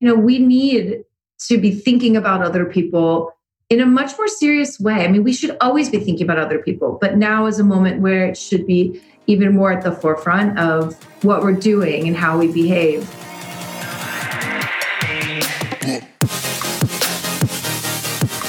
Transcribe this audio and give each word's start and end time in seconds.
you 0.00 0.08
know, 0.08 0.14
we 0.14 0.38
need 0.38 1.04
to 1.46 1.58
be 1.58 1.72
thinking 1.72 2.16
about 2.16 2.42
other 2.42 2.64
people 2.64 3.32
in 3.68 3.80
a 3.80 3.86
much 3.86 4.16
more 4.16 4.28
serious 4.28 4.78
way. 4.78 5.04
I 5.04 5.08
mean, 5.08 5.24
we 5.24 5.32
should 5.32 5.56
always 5.60 5.90
be 5.90 5.98
thinking 5.98 6.24
about 6.24 6.38
other 6.38 6.58
people, 6.58 6.98
but 7.00 7.16
now 7.16 7.46
is 7.46 7.58
a 7.58 7.64
moment 7.64 8.00
where 8.00 8.26
it 8.26 8.38
should 8.38 8.66
be 8.66 9.00
even 9.26 9.54
more 9.54 9.72
at 9.72 9.82
the 9.82 9.92
forefront 9.92 10.58
of 10.58 10.94
what 11.24 11.42
we're 11.42 11.52
doing 11.52 12.06
and 12.06 12.16
how 12.16 12.38
we 12.38 12.50
behave. 12.50 13.00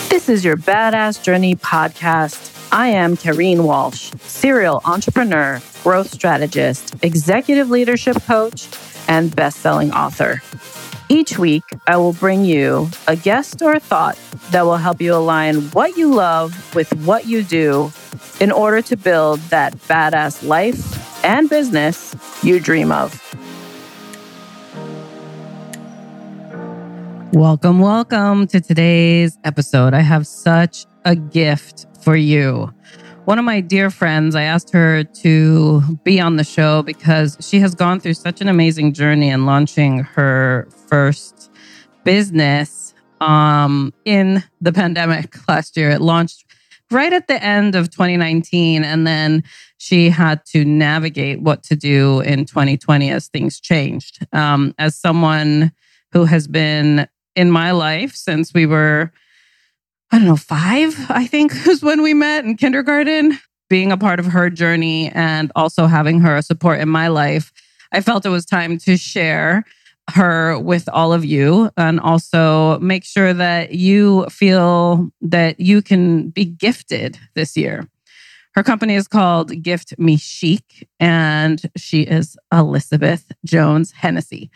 This 0.09 0.29
is 0.29 0.45
your 0.45 0.55
Badass 0.55 1.21
Journey 1.23 1.55
podcast. 1.55 2.55
I 2.71 2.89
am 2.89 3.17
Kareen 3.17 3.63
Walsh, 3.63 4.11
serial 4.19 4.81
entrepreneur, 4.85 5.59
growth 5.83 6.13
strategist, 6.13 6.93
executive 7.01 7.71
leadership 7.71 8.21
coach, 8.23 8.67
and 9.07 9.35
best-selling 9.35 9.91
author. 9.91 10.41
Each 11.11 11.39
week, 11.39 11.63
I 11.87 11.97
will 11.97 12.13
bring 12.13 12.45
you 12.45 12.87
a 13.07 13.15
guest 13.15 13.63
or 13.63 13.73
a 13.73 13.79
thought 13.79 14.15
that 14.51 14.61
will 14.61 14.77
help 14.77 15.01
you 15.01 15.15
align 15.15 15.61
what 15.71 15.97
you 15.97 16.13
love 16.13 16.75
with 16.75 16.93
what 17.03 17.25
you 17.25 17.41
do 17.41 17.91
in 18.39 18.51
order 18.51 18.83
to 18.83 18.95
build 18.95 19.39
that 19.49 19.73
badass 19.89 20.47
life 20.47 21.25
and 21.25 21.49
business 21.49 22.15
you 22.43 22.59
dream 22.59 22.91
of. 22.91 23.19
Welcome, 27.33 27.79
welcome 27.79 28.45
to 28.45 28.61
today's 28.61 29.35
episode. 29.43 29.95
I 29.95 30.01
have 30.01 30.27
such 30.27 30.85
a 31.05 31.15
gift 31.15 31.87
for 32.03 32.15
you 32.15 32.71
one 33.29 33.37
of 33.37 33.45
my 33.45 33.61
dear 33.61 33.91
friends, 33.91 34.33
I 34.33 34.41
asked 34.41 34.71
her 34.71 35.03
to 35.03 35.81
be 36.03 36.19
on 36.19 36.37
the 36.37 36.43
show 36.43 36.81
because 36.81 37.37
she 37.39 37.59
has 37.59 37.75
gone 37.75 37.99
through 37.99 38.15
such 38.15 38.41
an 38.41 38.47
amazing 38.47 38.91
journey 38.91 39.29
in 39.29 39.45
launching 39.45 39.99
her 39.99 40.67
first 40.87 41.51
business 42.03 42.95
um, 43.21 43.93
in 44.03 44.43
the 44.61 44.73
pandemic 44.73 45.35
last 45.47 45.77
year. 45.77 45.91
It 45.91 46.01
launched 46.01 46.43
right 46.89 47.13
at 47.13 47.27
the 47.27 47.39
end 47.43 47.75
of 47.75 47.91
2019. 47.91 48.83
And 48.83 49.05
then 49.05 49.43
she 49.77 50.09
had 50.09 50.43
to 50.45 50.65
navigate 50.65 51.39
what 51.39 51.61
to 51.65 51.75
do 51.75 52.21
in 52.21 52.45
2020 52.45 53.11
as 53.11 53.27
things 53.27 53.59
changed. 53.59 54.25
Um, 54.33 54.73
as 54.79 54.95
someone 54.95 55.71
who 56.13 56.25
has 56.25 56.47
been 56.47 57.07
in 57.35 57.51
my 57.51 57.73
life 57.73 58.15
since 58.15 58.55
we 58.55 58.65
were 58.65 59.11
I 60.11 60.17
don't 60.17 60.27
know, 60.27 60.35
five, 60.35 60.95
I 61.09 61.27
think 61.27 61.53
was 61.65 61.83
when 61.83 62.01
we 62.01 62.13
met 62.13 62.45
in 62.45 62.57
kindergarten. 62.57 63.37
Being 63.69 63.91
a 63.91 63.97
part 63.97 64.19
of 64.19 64.25
her 64.25 64.49
journey 64.49 65.11
and 65.11 65.51
also 65.55 65.85
having 65.85 66.21
her 66.21 66.41
support 66.41 66.79
in 66.79 66.89
my 66.89 67.07
life, 67.07 67.51
I 67.91 68.01
felt 68.01 68.25
it 68.25 68.29
was 68.29 68.43
time 68.43 68.79
to 68.79 68.97
share 68.97 69.63
her 70.09 70.57
with 70.57 70.89
all 70.89 71.13
of 71.13 71.23
you 71.23 71.69
and 71.77 71.99
also 71.99 72.79
make 72.79 73.03
sure 73.03 73.31
that 73.31 73.73
you 73.73 74.25
feel 74.25 75.11
that 75.21 75.59
you 75.59 75.83
can 75.83 76.29
be 76.29 76.45
gifted 76.45 77.19
this 77.35 77.55
year. 77.55 77.87
Her 78.55 78.63
company 78.63 78.95
is 78.95 79.07
called 79.07 79.61
Gift 79.61 79.93
Me 79.99 80.17
Chic, 80.17 80.89
and 80.99 81.61
she 81.77 82.01
is 82.01 82.35
Elizabeth 82.51 83.31
Jones 83.45 83.91
Hennessy 83.91 84.49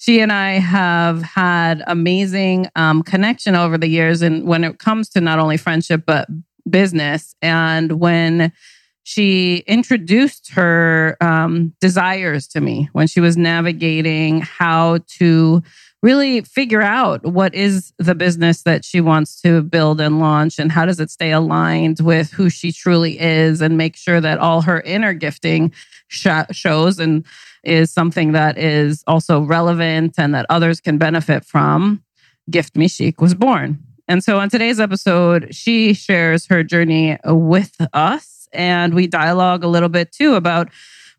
she 0.00 0.20
and 0.20 0.32
I 0.32 0.52
have 0.52 1.22
had 1.22 1.82
amazing 1.86 2.68
um, 2.74 3.02
connection 3.02 3.54
over 3.54 3.76
the 3.76 3.86
years, 3.86 4.22
and 4.22 4.46
when 4.46 4.64
it 4.64 4.78
comes 4.78 5.10
to 5.10 5.20
not 5.20 5.38
only 5.38 5.58
friendship 5.58 6.04
but 6.06 6.26
business, 6.68 7.34
and 7.42 8.00
when 8.00 8.50
she 9.02 9.58
introduced 9.66 10.52
her 10.52 11.18
um, 11.20 11.74
desires 11.80 12.46
to 12.48 12.60
me 12.60 12.88
when 12.92 13.06
she 13.06 13.20
was 13.20 13.36
navigating 13.36 14.40
how 14.40 14.98
to 15.18 15.62
really 16.02 16.40
figure 16.42 16.80
out 16.82 17.24
what 17.26 17.54
is 17.54 17.92
the 17.98 18.14
business 18.14 18.62
that 18.62 18.84
she 18.84 19.00
wants 19.00 19.40
to 19.42 19.62
build 19.62 20.00
and 20.00 20.18
launch 20.18 20.58
and 20.58 20.72
how 20.72 20.86
does 20.86 20.98
it 20.98 21.10
stay 21.10 21.30
aligned 21.30 22.00
with 22.00 22.30
who 22.30 22.48
she 22.48 22.72
truly 22.72 23.20
is 23.20 23.60
and 23.60 23.76
make 23.76 23.96
sure 23.96 24.20
that 24.20 24.38
all 24.38 24.62
her 24.62 24.80
inner 24.82 25.12
gifting 25.12 25.72
sh- 26.08 26.28
shows 26.52 26.98
and 26.98 27.26
is 27.62 27.90
something 27.92 28.32
that 28.32 28.58
is 28.58 29.04
also 29.06 29.42
relevant 29.42 30.14
and 30.18 30.34
that 30.34 30.46
others 30.48 30.80
can 30.80 30.98
benefit 30.98 31.44
from, 31.44 32.02
Gift 32.50 32.76
Me 32.76 32.88
Chic 32.88 33.20
was 33.20 33.34
born. 33.34 33.78
And 34.08 34.24
so 34.24 34.40
on 34.40 34.50
today's 34.50 34.80
episode, 34.80 35.54
she 35.54 35.94
shares 35.94 36.46
her 36.46 36.64
journey 36.64 37.16
with 37.24 37.76
us 37.92 38.48
and 38.52 38.94
we 38.94 39.06
dialogue 39.06 39.62
a 39.62 39.68
little 39.68 39.88
bit 39.88 40.10
too 40.10 40.34
about 40.34 40.68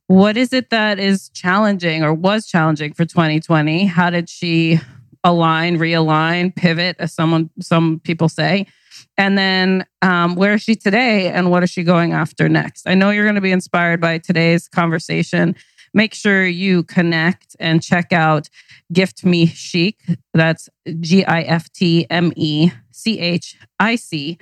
what 0.07 0.35
is 0.35 0.51
it 0.51 0.71
that 0.71 0.99
is 0.99 1.29
challenging 1.29 2.03
or 2.03 2.13
was 2.13 2.47
challenging 2.47 2.91
for 2.91 3.05
2020? 3.05 3.85
How 3.85 4.09
did 4.09 4.29
she 4.29 4.79
align, 5.23 5.77
realign, 5.77 6.53
pivot, 6.53 6.97
as 6.99 7.13
someone 7.13 7.49
some 7.61 8.01
people 8.03 8.27
say? 8.27 8.67
And 9.17 9.37
then 9.37 9.85
um, 10.01 10.35
where 10.35 10.55
is 10.55 10.61
she 10.61 10.75
today 10.75 11.29
and 11.29 11.49
what 11.49 11.63
is 11.63 11.69
she 11.69 11.83
going 11.83 12.11
after 12.11 12.49
next? 12.49 12.87
I 12.87 12.93
know 12.93 13.09
you're 13.11 13.23
going 13.23 13.35
to 13.35 13.41
be 13.41 13.51
inspired 13.51 14.01
by 14.01 14.17
today's 14.17 14.67
conversation 14.67 15.55
make 15.93 16.13
sure 16.13 16.45
you 16.45 16.83
connect 16.83 17.55
and 17.59 17.81
check 17.81 18.11
out 18.13 18.49
Gift 18.91 19.25
Me 19.25 19.45
Chic. 19.45 19.99
That's 20.33 20.69
G 20.99 21.23
I 21.25 21.41
F 21.41 21.71
T 21.71 22.07
M 22.09 22.31
E 22.35 22.71
C 22.91 23.19
H 23.19 23.57
I 23.79 23.95
C 23.95 24.37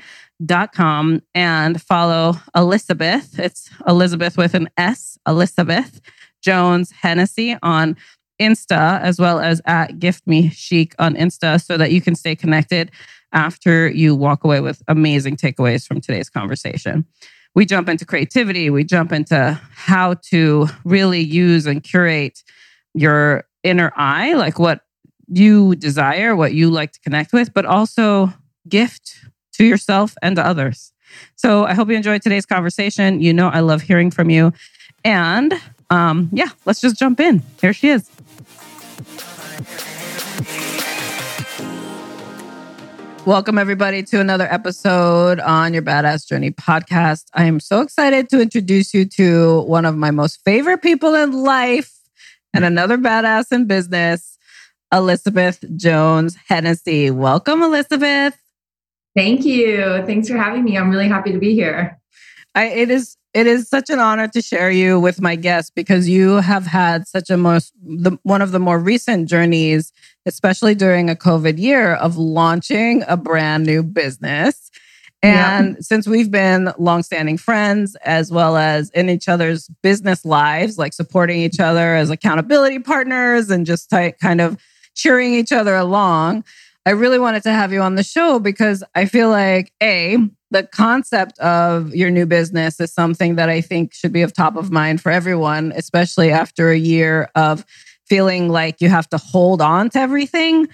dot 0.46 0.74
com 0.74 1.22
and 1.34 1.82
follow 1.82 2.36
Elizabeth. 2.56 3.40
It's 3.40 3.70
Elizabeth 3.88 4.38
with 4.38 4.54
an 4.54 4.70
S, 4.78 5.18
Elizabeth 5.28 6.02
Jones 6.42 6.92
Hennessy 6.92 7.58
on 7.62 7.96
Insta, 8.42 9.02
as 9.02 9.20
well 9.20 9.40
as 9.40 9.62
at 9.66 10.00
Gift 10.00 10.26
Me 10.26 10.50
Chic 10.50 10.96
on 10.98 11.16
Insta, 11.16 11.64
so 11.64 11.78
that 11.78 11.92
you 11.92 12.02
can 12.02 12.16
stay 12.16 12.36
connected 12.36 12.92
after 13.34 13.90
you 13.90 14.16
walk 14.16 14.44
away 14.44 14.60
with 14.60 14.82
amazing 14.88 15.36
takeaways 15.36 15.86
from 15.86 16.02
today's 16.02 16.30
conversation 16.30 17.06
we 17.60 17.66
jump 17.66 17.90
into 17.90 18.06
creativity, 18.06 18.70
we 18.70 18.86
jump 18.86 19.12
into 19.12 19.60
how 19.76 20.14
to 20.14 20.66
really 20.86 21.20
use 21.20 21.66
and 21.66 21.84
curate 21.84 22.42
your 22.94 23.44
inner 23.64 23.92
eye, 23.98 24.32
like 24.32 24.58
what 24.58 24.80
you 25.28 25.76
desire, 25.76 26.38
what 26.38 26.54
you 26.54 26.70
like 26.70 26.94
to 26.94 27.02
connect 27.02 27.34
with, 27.34 27.54
but 27.54 27.66
also 27.66 28.34
gift 28.70 29.14
to 29.52 29.66
yourself 29.66 30.16
and 30.22 30.38
to 30.38 30.42
others. 30.42 30.94
So 31.36 31.66
I 31.66 31.74
hope 31.74 31.90
you 31.90 31.98
enjoyed 31.98 32.22
today's 32.22 32.46
conversation. 32.46 33.20
You 33.20 33.34
know, 33.34 33.50
I 33.50 33.60
love 33.60 33.82
hearing 33.82 34.10
from 34.10 34.30
you. 34.30 34.54
And 35.04 35.54
um, 35.90 36.30
yeah, 36.32 36.52
let's 36.64 36.80
just 36.80 36.98
jump 36.98 37.20
in. 37.20 37.44
Here 37.60 37.74
she 37.74 37.90
is. 37.90 38.10
Welcome, 43.26 43.58
everybody, 43.58 44.02
to 44.04 44.22
another 44.22 44.48
episode 44.50 45.42
on 45.42 45.74
your 45.74 45.84
Badass 45.84 46.26
Journey 46.26 46.52
podcast. 46.52 47.26
I 47.34 47.44
am 47.44 47.60
so 47.60 47.82
excited 47.82 48.30
to 48.30 48.42
introduce 48.42 48.94
you 48.94 49.06
to 49.06 49.62
one 49.64 49.86
of 49.86 49.98
my 49.98 50.10
most 50.10 50.40
favorite 50.46 50.82
people 50.82 51.14
in 51.14 51.34
life 51.34 51.92
and 52.54 52.64
another 52.64 52.98
badass 52.98 53.52
in 53.52 53.68
business, 53.68 54.38
Elizabeth 54.92 55.64
Jones 55.76 56.38
Hennessy. 56.48 57.12
Welcome, 57.12 57.62
Elizabeth. 57.62 58.38
Thank 59.16 59.44
you. 59.44 60.02
Thanks 60.06 60.30
for 60.30 60.38
having 60.38 60.64
me. 60.64 60.78
I'm 60.78 60.90
really 60.90 61.10
happy 61.10 61.34
to 61.34 61.40
be 61.40 61.54
here. 61.54 61.99
I, 62.56 62.66
it 62.66 62.90
is 62.90 63.16
it 63.34 63.46
is 63.46 63.70
such 63.70 63.92
an 63.92 64.00
honor 64.00 64.28
to 64.28 64.42
share 64.42 64.72
you 64.72 65.00
with 65.00 65.22
my 65.22 65.36
guests 65.36 65.72
because 65.74 66.10
you 66.10 66.38
have 66.38 66.66
had 66.66 67.08
such 67.08 67.30
a 67.30 67.38
most 67.38 67.74
the, 67.82 68.18
one 68.24 68.42
of 68.42 68.52
the 68.52 68.60
more 68.60 68.80
recent 68.80 69.30
journeys 69.30 69.94
especially 70.30 70.76
during 70.76 71.10
a 71.10 71.16
COVID 71.16 71.58
year, 71.58 71.96
of 71.96 72.16
launching 72.18 73.04
a 73.08 73.18
brand 73.18 73.66
new 73.66 73.84
business. 73.84 74.72
And 75.22 75.74
yeah. 75.74 75.82
since 75.82 76.08
we've 76.08 76.32
been 76.32 76.72
longstanding 76.78 77.38
friends, 77.38 77.96
as 78.06 78.32
well 78.32 78.56
as 78.56 78.90
in 78.92 79.10
each 79.10 79.28
other's 79.28 79.68
business 79.84 80.24
lives, 80.24 80.78
like 80.78 80.94
supporting 80.94 81.40
each 81.40 81.60
other 81.60 81.96
as 81.96 82.10
accountability 82.10 82.80
partners 82.80 83.50
and 83.50 83.66
just 83.66 83.90
t- 83.90 84.14
kind 84.22 84.40
of 84.40 84.58
cheering 84.96 85.34
each 85.34 85.52
other 85.52 85.76
along, 85.76 86.46
I 86.86 86.92
really 86.92 87.20
wanted 87.20 87.44
to 87.44 87.52
have 87.52 87.74
you 87.74 87.82
on 87.82 87.96
the 87.96 88.04
show 88.04 88.40
because 88.40 88.82
I 88.96 89.06
feel 89.06 89.30
like, 89.30 89.74
A, 89.84 90.18
the 90.52 90.64
concept 90.64 91.38
of 91.40 91.94
your 91.94 92.10
new 92.10 92.26
business 92.26 92.80
is 92.80 92.92
something 92.92 93.36
that 93.36 93.50
I 93.50 93.62
think 93.62 93.94
should 93.94 94.12
be 94.12 94.22
of 94.22 94.34
top 94.34 94.56
of 94.56 94.72
mind 94.72 95.02
for 95.02 95.12
everyone, 95.12 95.72
especially 95.76 96.32
after 96.32 96.72
a 96.72 96.78
year 96.78 97.30
of 97.36 97.66
feeling 98.08 98.50
like 98.50 98.82
you 98.82 98.90
have 98.90 99.08
to 99.10 99.18
hold 99.18 99.62
on 99.62 99.90
to 99.92 100.00
everything 100.00 100.68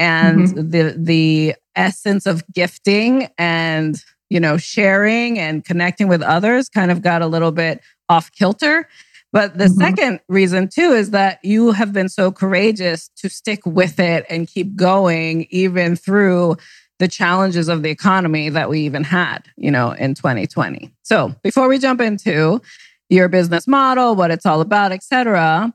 and 0.00 0.48
mm-hmm. 0.48 0.70
the 0.70 0.94
the 0.98 1.54
essence 1.76 2.26
of 2.26 2.42
gifting 2.52 3.28
and 3.38 4.02
you 4.28 4.40
know 4.40 4.56
sharing 4.56 5.38
and 5.38 5.64
connecting 5.64 6.08
with 6.08 6.22
others 6.22 6.68
kind 6.68 6.90
of 6.90 7.02
got 7.02 7.22
a 7.22 7.26
little 7.26 7.52
bit 7.52 7.80
off 8.08 8.32
kilter 8.32 8.88
but 9.32 9.56
the 9.56 9.66
mm-hmm. 9.66 9.80
second 9.80 10.20
reason 10.28 10.68
too 10.68 10.92
is 10.92 11.10
that 11.10 11.38
you 11.44 11.70
have 11.70 11.92
been 11.92 12.08
so 12.08 12.32
courageous 12.32 13.08
to 13.16 13.28
stick 13.28 13.64
with 13.64 14.00
it 14.00 14.26
and 14.28 14.48
keep 14.48 14.74
going 14.74 15.46
even 15.50 15.94
through 15.94 16.56
the 17.00 17.08
challenges 17.08 17.68
of 17.68 17.82
the 17.82 17.90
economy 17.90 18.48
that 18.48 18.70
we 18.70 18.80
even 18.80 19.02
had 19.02 19.40
you 19.56 19.70
know 19.70 19.90
in 19.90 20.14
2020 20.14 20.90
so 21.02 21.34
before 21.42 21.66
we 21.68 21.78
jump 21.78 22.00
into 22.00 22.62
your 23.08 23.28
business 23.28 23.66
model 23.66 24.14
what 24.14 24.30
it's 24.30 24.46
all 24.46 24.60
about 24.60 24.92
etc 24.92 25.74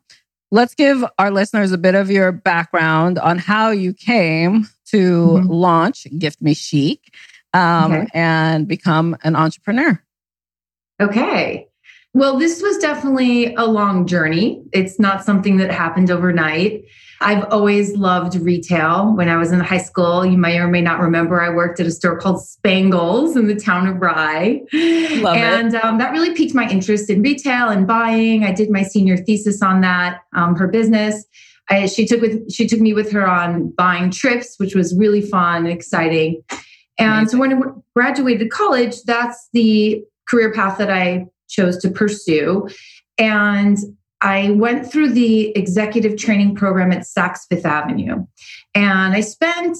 let's 0.51 0.73
give 0.73 1.03
our 1.19 1.31
listeners 1.31 1.73
a 1.73 1.77
bit 1.77 1.95
of 1.95 2.09
your 2.09 2.31
background 2.31 3.19
on 3.19 3.37
how 3.37 3.71
you 3.71 3.93
came 3.93 4.65
to 4.85 4.97
mm-hmm. 4.97 5.47
launch 5.47 6.07
Gift 6.17 6.41
Me 6.41 6.53
Chic 6.53 7.13
um, 7.53 7.91
okay. 7.93 8.07
and 8.13 8.67
become 8.67 9.17
an 9.23 9.35
entrepreneur. 9.35 10.01
Okay. 11.01 11.67
Well, 12.13 12.37
this 12.37 12.61
was 12.61 12.77
definitely 12.77 13.53
a 13.55 13.65
long 13.65 14.07
journey. 14.07 14.63
It's 14.71 14.99
not 14.99 15.25
something 15.25 15.57
that 15.57 15.71
happened 15.71 16.09
overnight. 16.09 16.85
I've 17.21 17.45
always 17.51 17.95
loved 17.95 18.35
retail. 18.35 19.13
When 19.15 19.29
I 19.29 19.37
was 19.37 19.51
in 19.51 19.59
high 19.59 19.79
school, 19.79 20.25
you 20.25 20.37
may 20.37 20.57
or 20.57 20.67
may 20.67 20.81
not 20.81 20.99
remember, 20.99 21.41
I 21.41 21.49
worked 21.49 21.79
at 21.79 21.87
a 21.87 21.91
store 21.91 22.17
called 22.19 22.43
Spangles 22.43 23.35
in 23.35 23.47
the 23.47 23.55
town 23.55 23.87
of 23.87 24.01
Rye. 24.01 24.61
Love 24.73 25.37
and 25.37 25.75
um, 25.75 25.97
that 25.97 26.11
really 26.11 26.33
piqued 26.33 26.53
my 26.53 26.69
interest 26.69 27.09
in 27.09 27.21
retail 27.21 27.69
and 27.69 27.87
buying. 27.87 28.43
I 28.43 28.51
did 28.51 28.69
my 28.69 28.83
senior 28.83 29.17
thesis 29.17 29.61
on 29.61 29.81
that, 29.81 30.21
um, 30.33 30.55
her 30.55 30.67
business. 30.67 31.25
I, 31.69 31.87
she 31.87 32.05
took 32.05 32.21
with 32.21 32.51
she 32.51 32.67
took 32.67 32.79
me 32.79 32.93
with 32.93 33.11
her 33.11 33.27
on 33.27 33.71
buying 33.71 34.11
trips, 34.11 34.55
which 34.57 34.75
was 34.75 34.95
really 34.95 35.21
fun 35.21 35.65
and 35.65 35.73
exciting. 35.73 36.43
And 36.97 37.09
Amazing. 37.09 37.27
so 37.29 37.37
when 37.39 37.53
I 37.53 37.61
graduated 37.95 38.51
college, 38.51 39.01
that's 39.03 39.49
the 39.53 40.03
career 40.27 40.53
path 40.53 40.77
that 40.77 40.91
I 40.91 41.25
chose 41.47 41.77
to 41.79 41.89
pursue. 41.89 42.69
And 43.17 43.77
I 44.25 44.49
went 44.49 44.91
through 44.91 45.11
the 45.11 45.55
executive 45.55 46.17
training 46.17 46.55
program 46.55 46.91
at 46.91 47.03
Saks 47.03 47.41
Fifth 47.47 47.65
Avenue. 47.65 48.25
And 48.73 49.13
I 49.13 49.21
spent 49.21 49.77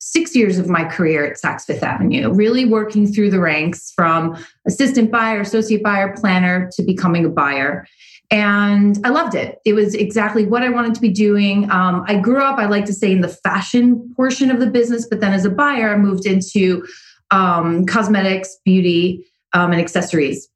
six 0.00 0.36
years 0.36 0.58
of 0.58 0.68
my 0.68 0.84
career 0.84 1.24
at 1.24 1.38
Saks 1.38 1.62
Fifth 1.62 1.82
Avenue, 1.82 2.30
really 2.30 2.66
working 2.66 3.10
through 3.10 3.30
the 3.30 3.40
ranks 3.40 3.90
from 3.96 4.36
assistant 4.66 5.10
buyer, 5.10 5.40
associate 5.40 5.82
buyer, 5.82 6.14
planner 6.14 6.70
to 6.74 6.82
becoming 6.82 7.24
a 7.24 7.30
buyer. 7.30 7.86
And 8.30 8.98
I 9.02 9.08
loved 9.08 9.34
it. 9.34 9.60
It 9.64 9.72
was 9.72 9.94
exactly 9.94 10.44
what 10.44 10.62
I 10.62 10.68
wanted 10.68 10.94
to 10.96 11.00
be 11.00 11.08
doing. 11.08 11.70
Um, 11.70 12.04
I 12.06 12.18
grew 12.18 12.42
up, 12.42 12.58
I 12.58 12.66
like 12.66 12.84
to 12.84 12.92
say, 12.92 13.10
in 13.10 13.22
the 13.22 13.28
fashion 13.28 14.12
portion 14.14 14.50
of 14.50 14.60
the 14.60 14.66
business, 14.66 15.06
but 15.08 15.20
then 15.20 15.32
as 15.32 15.46
a 15.46 15.50
buyer, 15.50 15.94
I 15.94 15.96
moved 15.96 16.26
into 16.26 16.86
um, 17.30 17.86
cosmetics, 17.86 18.58
beauty, 18.62 19.24
um, 19.54 19.72
and 19.72 19.80
accessories. 19.80 20.50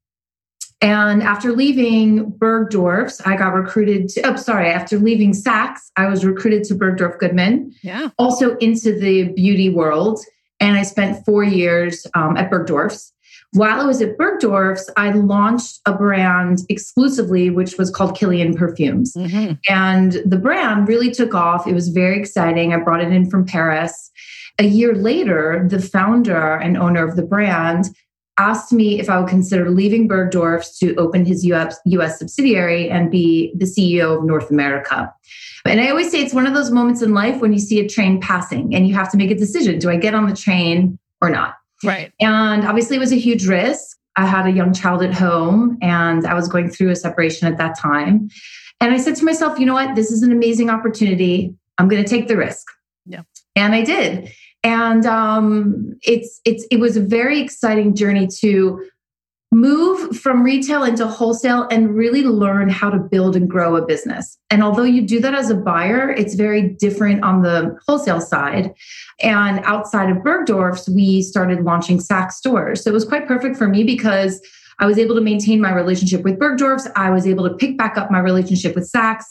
And 0.85 1.23
after 1.23 1.53
leaving 1.53 2.31
Bergdorf's, 2.33 3.23
I 3.23 3.37
got 3.37 3.55
recruited 3.55 4.11
to, 4.11 4.21
oh, 4.33 4.37
sorry, 4.37 4.69
after 4.69 4.99
leaving 4.99 5.33
Saks, 5.33 5.79
I 5.97 6.07
was 6.09 6.27
recruited 6.27 6.63
to 6.65 6.75
Bergdorf 6.75 7.19
Goodman, 7.19 7.75
yeah. 7.83 8.11
also 8.19 8.59
into 8.59 8.93
the 8.93 9.33
beauty 9.33 9.71
world. 9.71 10.21
And 10.61 10.77
I 10.77 10.83
spent 10.83 11.25
four 11.25 11.43
years 11.43 12.07
um, 12.15 12.37
at 12.37 12.51
Bergdorf's. 12.51 13.15
While 13.55 13.81
I 13.81 13.85
was 13.85 14.03
at 14.03 14.19
Bergdorf's, 14.19 14.91
I 14.99 15.13
launched 15.13 15.81
a 15.87 15.95
brand 15.95 16.59
exclusively, 16.69 17.49
which 17.49 17.79
was 17.79 17.91
called 17.91 18.15
Kilian 18.15 18.55
Perfumes. 18.55 19.15
Mm-hmm. 19.15 19.55
And 19.71 20.13
the 20.27 20.37
brand 20.37 20.87
really 20.87 21.11
took 21.11 21.33
off. 21.33 21.67
It 21.67 21.73
was 21.73 21.89
very 21.89 22.19
exciting. 22.19 22.75
I 22.75 22.77
brought 22.77 23.01
it 23.01 23.11
in 23.11 23.31
from 23.31 23.47
Paris. 23.47 24.11
A 24.59 24.65
year 24.65 24.95
later, 24.95 25.67
the 25.67 25.81
founder 25.81 26.57
and 26.57 26.77
owner 26.77 27.09
of 27.09 27.17
the 27.17 27.23
brand 27.23 27.87
asked 28.39 28.73
me 28.73 29.01
if 29.01 29.09
I 29.09 29.19
would 29.19 29.29
consider 29.29 29.71
leaving 29.71 30.09
Bergdorf's 30.09 30.79
to 30.79 30.95
open 30.97 31.25
his 31.25 31.45
US, 31.47 31.79
US 31.87 32.19
subsidiary 32.19 32.91
and 32.91 33.11
be 33.11 33.53
the 33.57 33.65
CEO 33.65 34.19
of 34.19 34.25
North 34.25 34.51
America. 34.51 35.13
And 35.67 35.81
I 35.81 35.89
always 35.89 36.11
say 36.11 36.21
it's 36.21 36.35
one 36.35 36.47
of 36.47 36.55
those 36.55 36.71
moments 36.71 37.01
in 37.01 37.15
life 37.15 37.41
when 37.41 37.53
you 37.53 37.59
see 37.59 37.81
a 37.81 37.89
train 37.89 38.21
passing 38.21 38.75
and 38.75 38.87
you 38.87 38.95
have 38.95 39.11
to 39.13 39.17
make 39.17 39.31
a 39.31 39.35
decision 39.35 39.79
do 39.79 39.91
I 39.91 39.97
get 39.97 40.15
on 40.15 40.29
the 40.29 40.37
train 40.37 40.99
or 41.21 41.31
not? 41.31 41.55
Right. 41.83 42.13
And 42.21 42.67
obviously, 42.67 42.97
it 42.97 43.01
was 43.01 43.13
a 43.13 43.19
huge 43.19 43.47
risk. 43.47 43.97
I 44.17 44.27
had 44.27 44.47
a 44.47 44.51
young 44.51 44.73
child 44.73 45.03
at 45.03 45.13
home 45.13 45.79
and 45.83 46.27
I 46.27 46.35
was 46.35 46.49
going 46.49 46.71
through 46.71 46.91
a 46.91 46.97
separation 46.97 47.49
at 47.49 47.59
that 47.59 47.79
time. 47.79 48.29
And 48.81 48.93
I 48.93 48.99
said 48.99 49.17
to 49.17 49.25
myself, 49.25 49.59
you 49.59 49.67
know 49.67 49.75
what? 49.75 49.95
This 49.95 50.11
is 50.11 50.23
an 50.23 50.31
amazing 50.31 50.71
opportunity. 50.71 51.55
I'm 51.79 51.89
going 51.89 52.03
to 52.03 52.09
take 52.09 52.29
the 52.29 52.37
risk. 52.37 52.67
Yeah. 53.07 53.23
And 53.57 53.75
I 53.75 53.83
did 53.83 54.33
and 54.65 55.05
um, 55.05 55.95
it's 56.03 56.41
it's 56.45 56.67
it 56.71 56.81
was 56.81 56.97
a 56.97 57.01
very 57.01 57.39
exciting 57.39 57.95
journey 57.95 58.27
to 58.41 58.83
move 59.53 60.17
from 60.17 60.43
retail 60.43 60.83
into 60.83 61.07
wholesale 61.07 61.69
and 61.71 61.95
really 61.95 62.25
learn 62.25 62.69
how 62.69 62.91
to 62.91 62.99
build 62.99 63.37
and 63.37 63.49
grow 63.49 63.77
a 63.77 63.87
business. 63.87 64.37
And 64.51 64.65
although 64.65 64.83
you 64.83 65.07
do 65.07 65.21
that 65.21 65.35
as 65.35 65.49
a 65.49 65.55
buyer, 65.55 66.11
it's 66.11 66.35
very 66.35 66.71
different 66.71 67.23
on 67.23 67.43
the 67.43 67.79
wholesale 67.87 68.21
side. 68.21 68.75
And 69.23 69.61
outside 69.65 70.11
of 70.11 70.25
Bergdorf's, 70.25 70.89
we 70.89 71.23
started 71.23 71.63
launching 71.63 71.99
Saks 71.99 72.33
stores. 72.33 72.83
So 72.83 72.91
it 72.91 72.95
was 72.95 73.05
quite 73.05 73.29
perfect 73.29 73.57
for 73.57 73.69
me 73.69 73.85
because 73.85 74.41
I 74.81 74.87
was 74.87 74.99
able 74.99 75.15
to 75.15 75.21
maintain 75.21 75.61
my 75.61 75.73
relationship 75.73 76.23
with 76.25 76.37
Bergdorf's. 76.37 76.89
I 76.97 77.11
was 77.11 77.25
able 77.25 77.49
to 77.49 77.55
pick 77.55 77.79
back 77.79 77.97
up 77.97 78.11
my 78.11 78.19
relationship 78.19 78.75
with 78.75 78.91
Saks 78.91 79.23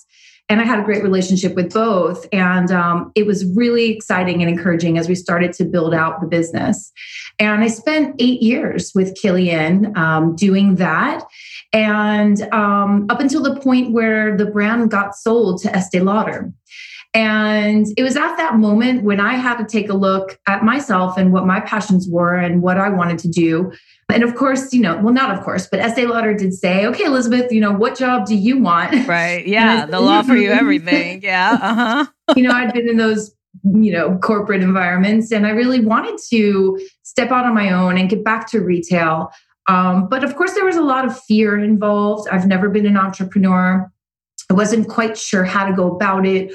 and 0.50 0.60
I 0.60 0.66
had 0.66 0.80
a 0.80 0.84
great 0.84 1.04
relationship 1.04 1.56
with 1.56 1.74
both. 1.74 2.28
And 2.34 2.70
um, 2.72 3.12
it 3.16 3.26
was 3.26 3.46
really 3.56 3.92
exciting 3.92 4.42
and 4.42 4.50
encouraging 4.50 4.98
as 4.98 5.08
we 5.08 5.16
started 5.16 5.54
to 5.54 5.66
build 5.66 5.94
out 5.94 6.22
the 6.22 6.28
business. 6.28 6.92
And 7.40 7.64
I 7.64 7.68
spent 7.68 8.16
eight 8.20 8.42
years 8.42 8.92
with 8.94 9.18
Kilian 9.22 9.96
um, 9.98 10.36
doing 10.36 10.76
that. 10.76 11.24
And 11.72 12.42
um, 12.54 13.08
up 13.10 13.20
until 13.20 13.42
the 13.42 13.60
point 13.60 13.94
where 13.94 14.38
the 14.38 14.46
brand 14.46 14.92
got 14.92 15.16
sold 15.16 15.62
to 15.62 15.76
Estee 15.76 16.02
Lauder. 16.02 16.52
And 17.16 17.86
it 17.96 18.04
was 18.04 18.16
at 18.16 18.36
that 18.38 18.56
moment 18.56 19.04
when 19.04 19.20
I 19.20 19.36
had 19.36 19.58
to 19.58 19.66
take 19.66 19.90
a 19.90 19.94
look 19.94 20.40
at 20.48 20.64
myself 20.64 21.18
and 21.18 21.32
what 21.32 21.46
my 21.46 21.60
passions 21.60 22.08
were 22.10 22.36
and 22.36 22.62
what 22.62 22.78
I 22.78 22.90
wanted 22.90 23.20
to 23.20 23.28
do. 23.28 23.72
And 24.14 24.24
of 24.24 24.36
course, 24.36 24.72
you 24.74 24.82
know, 24.82 24.98
well, 25.02 25.14
not 25.14 25.36
of 25.36 25.44
course, 25.44 25.68
but 25.68 25.80
Estee 25.80 26.06
Lauder 26.06 26.34
did 26.34 26.54
say, 26.54 26.86
okay, 26.86 27.06
Elizabeth, 27.06 27.52
you 27.52 27.60
know, 27.60 27.72
what 27.72 27.98
job 27.98 28.26
do 28.26 28.36
you 28.36 28.60
want? 28.60 29.08
Right. 29.08 29.46
Yeah. 29.54 29.86
They'll 29.86 30.08
offer 30.08 30.36
you 30.36 30.52
everything. 30.52 31.22
Yeah. 31.24 31.58
Uh 31.62 31.74
huh. 31.76 32.06
you 32.36 32.44
know, 32.44 32.52
I'd 32.52 32.74
been 32.74 32.90
in 32.90 32.98
those, 32.98 33.34
you 33.64 33.92
know, 33.92 34.18
corporate 34.18 34.62
environments 34.62 35.32
and 35.32 35.46
I 35.46 35.52
really 35.52 35.80
wanted 35.80 36.20
to 36.30 36.80
step 37.04 37.32
out 37.32 37.46
on 37.46 37.54
my 37.54 37.72
own 37.72 37.98
and 37.98 38.10
get 38.10 38.24
back 38.24 38.50
to 38.52 38.62
retail. 38.62 39.32
Um, 39.68 40.08
but 40.10 40.24
of 40.24 40.36
course, 40.36 40.54
there 40.54 40.66
was 40.66 40.76
a 40.76 40.82
lot 40.82 41.06
of 41.06 41.20
fear 41.24 41.58
involved. 41.58 42.28
I've 42.30 42.48
never 42.48 42.70
been 42.70 42.86
an 42.86 42.98
entrepreneur. 42.98 43.92
I 44.50 44.54
wasn't 44.54 44.90
quite 44.90 45.18
sure 45.18 45.44
how 45.44 45.66
to 45.66 45.74
go 45.74 45.96
about 45.96 46.26
it 46.26 46.52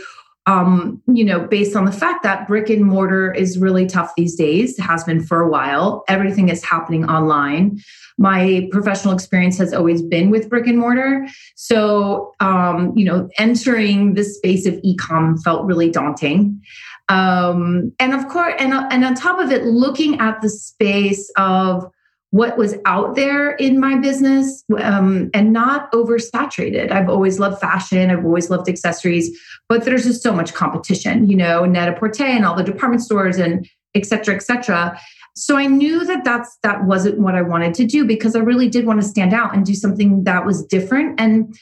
um, 0.48 1.02
you 1.06 1.24
know, 1.24 1.46
based 1.46 1.76
on 1.76 1.84
the 1.84 1.92
fact 1.92 2.22
that 2.22 2.48
brick 2.48 2.70
and 2.70 2.82
mortar 2.82 3.30
is 3.30 3.58
really 3.58 3.86
tough 3.86 4.14
these 4.16 4.34
days, 4.34 4.78
has 4.78 5.04
been 5.04 5.22
for 5.22 5.42
a 5.42 5.48
while. 5.48 6.04
Everything 6.08 6.48
is 6.48 6.64
happening 6.64 7.04
online. 7.04 7.78
My 8.16 8.66
professional 8.72 9.12
experience 9.12 9.58
has 9.58 9.74
always 9.74 10.00
been 10.00 10.30
with 10.30 10.48
brick 10.48 10.66
and 10.66 10.78
mortar. 10.78 11.28
So, 11.54 12.34
um, 12.40 12.96
you 12.96 13.04
know, 13.04 13.28
entering 13.36 14.14
the 14.14 14.24
space 14.24 14.64
of 14.66 14.80
e-com 14.82 15.36
felt 15.36 15.66
really 15.66 15.90
daunting. 15.90 16.62
Um, 17.10 17.92
and 18.00 18.14
of 18.14 18.26
course, 18.28 18.54
and, 18.58 18.72
and 18.72 19.04
on 19.04 19.14
top 19.14 19.38
of 19.38 19.52
it, 19.52 19.64
looking 19.64 20.18
at 20.18 20.40
the 20.40 20.48
space 20.48 21.30
of 21.36 21.84
what 22.30 22.58
was 22.58 22.74
out 22.84 23.14
there 23.14 23.52
in 23.52 23.80
my 23.80 23.96
business 23.96 24.62
um, 24.80 25.30
and 25.32 25.52
not 25.52 25.90
oversaturated. 25.92 26.92
I've 26.92 27.08
always 27.08 27.38
loved 27.38 27.58
fashion. 27.58 28.10
I've 28.10 28.24
always 28.24 28.50
loved 28.50 28.68
accessories, 28.68 29.36
but 29.68 29.84
there's 29.84 30.04
just 30.04 30.22
so 30.22 30.32
much 30.32 30.52
competition, 30.52 31.28
you 31.28 31.36
know, 31.36 31.64
Net-a-Porter 31.64 32.24
and 32.24 32.44
all 32.44 32.54
the 32.54 32.62
department 32.62 33.02
stores 33.02 33.38
and 33.38 33.66
et 33.94 34.04
cetera, 34.04 34.34
et 34.34 34.42
cetera. 34.42 35.00
So 35.34 35.56
I 35.56 35.66
knew 35.68 36.04
that 36.04 36.24
that's 36.24 36.58
that 36.62 36.84
wasn't 36.84 37.20
what 37.20 37.34
I 37.34 37.42
wanted 37.42 37.72
to 37.74 37.86
do 37.86 38.04
because 38.04 38.36
I 38.36 38.40
really 38.40 38.68
did 38.68 38.84
want 38.84 39.00
to 39.00 39.06
stand 39.06 39.32
out 39.32 39.54
and 39.54 39.64
do 39.64 39.74
something 39.74 40.24
that 40.24 40.44
was 40.44 40.66
different 40.66 41.18
and 41.20 41.56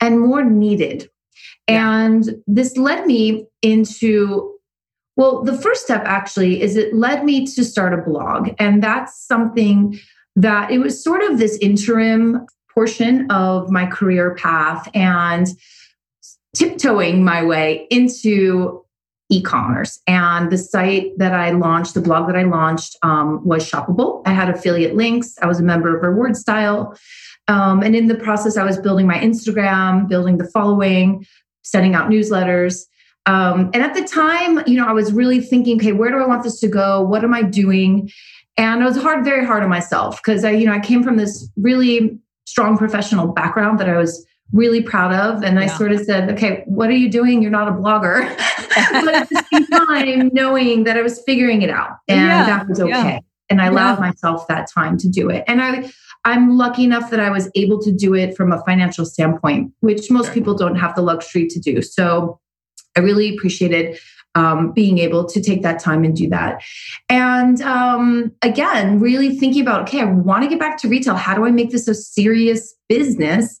and 0.00 0.20
more 0.20 0.42
needed. 0.42 1.08
Yeah. 1.68 2.04
And 2.04 2.42
this 2.46 2.76
led 2.76 3.06
me 3.06 3.46
into 3.62 4.54
well, 5.20 5.42
the 5.42 5.52
first 5.52 5.82
step 5.82 6.00
actually 6.06 6.62
is 6.62 6.76
it 6.76 6.94
led 6.94 7.26
me 7.26 7.44
to 7.44 7.62
start 7.62 7.92
a 7.92 7.98
blog. 7.98 8.54
And 8.58 8.82
that's 8.82 9.22
something 9.22 10.00
that 10.34 10.70
it 10.70 10.78
was 10.78 11.04
sort 11.04 11.22
of 11.22 11.38
this 11.38 11.58
interim 11.58 12.46
portion 12.72 13.30
of 13.30 13.70
my 13.70 13.84
career 13.84 14.34
path 14.36 14.88
and 14.94 15.46
tiptoeing 16.56 17.22
my 17.22 17.44
way 17.44 17.86
into 17.90 18.82
e-commerce. 19.28 20.00
And 20.06 20.50
the 20.50 20.56
site 20.56 21.12
that 21.18 21.34
i 21.34 21.50
launched 21.50 21.92
the 21.92 22.00
blog 22.00 22.26
that 22.28 22.36
i 22.36 22.44
launched 22.44 22.96
um, 23.02 23.46
was 23.46 23.70
shoppable. 23.70 24.22
I 24.24 24.32
had 24.32 24.48
affiliate 24.48 24.96
links. 24.96 25.34
I 25.42 25.46
was 25.46 25.60
a 25.60 25.62
member 25.62 25.94
of 25.94 26.02
reward 26.02 26.34
style. 26.34 26.98
Um, 27.46 27.82
and 27.82 27.94
in 27.94 28.06
the 28.06 28.14
process 28.14 28.56
i 28.56 28.64
was 28.64 28.78
building 28.78 29.06
my 29.06 29.18
instagram 29.18 30.08
building 30.08 30.38
the 30.38 30.48
following 30.48 31.26
sending 31.62 31.94
out 31.94 32.08
newsletters 32.08 32.86
um, 33.30 33.70
and 33.72 33.76
at 33.76 33.94
the 33.94 34.02
time, 34.02 34.60
you 34.66 34.76
know, 34.76 34.86
I 34.86 34.92
was 34.92 35.12
really 35.12 35.40
thinking, 35.40 35.76
okay, 35.76 35.92
where 35.92 36.10
do 36.10 36.16
I 36.16 36.26
want 36.26 36.42
this 36.42 36.58
to 36.60 36.68
go? 36.68 37.00
What 37.00 37.22
am 37.22 37.32
I 37.32 37.42
doing? 37.42 38.10
And 38.56 38.82
I 38.82 38.86
was 38.86 38.96
hard, 38.96 39.24
very 39.24 39.46
hard 39.46 39.62
on 39.62 39.68
myself 39.68 40.16
because 40.16 40.44
I, 40.44 40.50
you 40.50 40.66
know, 40.66 40.72
I 40.72 40.80
came 40.80 41.04
from 41.04 41.16
this 41.16 41.48
really 41.56 42.18
strong 42.46 42.76
professional 42.76 43.28
background 43.28 43.78
that 43.78 43.88
I 43.88 43.96
was 43.96 44.26
really 44.52 44.82
proud 44.82 45.12
of. 45.14 45.44
And 45.44 45.60
I 45.60 45.66
sort 45.66 45.92
of 45.92 46.00
said, 46.00 46.28
okay, 46.32 46.64
what 46.66 46.88
are 46.90 46.96
you 46.96 47.08
doing? 47.08 47.40
You're 47.40 47.52
not 47.52 47.68
a 47.68 47.70
blogger. 47.70 48.28
but 49.04 49.14
at 49.14 49.28
the 49.28 49.44
same 49.52 49.66
time, 49.68 50.30
knowing 50.32 50.82
that 50.84 50.96
I 50.96 51.02
was 51.02 51.22
figuring 51.22 51.62
it 51.62 51.70
out 51.70 51.98
and 52.08 52.20
yeah. 52.20 52.46
that 52.46 52.68
was 52.68 52.80
okay. 52.80 52.90
Yeah. 52.90 53.18
And 53.48 53.62
I 53.62 53.66
allowed 53.66 54.00
myself 54.00 54.48
that 54.48 54.68
time 54.72 54.98
to 54.98 55.08
do 55.08 55.30
it. 55.30 55.44
And 55.46 55.62
I 55.62 55.88
I'm 56.24 56.58
lucky 56.58 56.84
enough 56.84 57.10
that 57.10 57.20
I 57.20 57.30
was 57.30 57.48
able 57.54 57.80
to 57.82 57.92
do 57.92 58.14
it 58.14 58.36
from 58.36 58.52
a 58.52 58.62
financial 58.64 59.06
standpoint, 59.06 59.72
which 59.80 60.10
most 60.10 60.26
Sure. 60.26 60.34
people 60.34 60.54
don't 60.54 60.76
have 60.76 60.94
the 60.94 61.00
luxury 61.00 61.46
to 61.46 61.58
do. 61.58 61.80
So 61.80 62.40
I 62.96 63.00
really 63.00 63.34
appreciated 63.34 63.98
um, 64.34 64.72
being 64.72 64.98
able 64.98 65.26
to 65.26 65.40
take 65.40 65.62
that 65.62 65.80
time 65.80 66.04
and 66.04 66.14
do 66.14 66.28
that. 66.28 66.62
And 67.08 67.60
um, 67.62 68.32
again, 68.42 69.00
really 69.00 69.36
thinking 69.36 69.62
about 69.62 69.82
okay, 69.82 70.00
I 70.00 70.04
want 70.04 70.44
to 70.44 70.48
get 70.48 70.58
back 70.60 70.78
to 70.78 70.88
retail. 70.88 71.16
How 71.16 71.34
do 71.34 71.44
I 71.44 71.50
make 71.50 71.70
this 71.70 71.88
a 71.88 71.94
serious 71.94 72.74
business? 72.88 73.58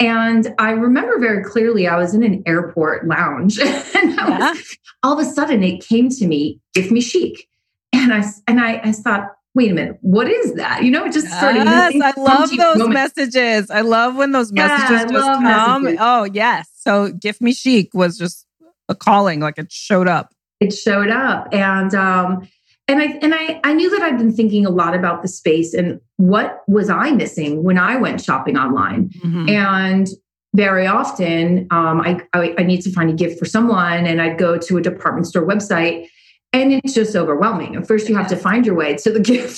And 0.00 0.54
I 0.58 0.70
remember 0.70 1.18
very 1.18 1.42
clearly, 1.44 1.86
I 1.86 1.96
was 1.96 2.14
in 2.14 2.22
an 2.22 2.42
airport 2.46 3.06
lounge, 3.06 3.58
and 3.60 4.14
Yeah. 4.14 4.52
was, 4.52 4.76
all 5.02 5.18
of 5.18 5.26
a 5.26 5.28
sudden 5.28 5.62
it 5.62 5.84
came 5.84 6.08
to 6.10 6.26
me, 6.26 6.60
"Gift 6.74 6.90
me 6.90 7.00
chic," 7.00 7.48
and 7.92 8.12
I 8.12 8.24
and 8.46 8.60
I, 8.60 8.80
I 8.84 8.92
thought, 8.92 9.30
wait 9.54 9.70
a 9.70 9.74
minute, 9.74 9.98
what 10.00 10.28
is 10.28 10.54
that? 10.54 10.82
You 10.82 10.90
know, 10.90 11.04
it 11.04 11.12
just 11.12 11.28
started. 11.28 11.64
Yes, 11.64 11.94
I 12.00 12.12
love 12.20 12.50
those 12.56 12.88
messages. 12.88 13.70
I 13.70 13.80
love 13.80 14.16
when 14.16 14.32
those 14.32 14.52
messages 14.52 14.90
I 14.90 15.06
just 15.06 15.30
come. 15.40 15.82
messages. 15.82 15.98
Oh, 16.00 16.24
yes. 16.24 16.68
So 16.76 17.12
Gift 17.12 17.40
Me 17.40 17.52
Chic 17.52 17.90
was 17.94 18.18
just 18.18 18.46
a 18.88 18.94
calling, 18.94 19.40
like 19.40 19.58
it 19.58 19.70
showed 19.72 20.08
up. 20.08 20.32
it 20.60 20.72
showed 20.72 21.10
up 21.10 21.48
and 21.52 21.94
um 21.94 22.46
and 22.86 23.00
i 23.02 23.06
and 23.22 23.34
i 23.34 23.60
i 23.64 23.72
knew 23.72 23.90
that 23.90 24.02
i'd 24.02 24.18
been 24.18 24.32
thinking 24.32 24.64
a 24.66 24.70
lot 24.70 24.94
about 24.94 25.22
the 25.22 25.28
space 25.28 25.74
and 25.74 26.00
what 26.18 26.62
was 26.68 26.88
i 26.90 27.10
missing 27.10 27.62
when 27.64 27.76
i 27.78 27.96
went 27.96 28.20
shopping 28.20 28.56
online 28.56 29.08
Mhm. 29.24 29.50
and 29.50 30.06
very 30.54 30.86
often 30.86 31.66
um 31.70 32.00
I, 32.02 32.20
I 32.34 32.54
i 32.58 32.62
need 32.62 32.82
to 32.82 32.92
find 32.92 33.10
a 33.10 33.12
gift 33.12 33.38
for 33.38 33.46
someone 33.46 34.06
and 34.06 34.20
i'd 34.22 34.38
go 34.38 34.56
to 34.58 34.76
a 34.76 34.82
department 34.82 35.26
store 35.26 35.44
website 35.46 36.06
and 36.52 36.72
it's 36.72 36.94
just 36.94 37.16
overwhelming. 37.16 37.74
At 37.74 37.88
first, 37.88 38.08
you 38.08 38.14
have 38.16 38.28
to 38.28 38.36
find 38.36 38.64
your 38.64 38.76
way 38.76 38.94
to 38.94 39.10
the 39.10 39.18
gift 39.32 39.56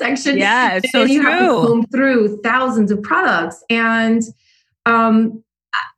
section. 0.00 0.36
Yeah, 0.36 0.78
it's 0.78 0.90
so 0.90 1.02
then 1.02 1.08
you 1.10 1.22
have 1.22 1.38
to 1.38 1.46
true. 1.46 1.66
comb 1.66 1.86
through 1.86 2.40
thousands 2.42 2.90
of 2.90 3.00
products. 3.02 3.62
And 3.70 4.20
um, 4.84 5.44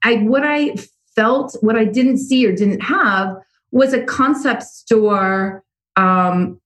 I, 0.05 0.17
what 0.17 0.43
I 0.45 0.75
felt, 1.17 1.57
what 1.61 1.77
I 1.77 1.85
didn't 1.85 2.19
see 2.19 2.47
or 2.47 2.55
didn't 2.55 2.81
have, 2.81 3.37
was 3.73 3.93
a 3.93 4.05
concept 4.05 4.63
store 4.63 5.65
um, 5.97 6.61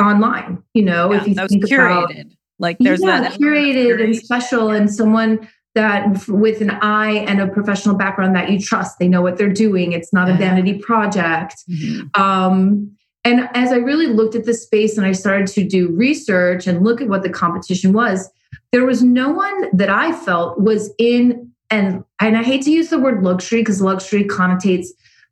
online. 0.00 0.62
You 0.74 0.84
know, 0.84 1.12
Yeah, 1.12 1.20
if 1.20 1.28
you 1.28 1.34
that 1.34 1.42
was 1.44 1.52
think 1.52 1.64
about 1.70 2.10
curated. 2.10 2.36
Like 2.58 2.78
there's 2.80 3.02
yeah, 3.02 3.20
that 3.20 3.40
curated 3.40 4.02
and 4.02 4.16
special, 4.16 4.70
and 4.70 4.92
someone 4.92 5.48
that 5.74 6.28
with 6.28 6.60
an 6.60 6.70
eye 6.70 7.12
and 7.12 7.40
a 7.40 7.46
professional 7.46 7.96
background 7.96 8.36
that 8.36 8.50
you 8.50 8.60
trust. 8.60 8.98
They 8.98 9.08
know 9.08 9.22
what 9.22 9.38
they're 9.38 9.52
doing. 9.52 9.92
It's 9.92 10.12
not 10.12 10.28
a 10.28 10.34
vanity 10.34 10.78
project. 10.78 11.56
Mhm. 11.70 12.16
Um, 12.18 12.92
and 13.24 13.48
as 13.54 13.72
I 13.72 13.76
really 13.76 14.08
looked 14.08 14.34
at 14.34 14.44
the 14.44 14.54
space 14.54 14.98
and 14.98 15.06
I 15.06 15.12
started 15.12 15.46
to 15.48 15.64
do 15.64 15.88
research 15.88 16.66
and 16.66 16.84
look 16.84 17.00
at 17.00 17.08
what 17.08 17.22
the 17.22 17.30
competition 17.30 17.92
was, 17.92 18.28
there 18.72 18.84
was 18.84 19.02
no 19.02 19.30
one 19.30 19.76
that 19.76 19.88
I 19.88 20.12
felt 20.12 20.60
was 20.60 20.92
in 20.98 21.51
and 21.72 22.04
and 22.20 22.36
I 22.36 22.42
hate 22.42 22.62
to 22.62 22.70
use 22.70 22.90
the 22.90 22.98
word 22.98 23.24
luxury 23.24 23.62
because 23.62 23.80
luxury 23.80 24.24
connotates 24.24 24.88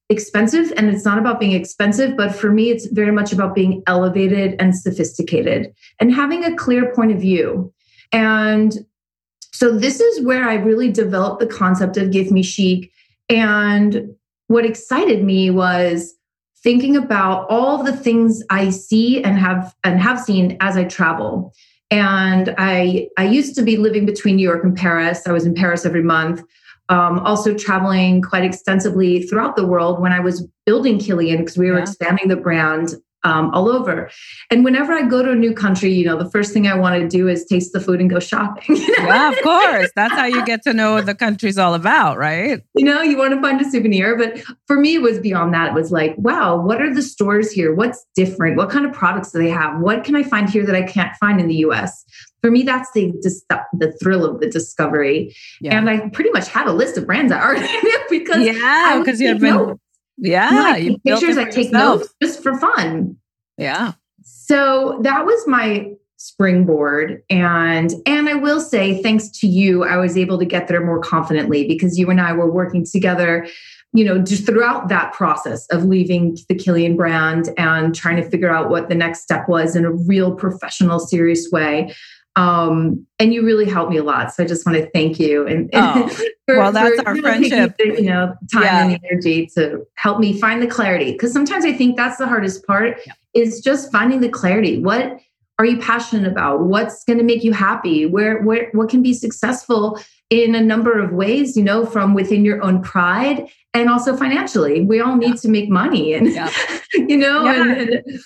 expensive 0.09 0.73
and 0.77 0.89
it's 0.89 1.05
not 1.05 1.19
about 1.19 1.39
being 1.39 1.53
expensive 1.53 2.17
but 2.17 2.35
for 2.35 2.51
me 2.51 2.71
it's 2.71 2.87
very 2.87 3.13
much 3.13 3.33
about 3.33 3.55
being 3.55 3.81
elevated 3.87 4.57
and 4.59 4.77
sophisticated 4.77 5.73
and 6.01 6.13
having 6.13 6.43
a 6.43 6.57
clear 6.57 6.93
point 6.93 7.13
of 7.13 7.21
view. 7.21 7.73
And 8.11 8.75
so 9.53 9.77
this 9.77 10.01
is 10.01 10.25
where 10.25 10.49
i 10.49 10.55
really 10.55 10.91
developed 10.91 11.41
the 11.41 11.47
concept 11.47 11.97
of 11.97 12.11
gift 12.11 12.33
me 12.33 12.43
chic. 12.43 12.91
And 13.29 14.15
what 14.49 14.65
excited 14.65 15.23
me 15.23 15.51
was 15.51 16.15
thinking 16.63 16.97
about 16.97 17.47
all 17.51 17.83
the 17.83 17.97
things 17.97 18.43
i 18.49 18.71
see 18.71 19.23
and 19.23 19.39
have 19.39 19.75
and 19.85 20.01
have 20.01 20.19
seen 20.19 20.57
as 20.61 20.77
i 20.77 20.85
travel 20.85 21.53
and 21.91 22.55
i 22.59 23.09
i 23.17 23.25
used 23.25 23.55
to 23.55 23.63
be 23.63 23.77
living 23.77 24.07
between 24.07 24.37
new 24.37 24.49
york 24.49 24.63
and 24.65 24.77
paris 24.77 25.27
i 25.27 25.33
was 25.33 25.45
in 25.45 25.55
paris 25.55 25.85
every 25.85 26.03
month 26.03 26.43
um, 26.91 27.21
also 27.21 27.55
traveling 27.55 28.21
quite 28.21 28.45
extensively 28.45 29.23
throughout 29.23 29.55
the 29.55 29.65
world 29.65 30.01
when 30.01 30.13
I 30.13 30.19
was 30.19 30.45
building 30.67 30.99
Kilian 30.99 31.39
because 31.39 31.57
we 31.57 31.71
were 31.71 31.77
Yeah. 31.77 31.83
expanding 31.83 32.27
the 32.27 32.37
brand 32.37 32.97
um, 33.25 33.51
all 33.53 33.69
over. 33.69 34.11
And 34.51 34.65
whenever 34.65 34.93
I 34.93 35.03
go 35.03 35.23
to 35.23 35.33
a 35.33 35.35
new 35.35 35.53
country, 35.53 35.93
you 35.93 36.05
know, 36.07 36.17
the 36.17 36.31
first 36.31 36.53
thing 36.53 36.67
I 36.67 36.77
want 36.77 37.01
to 37.01 37.09
do 37.09 37.29
is 37.29 37.45
taste 37.45 37.73
the 37.73 37.81
food 37.81 38.01
and 38.01 38.09
go 38.09 38.19
shopping. 38.19 38.77
you 38.77 38.99
know? 38.99 39.07
yeah, 39.07 39.33
of 39.33 39.43
course. 39.43 39.91
That's 39.95 40.15
how 40.15 40.27
you 40.27 40.45
get 40.45 40.63
to 40.63 40.73
know 40.73 40.95
what 40.95 41.07
the 41.07 41.15
country's 41.15 41.59
all 41.59 41.75
about, 41.75 42.19
right? 42.19 42.63
you 42.75 42.85
know, 42.85 43.03
you 43.03 43.17
want 43.17 43.35
to 43.35 43.41
find 43.41 43.61
a 43.61 43.71
souvenir. 43.71 44.17
But 44.17 44.43
for 44.67 44.79
me, 44.79 44.95
it 44.95 45.03
was 45.03 45.19
beyond 45.19 45.53
that. 45.55 45.69
It 45.69 45.75
was 45.75 45.93
like, 45.93 46.15
wow, 46.17 46.57
what 46.57 46.81
are 46.81 46.93
the 46.93 47.03
stores 47.03 47.51
here? 47.51 47.75
What's 47.75 48.05
different? 48.15 48.57
What 48.57 48.71
kind 48.71 48.87
of 48.87 48.93
products 48.93 49.33
do 49.33 49.39
they 49.39 49.51
have? 49.51 49.81
What 49.81 50.05
can 50.05 50.17
I 50.17 50.23
find 50.23 50.49
here 50.49 50.65
that 50.65 50.75
I 50.75 50.83
can't 50.83 51.15
find 51.17 51.41
in 51.41 51.49
the 51.49 51.57
US? 51.57 52.05
For 52.41 52.51
me, 52.51 52.63
that's 52.63 52.91
the 52.93 53.13
the 53.75 53.93
thrill 54.03 54.25
of 54.25 54.41
the 54.41 54.49
discovery. 54.49 55.37
Yeah. 55.61 55.77
And 55.77 55.91
I 55.91 56.09
pretty 56.09 56.31
much 56.31 56.49
had 56.49 56.67
a 56.67 56.73
list 56.73 56.97
of 56.97 57.07
brands 57.07 57.33
I 57.33 57.41
already 57.41 57.67
knew 57.83 58.01
because 58.09 58.47
yeah, 58.47 58.99
because 58.99 59.21
you 59.21 59.29
had 59.29 59.41
been. 59.41 59.79
Yeah, 60.21 60.51
You 60.51 60.57
know, 60.57 60.67
I 60.67 60.81
take 60.81 61.05
pictures, 61.05 61.39
I 61.39 61.45
take 61.45 61.73
yourself. 61.73 62.01
notes 62.01 62.15
just 62.23 62.43
for 62.43 62.57
fun. 62.59 63.17
Yeah. 63.57 63.93
So 64.23 65.01
that 65.03 65.25
was 65.25 65.47
my 65.47 65.93
springboard 66.17 67.23
and 67.31 67.95
and 68.05 68.29
I 68.29 68.35
will 68.35 68.61
say 68.61 69.03
thanks 69.03 69.31
to 69.41 69.47
you 69.47 69.85
I 69.85 69.97
was 69.97 70.19
able 70.19 70.39
to 70.39 70.45
get 70.45 70.69
there 70.69 70.85
more 70.85 71.01
confidently 71.01 71.67
because 71.67 71.99
you 71.99 72.11
and 72.11 72.21
I 72.21 72.35
were 72.35 72.51
working 72.53 72.85
together 72.85 73.47
you 73.95 74.05
know 74.05 74.19
just 74.19 74.45
throughout 74.45 74.91
that 74.91 75.15
process 75.15 75.67
of 75.69 75.85
leaving 75.87 76.37
the 76.51 76.55
Kilian 76.55 76.95
brand 76.95 77.49
and 77.57 77.95
trying 77.95 78.17
to 78.17 78.29
figure 78.29 78.51
out 78.55 78.69
what 78.69 78.91
the 78.91 78.95
next 78.95 79.23
step 79.23 79.49
was 79.49 79.75
in 79.75 79.87
a 79.87 79.93
real 79.93 80.35
professional 80.35 80.99
serious 81.01 81.49
way 81.51 81.95
um 82.41 83.07
and 83.19 83.35
you 83.35 83.41
really 83.45 83.69
helped 83.75 83.91
me 83.91 83.99
a 83.99 84.03
lot 84.03 84.33
so 84.33 84.43
I 84.43 84.47
just 84.47 84.65
want 84.67 84.77
to 84.79 84.89
thank 84.91 85.19
you 85.19 85.47
and, 85.47 85.69
Oh, 85.75 86.09
for, 86.47 86.57
well, 86.59 86.73
that's 86.73 86.97
for 87.01 87.09
our 87.09 87.15
taking 87.15 87.23
friendship. 87.51 87.77
the, 87.79 87.87
you 88.03 88.09
know 88.13 88.35
time 88.53 88.63
Yeah. 88.63 88.85
and 88.85 89.01
energy 89.11 89.47
to 89.57 89.85
help 89.97 90.19
me 90.25 90.31
find 90.41 90.63
the 90.63 90.67
clarity 90.67 91.13
because 91.13 91.33
sometimes 91.33 91.65
I 91.65 91.73
think 91.73 91.97
that's 91.97 92.19
the 92.19 92.27
hardest 92.27 92.67
part 92.67 92.99
is 93.35 93.61
just 93.61 93.93
finding 93.93 94.21
the 94.21 94.29
clarity. 94.29 94.75
What 94.83 95.19
are 95.59 95.67
you 95.67 95.79
passionate 95.79 96.27
about? 96.31 96.63
What's 96.63 97.05
going 97.05 97.19
to 97.19 97.25
make 97.25 97.45
you 97.45 97.53
happy? 97.53 98.07
Where, 98.07 98.41
where, 98.43 98.71
what 98.73 98.89
can 98.89 99.03
be 99.03 99.13
successful 99.13 100.01
in 100.31 100.55
a 100.55 100.61
number 100.61 100.99
of 100.99 101.13
ways, 101.13 101.55
you 101.57 101.63
know, 101.63 101.85
from 101.85 102.15
within 102.15 102.45
your 102.47 102.63
own 102.63 102.83
pride 102.83 103.47
and 103.75 103.91
also 103.91 104.17
financially. 104.17 104.77
We 104.93 105.01
all 105.01 105.17
need 105.17 105.37
to 105.45 105.49
make 105.49 105.69
money 105.69 106.15
and, 106.15 106.29
Yeah. 106.29 106.51
you 106.95 107.19
know, 107.19 107.45
Yeah. 107.45 107.63
and, 107.63 107.91
and 107.91 108.21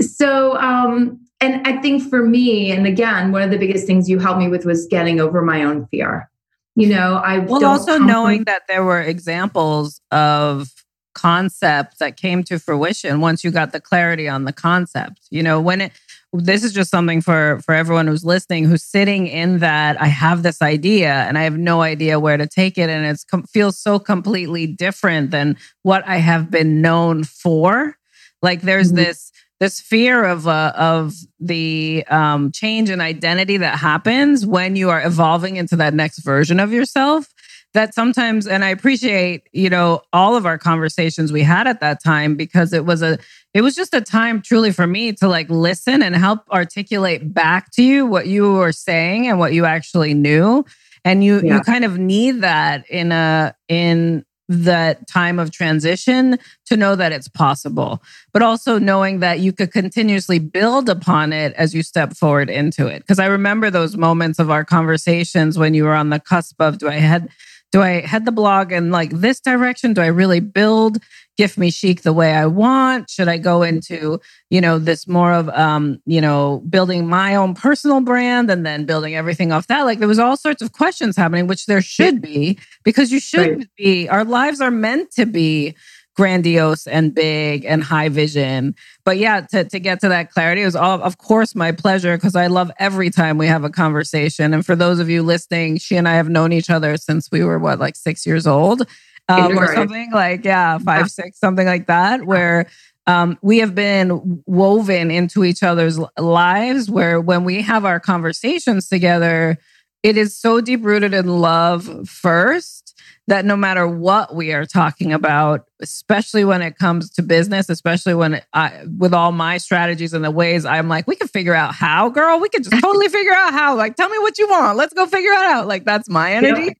so, 0.00 0.56
um, 0.58 1.20
and 1.42 1.66
I 1.66 1.76
think 1.82 2.08
for 2.08 2.22
me, 2.22 2.70
and 2.72 2.86
again, 2.86 3.32
one 3.32 3.42
of 3.42 3.50
the 3.50 3.58
biggest 3.58 3.86
things 3.86 4.08
you 4.08 4.18
helped 4.18 4.38
me 4.38 4.48
with 4.48 4.64
was 4.64 4.86
getting 4.86 5.20
over 5.20 5.42
my 5.42 5.62
own 5.64 5.86
fear. 5.90 6.30
You 6.76 6.88
know, 6.88 7.16
I 7.16 7.38
Well, 7.40 7.64
also 7.66 7.96
from- 7.96 8.06
knowing 8.06 8.44
that 8.44 8.62
there 8.68 8.82
were 8.84 9.02
examples 9.02 10.00
of 10.10 10.68
concepts 11.14 11.98
that 11.98 12.16
came 12.16 12.42
to 12.44 12.58
fruition 12.58 13.20
once 13.20 13.44
you 13.44 13.50
got 13.50 13.72
the 13.72 13.80
clarity 13.80 14.28
on 14.28 14.44
the 14.44 14.52
concept. 14.52 15.20
You 15.30 15.42
know, 15.42 15.60
when 15.60 15.82
it 15.82 15.92
this 16.32 16.64
is 16.64 16.72
just 16.72 16.90
something 16.90 17.20
for 17.20 17.60
for 17.62 17.74
everyone 17.74 18.06
who's 18.06 18.24
listening 18.24 18.64
who's 18.64 18.82
sitting 18.82 19.26
in 19.26 19.58
that 19.58 20.00
I 20.00 20.06
have 20.06 20.42
this 20.42 20.62
idea 20.62 21.12
and 21.28 21.36
I 21.36 21.42
have 21.42 21.58
no 21.58 21.82
idea 21.82 22.18
where 22.18 22.38
to 22.38 22.46
take 22.46 22.78
it 22.78 22.88
and 22.88 23.04
it's 23.04 23.22
com- 23.24 23.42
feels 23.42 23.78
so 23.78 23.98
completely 23.98 24.66
different 24.66 25.30
than 25.30 25.58
what 25.82 26.02
I 26.08 26.16
have 26.16 26.50
been 26.50 26.80
known 26.80 27.24
for. 27.24 27.96
Like 28.40 28.62
there's 28.62 28.92
Mhm. 28.92 28.96
this 28.96 29.30
this 29.62 29.78
fear 29.80 30.24
of 30.24 30.48
uh, 30.48 30.72
of 30.76 31.14
the 31.38 32.04
um, 32.10 32.50
change 32.50 32.90
in 32.90 33.00
identity 33.00 33.56
that 33.58 33.78
happens 33.78 34.44
when 34.44 34.74
you 34.74 34.90
are 34.90 35.00
evolving 35.06 35.54
into 35.54 35.76
that 35.76 35.94
next 35.94 36.18
version 36.18 36.58
of 36.58 36.72
yourself 36.72 37.32
that 37.72 37.94
sometimes 37.94 38.48
and 38.48 38.64
i 38.64 38.68
appreciate 38.70 39.48
you 39.52 39.70
know 39.70 40.02
all 40.12 40.34
of 40.34 40.46
our 40.46 40.58
conversations 40.58 41.32
we 41.32 41.44
had 41.44 41.68
at 41.68 41.78
that 41.78 42.02
time 42.02 42.34
because 42.34 42.72
it 42.72 42.84
was 42.84 43.02
a 43.02 43.16
it 43.54 43.62
was 43.62 43.76
just 43.76 43.94
a 43.94 44.00
time 44.00 44.42
truly 44.42 44.72
for 44.72 44.86
me 44.88 45.12
to 45.12 45.28
like 45.28 45.48
listen 45.48 46.02
and 46.02 46.16
help 46.16 46.40
articulate 46.50 47.32
back 47.32 47.70
to 47.70 47.84
you 47.84 48.04
what 48.04 48.26
you 48.26 48.52
were 48.54 48.72
saying 48.72 49.28
and 49.28 49.38
what 49.38 49.52
you 49.52 49.64
actually 49.64 50.12
knew 50.12 50.64
and 51.04 51.22
you 51.22 51.40
Yeah. 51.40 51.54
you 51.54 51.60
kind 51.60 51.84
of 51.84 51.98
need 51.98 52.40
that 52.40 52.84
in 52.90 53.12
a 53.12 53.54
in 53.68 54.24
that 54.48 55.06
time 55.06 55.38
of 55.38 55.50
transition 55.50 56.38
to 56.66 56.76
know 56.76 56.94
that 56.96 57.12
it's 57.12 57.28
possible 57.28 58.02
but 58.32 58.42
also 58.42 58.78
knowing 58.78 59.20
that 59.20 59.40
you 59.40 59.52
could 59.52 59.72
continuously 59.72 60.38
build 60.38 60.88
upon 60.88 61.32
it 61.32 61.52
as 61.54 61.74
you 61.74 61.82
step 61.82 62.14
forward 62.14 62.50
into 62.50 62.86
it. 62.86 62.98
Because 63.00 63.18
i 63.18 63.26
remember 63.26 63.70
those 63.70 63.96
moments 63.96 64.38
of 64.38 64.50
our 64.50 64.64
conversations 64.64 65.58
when 65.58 65.74
you 65.74 65.84
were 65.84 65.94
on 65.94 66.10
the 66.10 66.20
cusp 66.20 66.60
of 66.60 66.78
do 66.78 66.88
i 66.88 66.94
head 66.94 67.28
do 67.72 67.82
I 67.82 68.02
head 68.02 68.24
the 68.26 68.32
blog 68.32 68.70
in 68.70 68.90
like 68.90 69.10
this 69.10 69.40
direction? 69.40 69.94
Do 69.94 70.02
I 70.02 70.06
really 70.06 70.40
build 70.40 70.98
Gift 71.38 71.56
Me 71.56 71.70
Chic 71.70 72.02
the 72.02 72.12
way 72.12 72.34
I 72.34 72.44
want? 72.46 73.08
Should 73.08 73.28
I 73.28 73.38
go 73.38 73.62
into, 73.62 74.20
you 74.50 74.60
know, 74.60 74.78
this 74.78 75.08
more 75.08 75.32
of 75.32 75.48
um, 75.50 75.98
you 76.04 76.20
know, 76.20 76.62
building 76.68 77.06
my 77.08 77.34
own 77.34 77.54
personal 77.54 78.02
brand 78.02 78.50
and 78.50 78.64
then 78.66 78.84
building 78.84 79.14
everything 79.16 79.52
off 79.52 79.66
that? 79.68 79.82
Like 79.82 79.98
there 79.98 80.08
was 80.08 80.18
all 80.18 80.36
sorts 80.36 80.60
of 80.62 80.72
questions 80.72 81.16
happening, 81.16 81.46
which 81.46 81.66
there 81.66 81.80
should 81.82 82.20
be, 82.20 82.58
because 82.84 83.10
you 83.10 83.18
should 83.20 83.56
Right. 83.58 83.68
be, 83.76 84.08
our 84.08 84.24
lives 84.24 84.60
are 84.60 84.70
meant 84.70 85.10
to 85.12 85.24
be 85.24 85.74
grandiose 86.14 86.86
and 86.86 87.14
big 87.14 87.64
and 87.64 87.82
high 87.82 88.08
vision. 88.08 88.74
But 89.04 89.18
yeah, 89.18 89.40
to, 89.52 89.64
to 89.64 89.78
get 89.78 90.00
to 90.00 90.08
that 90.08 90.30
clarity 90.30 90.64
was 90.64 90.76
all, 90.76 91.02
of 91.02 91.18
course, 91.18 91.54
my 91.54 91.72
pleasure 91.72 92.16
because 92.16 92.36
I 92.36 92.48
love 92.48 92.70
every 92.78 93.10
time 93.10 93.38
we 93.38 93.46
have 93.46 93.64
a 93.64 93.70
conversation. 93.70 94.52
And 94.52 94.64
for 94.64 94.76
those 94.76 94.98
of 94.98 95.08
you 95.08 95.22
listening, 95.22 95.78
she 95.78 95.96
and 95.96 96.08
I 96.08 96.14
have 96.14 96.28
known 96.28 96.52
each 96.52 96.70
other 96.70 96.96
since 96.96 97.30
we 97.30 97.42
were 97.42 97.58
what, 97.58 97.78
like 97.78 97.96
six 97.96 98.26
years 98.26 98.46
old 98.46 98.86
um, 99.28 99.58
or 99.58 99.74
something 99.74 100.10
like, 100.12 100.44
yeah, 100.44 100.78
five, 100.78 101.10
six, 101.10 101.38
something 101.38 101.66
like 101.66 101.86
that, 101.86 102.24
where 102.24 102.66
um, 103.06 103.38
we 103.42 103.58
have 103.58 103.74
been 103.74 104.42
woven 104.46 105.10
into 105.10 105.44
each 105.44 105.62
other's 105.62 105.98
lives 106.18 106.90
where 106.90 107.20
when 107.20 107.44
we 107.44 107.62
have 107.62 107.84
our 107.84 107.98
conversations 107.98 108.88
together, 108.88 109.58
it 110.02 110.16
is 110.16 110.36
so 110.36 110.60
deep 110.60 110.84
rooted 110.84 111.14
in 111.14 111.26
love 111.26 112.08
first 112.08 112.81
that 113.28 113.44
no 113.44 113.56
matter 113.56 113.86
what 113.86 114.34
we 114.34 114.52
are 114.52 114.66
talking 114.66 115.12
about, 115.12 115.66
especially 115.80 116.44
when 116.44 116.60
it 116.60 116.76
comes 116.76 117.08
to 117.10 117.22
business, 117.22 117.68
especially 117.68 118.14
when 118.14 118.42
I, 118.52 118.84
with 118.98 119.14
all 119.14 119.30
my 119.30 119.58
strategies 119.58 120.12
and 120.12 120.24
the 120.24 120.30
ways 120.30 120.64
I'm 120.64 120.88
like, 120.88 121.06
we 121.06 121.14
can 121.14 121.28
figure 121.28 121.54
out 121.54 121.74
how, 121.74 122.08
girl, 122.08 122.40
we 122.40 122.48
can 122.48 122.62
just 122.64 122.80
totally 122.82 123.08
figure 123.08 123.32
out 123.32 123.52
how. 123.52 123.76
Like, 123.76 123.94
tell 123.94 124.08
me 124.08 124.18
what 124.18 124.38
you 124.38 124.48
want. 124.48 124.76
Let's 124.76 124.92
go 124.92 125.06
figure 125.06 125.30
it 125.30 125.38
out. 125.38 125.68
Like, 125.68 125.84
that's 125.84 126.08
my 126.08 126.32
energy. 126.32 126.76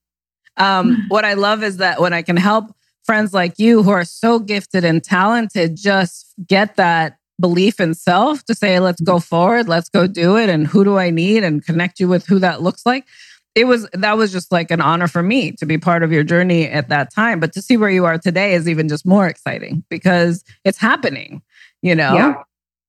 Yeah. 0.58 0.78
Um, 0.80 1.06
what 1.08 1.24
I 1.24 1.34
love 1.34 1.62
is 1.62 1.78
that 1.78 2.00
when 2.00 2.12
I 2.12 2.22
can 2.22 2.36
help 2.36 2.74
friends 3.04 3.32
like 3.32 3.58
you 3.58 3.82
who 3.82 3.90
are 3.90 4.04
so 4.04 4.38
gifted 4.38 4.84
and 4.84 5.02
talented 5.02 5.76
just 5.76 6.34
get 6.46 6.76
that 6.76 7.18
belief 7.40 7.80
in 7.80 7.94
self 7.94 8.44
to 8.44 8.54
say, 8.54 8.78
let's 8.78 9.00
go 9.00 9.18
forward, 9.18 9.68
let's 9.68 9.88
go 9.88 10.06
do 10.06 10.36
it. 10.36 10.48
And 10.48 10.66
who 10.66 10.84
do 10.84 10.98
I 10.98 11.10
need 11.10 11.44
and 11.44 11.64
connect 11.64 12.00
you 12.00 12.08
with 12.08 12.26
who 12.26 12.38
that 12.40 12.62
looks 12.62 12.84
like 12.84 13.06
it 13.54 13.64
was 13.64 13.88
that 13.92 14.16
was 14.16 14.32
just 14.32 14.50
like 14.50 14.70
an 14.70 14.80
honor 14.80 15.06
for 15.06 15.22
me 15.22 15.52
to 15.52 15.66
be 15.66 15.78
part 15.78 16.02
of 16.02 16.12
your 16.12 16.22
journey 16.22 16.66
at 16.66 16.88
that 16.88 17.12
time 17.12 17.40
but 17.40 17.52
to 17.52 17.62
see 17.62 17.76
where 17.76 17.90
you 17.90 18.04
are 18.04 18.18
today 18.18 18.54
is 18.54 18.68
even 18.68 18.88
just 18.88 19.06
more 19.06 19.26
exciting 19.26 19.84
because 19.88 20.44
it's 20.64 20.78
happening 20.78 21.42
you 21.82 21.94
know 21.94 22.14
yeah. 22.14 22.34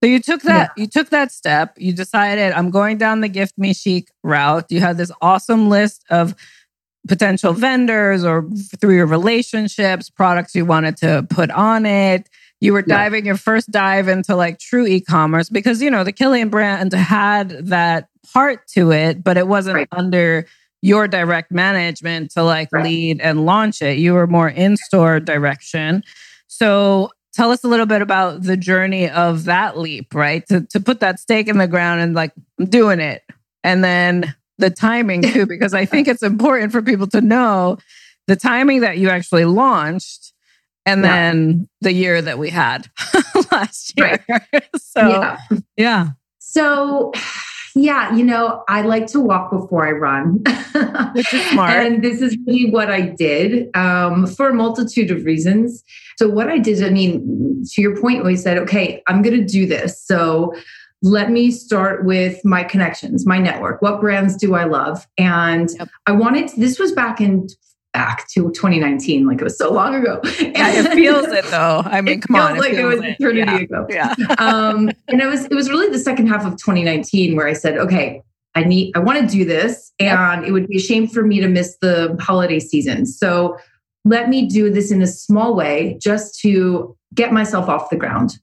so 0.01 0.07
you 0.07 0.19
took 0.19 0.41
that 0.41 0.71
yeah. 0.75 0.81
you 0.81 0.87
took 0.87 1.09
that 1.09 1.31
step 1.31 1.75
you 1.77 1.93
decided 1.93 2.51
i'm 2.53 2.69
going 2.69 2.97
down 2.97 3.21
the 3.21 3.29
gift 3.29 3.57
me 3.57 3.73
chic 3.73 4.09
route 4.23 4.65
you 4.69 4.79
had 4.79 4.97
this 4.97 5.11
awesome 5.21 5.69
list 5.69 6.03
of 6.09 6.35
potential 7.07 7.51
vendors 7.51 8.23
or 8.23 8.47
through 8.79 8.95
your 8.95 9.05
relationships 9.05 10.09
products 10.09 10.55
you 10.55 10.65
wanted 10.65 10.95
to 10.95 11.25
put 11.29 11.51
on 11.51 11.85
it 11.85 12.29
you 12.63 12.71
were 12.71 12.81
diving 12.81 13.25
yeah. 13.25 13.31
your 13.31 13.37
first 13.37 13.71
dive 13.71 14.07
into 14.07 14.37
like 14.37 14.57
true 14.57 14.87
e-commerce 14.87 15.49
because 15.49 15.81
you 15.81 15.91
know 15.91 16.05
the 16.05 16.13
Kilian 16.13 16.49
brand 16.49 16.93
had 16.93 17.49
that 17.67 18.07
part 18.33 18.65
to 18.69 18.91
it, 18.91 19.21
but 19.21 19.37
it 19.37 19.47
wasn't 19.47 19.75
right. 19.75 19.87
under 19.91 20.47
your 20.81 21.07
direct 21.07 21.51
management 21.51 22.31
to 22.31 22.43
like 22.43 22.69
right. 22.71 22.85
lead 22.85 23.21
and 23.21 23.45
launch 23.45 23.81
it. 23.81 23.97
You 23.97 24.13
were 24.13 24.27
more 24.27 24.49
in 24.49 24.77
store 24.77 25.19
direction. 25.19 26.03
So 26.47 27.09
tell 27.33 27.51
us 27.51 27.63
a 27.63 27.67
little 27.67 27.85
bit 27.85 28.01
about 28.01 28.43
the 28.43 28.55
journey 28.55 29.09
of 29.09 29.45
that 29.45 29.77
leap, 29.77 30.13
right? 30.15 30.47
To, 30.47 30.61
to 30.67 30.79
put 30.79 31.01
that 31.01 31.19
stake 31.19 31.47
in 31.49 31.57
the 31.57 31.67
ground 31.67 32.01
and 32.01 32.13
like, 32.13 32.31
I'm 32.59 32.67
doing 32.67 32.99
it. 32.99 33.23
And 33.63 33.83
then 33.83 34.35
the 34.57 34.69
timing 34.69 35.21
too, 35.21 35.45
because 35.47 35.73
I 35.73 35.85
think 35.85 36.07
it's 36.07 36.23
important 36.23 36.71
for 36.71 36.81
people 36.81 37.07
to 37.07 37.21
know 37.21 37.77
the 38.27 38.35
timing 38.35 38.81
that 38.81 38.97
you 38.97 39.09
actually 39.09 39.45
launched 39.45 40.32
and 40.85 41.01
yeah. 41.01 41.31
then 41.31 41.69
the 41.81 41.93
year 41.93 42.21
that 42.21 42.37
we 42.37 42.49
had 42.49 42.89
last 43.51 43.93
year. 43.97 44.23
Right. 44.27 44.63
so, 44.77 45.07
yeah. 45.09 45.37
yeah. 45.77 46.07
So, 46.39 47.11
yeah, 47.75 48.15
you 48.15 48.23
know, 48.23 48.63
I 48.67 48.81
like 48.81 49.07
to 49.07 49.19
walk 49.19 49.49
before 49.51 49.87
I 49.87 49.91
run. 49.91 50.43
Which 51.13 51.33
is 51.33 51.45
smart. 51.51 51.85
and 51.85 52.03
this 52.03 52.21
is 52.21 52.37
really 52.45 52.69
what 52.69 52.91
I 52.91 53.01
did 53.01 53.75
um, 53.75 54.27
for 54.27 54.49
a 54.49 54.53
multitude 54.53 55.11
of 55.11 55.23
reasons. 55.25 55.83
So, 56.17 56.29
what 56.29 56.49
I 56.49 56.59
did, 56.59 56.83
I 56.83 56.89
mean, 56.89 57.63
to 57.73 57.81
your 57.81 57.99
point, 57.99 58.23
we 58.23 58.35
said, 58.35 58.57
okay, 58.57 59.01
I'm 59.07 59.21
going 59.21 59.37
to 59.37 59.45
do 59.45 59.65
this. 59.65 60.03
So, 60.03 60.53
let 61.01 61.31
me 61.31 61.51
start 61.51 62.05
with 62.05 62.43
my 62.45 62.63
connections, 62.63 63.25
my 63.25 63.37
network. 63.37 63.81
What 63.81 63.99
brands 63.99 64.37
do 64.37 64.55
I 64.55 64.63
love? 64.63 65.05
And 65.17 65.69
yep. 65.77 65.89
I 66.07 66.13
wanted, 66.13 66.49
this 66.55 66.79
was 66.79 66.93
back 66.93 67.19
in 67.19 67.47
back 67.93 68.27
to 68.29 68.51
2019, 68.51 69.25
like 69.25 69.39
it 69.39 69.43
was 69.43 69.57
so 69.57 69.71
long 69.71 69.95
ago. 69.95 70.19
yeah, 70.39 70.71
it 70.71 70.93
feels 70.93 71.27
it 71.27 71.45
though. 71.45 71.83
I 71.85 72.01
mean, 72.01 72.21
come 72.21 72.35
on, 72.35 72.57
it 72.57 72.59
like 72.59 72.73
it 72.73 72.85
was 72.85 72.99
it. 72.99 73.15
eternity 73.19 73.51
yeah. 73.51 73.59
ago. 73.59 73.87
Yeah. 73.89 74.13
um, 74.39 74.89
and 75.07 75.21
it 75.21 75.27
was 75.27 75.45
it 75.45 75.53
was 75.53 75.69
really 75.69 75.89
the 75.89 75.99
second 75.99 76.27
half 76.27 76.45
of 76.45 76.53
2019 76.53 77.35
where 77.35 77.47
I 77.47 77.53
said, 77.53 77.77
okay, 77.77 78.21
I 78.55 78.63
need 78.63 78.95
I 78.95 78.99
want 78.99 79.19
to 79.19 79.27
do 79.27 79.45
this, 79.45 79.93
and 79.99 80.41
yep. 80.41 80.49
it 80.49 80.51
would 80.51 80.67
be 80.67 80.77
a 80.77 80.81
shame 80.81 81.07
for 81.07 81.23
me 81.23 81.39
to 81.39 81.47
miss 81.47 81.77
the 81.81 82.17
holiday 82.19 82.59
season. 82.59 83.05
So 83.05 83.57
let 84.05 84.29
me 84.29 84.47
do 84.47 84.69
this 84.69 84.91
in 84.91 85.01
a 85.01 85.07
small 85.07 85.55
way 85.55 85.97
just 86.01 86.39
to 86.41 86.97
get 87.13 87.31
myself 87.31 87.69
off 87.69 87.89
the 87.89 87.95
ground. 87.95 88.37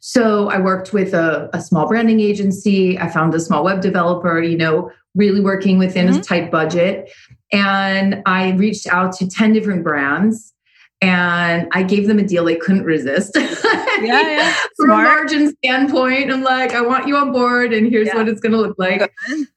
So 0.00 0.48
I 0.48 0.58
worked 0.58 0.92
with 0.92 1.12
a, 1.12 1.50
a, 1.52 1.60
small 1.60 1.88
branding 1.88 2.20
agency. 2.20 2.98
I 2.98 3.08
found 3.08 3.34
a 3.34 3.40
small 3.40 3.64
web 3.64 3.80
developer, 3.80 4.40
you 4.40 4.56
know, 4.56 4.90
really 5.14 5.40
working 5.40 5.78
within 5.78 6.06
mm-hmm. 6.06 6.20
a 6.20 6.22
tight 6.22 6.50
budget. 6.50 7.10
And 7.52 8.22
I 8.26 8.52
reached 8.52 8.86
out 8.86 9.12
to 9.16 9.28
10 9.28 9.52
different 9.52 9.82
brands 9.82 10.52
and 11.00 11.68
I 11.72 11.84
gave 11.84 12.08
them 12.08 12.18
a 12.18 12.24
deal 12.24 12.44
they 12.44 12.56
couldn't 12.56 12.84
resist. 12.84 13.32
yeah, 13.36 14.02
yeah. 14.02 14.54
From 14.76 14.90
a 14.90 14.94
margin 14.94 15.54
standpoint, 15.56 16.32
I'm 16.32 16.42
like, 16.42 16.72
I 16.72 16.80
want 16.80 17.06
you 17.06 17.16
on 17.16 17.32
board, 17.32 17.72
and 17.72 17.88
here's 17.88 18.08
yeah. 18.08 18.16
what 18.16 18.28
it's 18.28 18.40
going 18.40 18.52
to 18.52 18.58
look 18.58 18.76
like. 18.78 19.12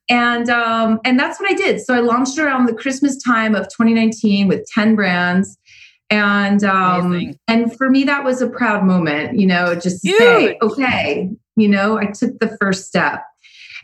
And 0.09 0.49
um, 0.49 0.99
and 1.03 1.19
that's 1.19 1.39
what 1.39 1.49
I 1.51 1.55
did. 1.55 1.81
So 1.81 1.95
I 1.95 1.99
launched 1.99 2.37
around 2.37 2.67
the 2.67 2.75
Christmas 2.75 3.21
time 3.21 3.55
of 3.55 3.63
2019 3.69 4.47
with 4.47 4.67
10 4.67 4.95
brands, 4.95 5.57
and 6.11 6.63
um, 6.65 7.33
and 7.47 7.75
for 7.75 7.89
me 7.89 8.03
that 8.03 8.23
was 8.23 8.41
a 8.41 8.49
proud 8.49 8.83
moment. 8.83 9.39
You 9.39 9.47
know, 9.47 9.73
just 9.73 10.03
to 10.03 10.11
say, 10.11 10.57
okay, 10.61 11.31
you 11.55 11.67
know, 11.67 11.97
I 11.97 12.05
took 12.05 12.37
the 12.39 12.55
first 12.59 12.85
step. 12.85 13.23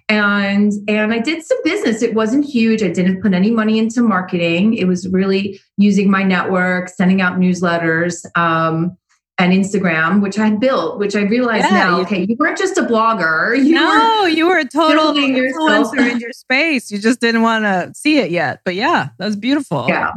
And 0.10 0.72
and 0.88 1.14
i 1.14 1.20
did 1.20 1.44
some 1.44 1.58
business. 1.64 2.02
It 2.02 2.14
wasn't 2.14 2.46
huge. 2.46 2.82
I 2.84 2.90
didn't 2.90 3.22
put 3.22 3.34
any 3.34 3.52
money 3.52 3.78
into 3.78 4.02
marketing. 4.02 4.76
It 4.76 4.86
was 4.88 5.08
really 5.10 5.60
using 5.78 6.10
my 6.10 6.24
network 6.24 6.90
sending 6.90 7.22
out 7.22 7.40
newsletters 7.40 8.26
um, 8.38 8.98
and 9.40 9.54
instagram 9.54 10.20
which 10.20 10.40
i 10.40 10.50
built 10.50 10.98
which 10.98 11.16
i 11.16 11.22
realized 11.22 11.66
yeah, 11.66 11.78
now 11.78 11.98
you, 11.98 12.02
okay 12.02 12.26
you 12.28 12.36
weren't 12.40 12.58
just 12.58 12.78
a 12.78 12.82
blogger. 12.82 13.56
You 13.64 13.76
no 13.76 14.22
were 14.22 14.30
you 14.30 14.48
were 14.48 14.58
a 14.58 14.66
total 14.66 15.12
influencer 15.14 16.12
in 16.12 16.20
your 16.20 16.32
space. 16.32 16.90
You 16.90 17.00
just 17.00 17.20
didn't 17.20 17.42
want 17.42 17.66
to 17.66 17.92
see 17.94 18.18
it 18.18 18.32
yet. 18.32 18.62
But 18.64 18.76
yeah 18.76 19.10
that 19.20 19.26
was 19.26 19.36
beautiful. 19.36 19.86
Yeah 19.90 20.12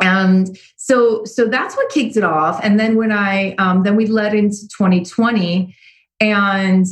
and 0.00 0.58
so 0.76 1.24
so 1.24 1.46
that's 1.46 1.76
what 1.76 1.90
kicked 1.90 2.16
it 2.16 2.24
off 2.24 2.60
and 2.62 2.78
then 2.78 2.96
when 2.96 3.12
i 3.12 3.54
um, 3.56 3.82
then 3.82 3.96
we 3.96 4.06
led 4.06 4.34
into 4.34 4.68
2020 4.68 5.74
and 6.20 6.86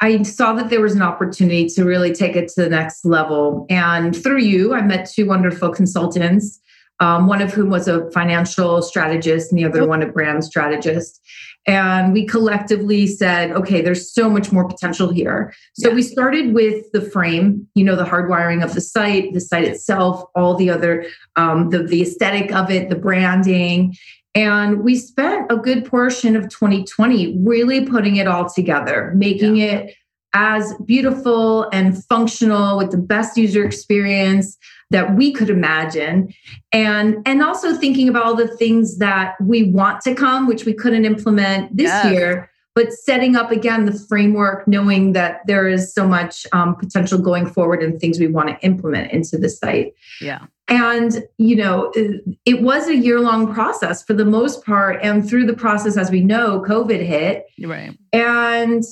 I 0.00 0.22
saw 0.22 0.54
that 0.54 0.70
there 0.70 0.80
was 0.80 0.94
an 0.94 1.02
opportunity 1.02 1.68
to 1.70 1.84
really 1.84 2.12
take 2.12 2.36
it 2.36 2.48
to 2.48 2.62
the 2.62 2.70
next 2.70 3.04
level. 3.04 3.66
And 3.68 4.16
through 4.16 4.40
you, 4.40 4.72
I 4.74 4.80
met 4.80 5.10
two 5.10 5.26
wonderful 5.26 5.70
consultants, 5.70 6.60
um, 7.00 7.26
one 7.26 7.42
of 7.42 7.52
whom 7.52 7.70
was 7.70 7.88
a 7.88 8.10
financial 8.10 8.82
strategist 8.82 9.50
and 9.50 9.58
the 9.58 9.64
other 9.64 9.86
one 9.86 10.02
a 10.02 10.06
brand 10.06 10.44
strategist. 10.44 11.20
And 11.66 12.12
we 12.12 12.26
collectively 12.26 13.06
said, 13.06 13.50
okay, 13.52 13.82
there's 13.82 14.12
so 14.12 14.30
much 14.30 14.50
more 14.50 14.66
potential 14.66 15.12
here. 15.12 15.52
So 15.74 15.88
yeah. 15.88 15.94
we 15.94 16.02
started 16.02 16.54
with 16.54 16.90
the 16.92 17.02
frame, 17.02 17.68
you 17.74 17.84
know, 17.84 17.96
the 17.96 18.04
hardwiring 18.04 18.64
of 18.64 18.74
the 18.74 18.80
site, 18.80 19.34
the 19.34 19.40
site 19.40 19.64
itself, 19.64 20.24
all 20.34 20.54
the 20.54 20.70
other, 20.70 21.04
um, 21.36 21.68
the, 21.70 21.82
the 21.82 22.02
aesthetic 22.02 22.52
of 22.52 22.70
it, 22.70 22.88
the 22.88 22.96
branding. 22.96 23.94
And 24.34 24.82
we 24.82 24.96
spent 24.96 25.50
a 25.50 25.56
good 25.56 25.84
portion 25.84 26.34
of 26.36 26.48
2020 26.48 27.38
really 27.44 27.84
putting 27.84 28.16
it 28.16 28.26
all 28.26 28.48
together, 28.48 29.12
making 29.16 29.56
yeah. 29.56 29.66
it 29.66 29.96
as 30.32 30.74
beautiful 30.84 31.68
and 31.72 32.02
functional 32.04 32.78
with 32.78 32.90
the 32.90 32.96
best 32.96 33.36
user 33.36 33.64
experience 33.64 34.56
that 34.90 35.16
we 35.16 35.32
could 35.32 35.50
imagine 35.50 36.32
and 36.72 37.16
and 37.26 37.42
also 37.42 37.74
thinking 37.74 38.08
about 38.08 38.24
all 38.24 38.34
the 38.34 38.48
things 38.56 38.98
that 38.98 39.34
we 39.40 39.64
want 39.64 40.00
to 40.02 40.14
come 40.14 40.46
which 40.46 40.64
we 40.64 40.72
couldn't 40.72 41.04
implement 41.04 41.76
this 41.76 41.86
yes. 41.86 42.12
year 42.12 42.50
but 42.74 42.92
setting 42.92 43.34
up 43.34 43.50
again 43.50 43.84
the 43.86 43.92
framework 44.08 44.66
knowing 44.68 45.12
that 45.12 45.40
there 45.46 45.68
is 45.68 45.92
so 45.92 46.06
much 46.06 46.46
um, 46.52 46.76
potential 46.76 47.18
going 47.18 47.46
forward 47.46 47.82
and 47.82 48.00
things 48.00 48.18
we 48.18 48.28
want 48.28 48.48
to 48.48 48.58
implement 48.64 49.10
into 49.12 49.36
the 49.36 49.48
site 49.48 49.92
yeah 50.20 50.46
and, 50.70 51.24
you 51.36 51.56
know, 51.56 51.92
it 52.46 52.62
was 52.62 52.86
a 52.86 52.94
year 52.94 53.18
long 53.18 53.52
process 53.52 54.04
for 54.04 54.14
the 54.14 54.24
most 54.24 54.64
part. 54.64 55.00
And 55.02 55.28
through 55.28 55.46
the 55.46 55.52
process, 55.52 55.96
as 55.96 56.12
we 56.12 56.20
know, 56.20 56.62
COVID 56.62 57.04
hit. 57.04 57.46
Right. 57.60 57.98
And 58.12 58.84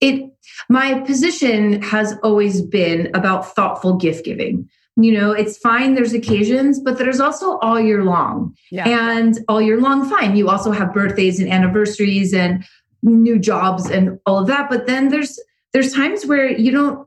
it, 0.00 0.30
my 0.68 1.00
position 1.00 1.82
has 1.82 2.14
always 2.22 2.62
been 2.62 3.10
about 3.14 3.54
thoughtful 3.54 3.94
gift 3.94 4.24
giving. 4.24 4.68
You 4.98 5.12
know, 5.12 5.32
it's 5.32 5.58
fine, 5.58 5.94
there's 5.94 6.14
occasions, 6.14 6.80
but 6.80 6.96
there's 6.96 7.20
also 7.20 7.58
all 7.58 7.78
year 7.78 8.02
long. 8.02 8.54
Yeah. 8.70 8.88
And 8.88 9.38
all 9.48 9.60
year 9.60 9.78
long, 9.80 10.08
fine. 10.08 10.36
You 10.36 10.48
also 10.48 10.70
have 10.70 10.94
birthdays 10.94 11.38
and 11.38 11.52
anniversaries 11.52 12.32
and 12.32 12.64
new 13.02 13.38
jobs 13.38 13.90
and 13.90 14.18
all 14.24 14.38
of 14.38 14.46
that. 14.46 14.70
But 14.70 14.86
then 14.86 15.10
there's, 15.10 15.38
there's 15.72 15.92
times 15.92 16.24
where 16.24 16.50
you 16.50 16.72
don't 16.72 17.06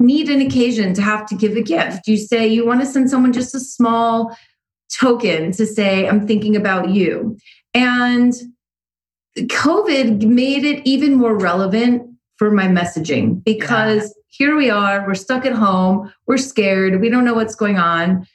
need 0.00 0.30
an 0.30 0.40
occasion 0.40 0.94
to 0.94 1.02
have 1.02 1.26
to 1.26 1.34
give 1.34 1.56
a 1.56 1.62
gift. 1.62 2.08
You 2.08 2.16
say 2.16 2.46
you 2.46 2.66
want 2.66 2.80
to 2.80 2.86
send 2.86 3.10
someone 3.10 3.34
just 3.34 3.54
a 3.54 3.60
small 3.60 4.36
token 4.98 5.52
to 5.52 5.66
say, 5.66 6.08
I'm 6.08 6.26
thinking 6.26 6.56
about 6.56 6.88
you. 6.88 7.36
And 7.74 8.32
COVID 9.36 10.26
made 10.26 10.64
it 10.64 10.86
even 10.86 11.14
more 11.14 11.36
relevant 11.36 12.15
for 12.36 12.50
my 12.50 12.66
messaging 12.66 13.42
because 13.44 14.02
yeah. 14.04 14.22
here 14.28 14.56
we 14.56 14.70
are, 14.70 15.06
we're 15.06 15.14
stuck 15.14 15.46
at 15.46 15.52
home, 15.52 16.12
we're 16.26 16.36
scared, 16.36 17.00
we 17.00 17.08
don't 17.08 17.24
know 17.24 17.34
what's 17.34 17.54
going 17.54 17.78
on, 17.78 18.26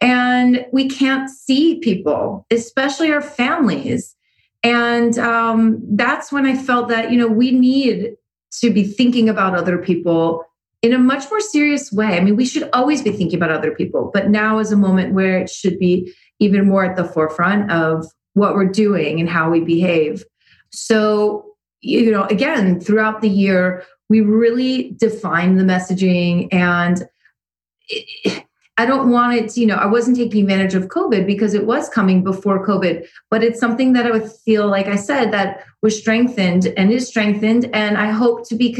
and 0.00 0.66
we 0.72 0.88
can't 0.88 1.30
see 1.30 1.78
people, 1.78 2.46
especially 2.50 3.10
our 3.10 3.22
families. 3.22 4.14
And 4.62 5.18
um, 5.18 5.80
that's 5.96 6.30
when 6.30 6.44
I 6.44 6.56
felt 6.56 6.88
that, 6.88 7.10
you 7.10 7.18
know, 7.18 7.28
we 7.28 7.52
need 7.52 8.16
to 8.60 8.70
be 8.70 8.84
thinking 8.84 9.28
about 9.28 9.54
other 9.54 9.78
people 9.78 10.44
in 10.82 10.92
a 10.92 10.98
much 10.98 11.28
more 11.30 11.40
serious 11.40 11.90
way. 11.90 12.16
I 12.16 12.20
mean, 12.20 12.36
we 12.36 12.44
should 12.44 12.68
always 12.72 13.02
be 13.02 13.10
thinking 13.10 13.38
about 13.38 13.50
other 13.50 13.74
people, 13.74 14.10
but 14.12 14.28
now 14.28 14.58
is 14.58 14.72
a 14.72 14.76
moment 14.76 15.14
where 15.14 15.38
it 15.38 15.50
should 15.50 15.78
be 15.78 16.12
even 16.38 16.66
more 16.66 16.84
at 16.84 16.96
the 16.96 17.04
forefront 17.04 17.70
of 17.70 18.06
what 18.34 18.54
we're 18.54 18.66
doing 18.66 19.18
and 19.18 19.28
how 19.28 19.50
we 19.50 19.60
behave. 19.60 20.24
So, 20.70 21.45
you 21.86 22.10
know, 22.10 22.24
again, 22.24 22.80
throughout 22.80 23.20
the 23.20 23.28
year, 23.28 23.84
we 24.08 24.20
really 24.20 24.92
defined 24.96 25.58
the 25.58 25.64
messaging 25.64 26.48
and 26.52 27.02
it, 27.88 28.44
I 28.78 28.84
don't 28.84 29.10
want 29.10 29.34
it 29.34 29.48
to, 29.50 29.60
you 29.60 29.66
know, 29.66 29.76
I 29.76 29.86
wasn't 29.86 30.18
taking 30.18 30.42
advantage 30.42 30.74
of 30.74 30.88
COVID 30.88 31.26
because 31.26 31.54
it 31.54 31.66
was 31.66 31.88
coming 31.88 32.22
before 32.22 32.66
COVID, 32.66 33.06
but 33.30 33.42
it's 33.42 33.58
something 33.58 33.94
that 33.94 34.04
I 34.04 34.10
would 34.10 34.30
feel, 34.30 34.68
like 34.68 34.86
I 34.86 34.96
said, 34.96 35.32
that 35.32 35.64
was 35.82 35.98
strengthened 35.98 36.66
and 36.76 36.92
is 36.92 37.08
strengthened. 37.08 37.70
And 37.72 37.96
I 37.96 38.10
hope 38.10 38.46
to 38.48 38.54
be, 38.54 38.76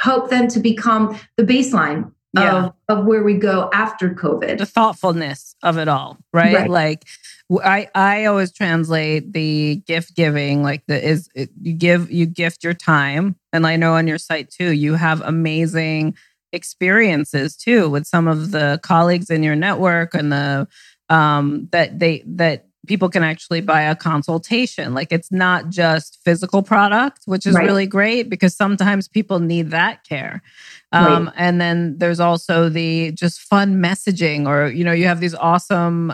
hope 0.00 0.28
then 0.28 0.48
to 0.48 0.60
become 0.60 1.18
the 1.38 1.44
baseline 1.44 2.12
yeah. 2.34 2.66
of, 2.66 2.74
of 2.88 3.04
where 3.06 3.22
we 3.22 3.34
go 3.34 3.70
after 3.72 4.10
COVID. 4.10 4.58
The 4.58 4.66
thoughtfulness 4.66 5.54
of 5.62 5.78
it 5.78 5.88
all, 5.88 6.18
right? 6.32 6.54
right. 6.54 6.70
Like, 6.70 7.04
I 7.50 7.88
I 7.94 8.24
always 8.26 8.52
translate 8.52 9.32
the 9.32 9.76
gift 9.86 10.14
giving 10.14 10.62
like 10.62 10.84
the 10.86 11.02
is 11.02 11.28
it, 11.34 11.50
you 11.60 11.72
give 11.72 12.10
you 12.10 12.26
gift 12.26 12.62
your 12.62 12.74
time 12.74 13.36
and 13.52 13.66
I 13.66 13.76
know 13.76 13.94
on 13.94 14.06
your 14.06 14.18
site 14.18 14.50
too 14.50 14.72
you 14.72 14.94
have 14.94 15.22
amazing 15.22 16.14
experiences 16.52 17.56
too 17.56 17.88
with 17.88 18.06
some 18.06 18.28
of 18.28 18.50
the 18.50 18.78
colleagues 18.82 19.30
in 19.30 19.42
your 19.42 19.56
network 19.56 20.14
and 20.14 20.30
the 20.30 20.68
um 21.08 21.68
that 21.72 21.98
they 21.98 22.22
that 22.26 22.66
people 22.86 23.08
can 23.08 23.22
actually 23.22 23.60
buy 23.60 23.82
a 23.82 23.96
consultation 23.96 24.92
like 24.92 25.10
it's 25.10 25.32
not 25.32 25.68
just 25.70 26.18
physical 26.24 26.62
product 26.62 27.22
which 27.24 27.46
is 27.46 27.54
right. 27.54 27.64
really 27.64 27.86
great 27.86 28.28
because 28.28 28.54
sometimes 28.54 29.08
people 29.08 29.40
need 29.40 29.70
that 29.70 30.04
care 30.04 30.42
um, 30.92 31.26
right. 31.26 31.34
and 31.36 31.60
then 31.60 31.98
there's 31.98 32.20
also 32.20 32.68
the 32.68 33.12
just 33.12 33.40
fun 33.40 33.76
messaging 33.76 34.46
or 34.46 34.68
you 34.68 34.84
know 34.84 34.92
you 34.92 35.06
have 35.06 35.20
these 35.20 35.34
awesome 35.34 36.12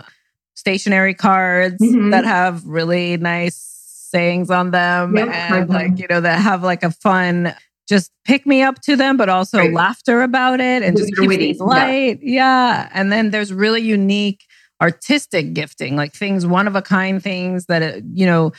stationery 0.55 1.13
cards 1.13 1.81
mm-hmm. 1.81 2.09
that 2.09 2.25
have 2.25 2.65
really 2.65 3.17
nice 3.17 3.55
sayings 3.55 4.49
on 4.49 4.71
them 4.71 5.15
yep, 5.15 5.27
and 5.29 5.69
like 5.69 5.97
you 5.99 6.07
know 6.09 6.21
that 6.21 6.39
have 6.39 6.63
like 6.63 6.83
a 6.83 6.91
fun 6.91 7.53
just 7.87 8.11
pick 8.23 8.45
me 8.45 8.61
up 8.61 8.81
to 8.81 8.95
them 8.95 9.17
but 9.17 9.29
also 9.29 9.59
right. 9.59 9.73
laughter 9.73 10.21
about 10.21 10.59
it 10.59 10.83
and 10.83 10.97
just 10.97 11.15
keep 11.15 11.29
things 11.29 11.59
light 11.59 12.19
yeah. 12.21 12.83
yeah 12.83 12.89
and 12.93 13.11
then 13.11 13.31
there's 13.31 13.53
really 13.53 13.81
unique 13.81 14.45
artistic 14.81 15.53
gifting 15.53 15.95
like 15.95 16.13
things 16.13 16.45
one 16.45 16.67
of 16.67 16.75
a 16.75 16.81
kind 16.81 17.23
things 17.23 17.65
that 17.65 17.81
uh, 17.81 18.01
you 18.13 18.25
know 18.25 18.51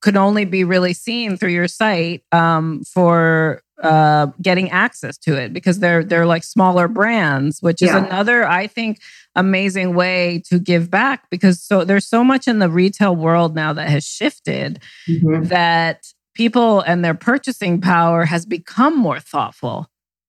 could 0.00 0.16
only 0.16 0.44
be 0.44 0.64
really 0.64 0.92
seen 0.92 1.36
through 1.36 1.50
your 1.50 1.68
site 1.68 2.22
um, 2.32 2.82
for 2.84 3.62
uh, 3.82 4.28
getting 4.40 4.70
access 4.70 5.18
to 5.18 5.36
it 5.36 5.52
because 5.52 5.80
they're 5.80 6.04
they're 6.04 6.26
like 6.26 6.44
smaller 6.44 6.88
brands, 6.88 7.60
which 7.60 7.82
is 7.82 7.88
yeah. 7.88 8.04
another 8.04 8.46
I 8.46 8.66
think 8.66 9.00
amazing 9.34 9.94
way 9.94 10.42
to 10.46 10.58
give 10.58 10.90
back 10.90 11.28
because 11.30 11.62
so 11.62 11.84
there's 11.84 12.06
so 12.06 12.22
much 12.22 12.46
in 12.46 12.58
the 12.58 12.70
retail 12.70 13.16
world 13.16 13.54
now 13.54 13.72
that 13.72 13.88
has 13.88 14.04
shifted 14.04 14.80
mm-hmm. 15.08 15.44
that 15.44 16.06
people 16.34 16.80
and 16.80 17.04
their 17.04 17.14
purchasing 17.14 17.80
power 17.80 18.24
has 18.24 18.46
become 18.46 18.96
more 18.96 19.20
thoughtful 19.20 19.88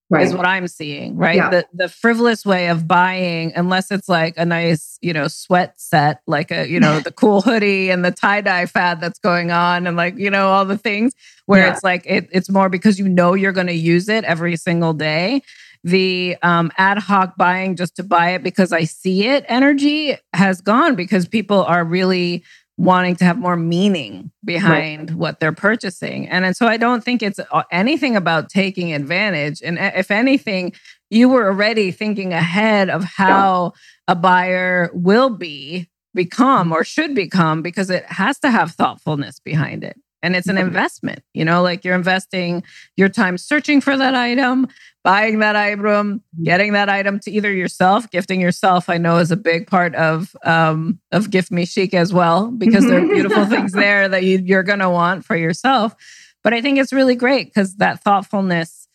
right. 0.10 0.26
is 0.26 0.34
what 0.34 0.46
I'm 0.46 0.68
seeing, 0.68 1.16
right? 1.16 1.36
Yeah. 1.36 1.50
The 1.50 1.68
the 1.74 1.90
frivolous 1.90 2.46
way 2.46 2.68
of 2.68 2.88
buying, 2.88 3.54
unless 3.56 3.92
it's 3.92 4.10
like 4.10 4.36
a 4.38 4.46
nice, 4.46 4.98
you 5.02 5.14
know, 5.14 5.28
sweat 5.28 5.80
set, 5.80 6.22
like 6.28 6.52
a, 6.52 6.68
you 6.68 6.80
know, 6.80 7.00
the 7.02 7.12
cool 7.12 7.42
hoodie 7.42 7.90
and 7.90 8.04
the 8.04 8.12
tie-dye 8.12 8.66
fad 8.66 9.02
that's 9.02 9.20
going 9.20 9.52
on 9.52 9.88
and 9.88 9.98
like, 9.98 10.18
you 10.18 10.30
know, 10.30 10.50
all 10.50 10.66
the 10.66 10.78
things 10.78 11.14
where 11.46 11.66
yeah. 11.66 11.74
it's 11.74 11.84
like 11.84 12.04
it, 12.06 12.30
it's 12.32 12.50
more 12.50 12.70
because 12.70 13.00
you 13.00 13.08
know 13.08 13.34
you're 13.34 13.52
going 13.52 13.68
to 13.68 13.74
use 13.74 14.10
it 14.10 14.24
every 14.24 14.56
single 14.56 14.94
day. 14.94 15.42
The 15.86 16.38
um, 16.44 16.72
ad 16.78 16.98
hoc 16.98 17.36
buying 17.36 17.76
just 17.76 17.98
to 17.98 18.04
buy 18.04 18.30
it 18.30 18.44
because 18.44 18.72
I 18.72 18.86
see 18.86 19.28
it 19.28 19.44
energy 19.50 20.16
has 20.32 20.62
gone 20.62 20.96
because 20.96 21.28
people 21.28 21.64
are 21.66 21.84
really 21.84 22.46
wanting 22.78 23.16
to 23.16 23.24
have 23.24 23.38
more 23.38 23.56
meaning 23.56 24.32
behind 24.44 25.12
right. 25.12 25.18
what 25.18 25.40
they're 25.40 25.52
purchasing. 25.52 26.28
And, 26.28 26.44
and 26.44 26.58
so 26.58 26.68
I 26.68 26.78
don't 26.78 27.04
think 27.04 27.22
it's 27.22 27.40
uh, 27.40 27.64
anything 27.72 28.16
about 28.16 28.50
taking 28.50 28.94
advantage. 28.94 29.62
And 29.64 29.78
if 29.78 30.10
anything, 30.10 30.74
you 31.12 31.30
were 31.30 31.46
already 31.46 31.92
thinking 31.92 32.34
ahead 32.34 32.90
of 32.90 33.04
how 33.04 33.74
yeah. 33.76 34.14
a 34.14 34.16
buyer 34.16 34.90
will 34.94 35.30
be, 35.30 35.88
become, 36.16 36.72
or 36.72 36.84
should 36.84 37.14
become, 37.14 37.62
because 37.62 37.92
it 37.92 38.06
has 38.06 38.40
to 38.40 38.50
have 38.50 38.72
thoughtfulness 38.72 39.40
behind 39.40 39.84
it. 39.84 39.96
And 40.24 40.36
it's 40.36 40.48
an 40.48 40.58
investment, 40.58 41.22
you 41.34 41.44
know, 41.44 41.62
like 41.62 41.84
you're 41.84 41.96
investing 41.96 42.64
your 42.96 43.10
time 43.10 43.38
searching 43.38 43.82
for 43.82 43.98
that 43.98 44.16
item, 44.16 44.68
buying 45.04 45.40
that 45.40 45.56
item, 45.56 46.24
getting 46.42 46.74
that 46.74 46.90
item 46.90 47.20
to 47.20 47.32
either 47.32 47.52
yourself, 47.52 48.10
gifting 48.10 48.40
yourself. 48.40 48.90
I 48.90 48.98
know 48.98 49.18
is 49.18 49.32
a 49.32 49.38
big 49.38 49.68
part 49.68 49.94
of 49.96 50.36
um, 50.44 51.00
of 51.12 51.30
Gift 51.30 51.52
Me 51.52 51.66
Chic 51.66 51.94
as 51.94 52.14
well, 52.14 52.50
because 52.52 52.86
there 52.86 53.04
are 53.04 53.08
beautiful 53.08 53.46
things 53.46 53.72
there 53.74 54.08
that 54.08 54.24
you, 54.24 54.42
you're 54.44 54.64
going 54.64 54.80
to 54.80 54.90
want 54.90 55.26
for 55.26 55.36
yourself. 55.36 55.96
But 56.44 56.54
I 56.54 56.62
think 56.62 56.80
it's 56.80 56.94
really 56.94 57.16
great 57.16 57.48
because 57.48 57.76
that 57.76 58.02
thoughtfulness 58.04 58.88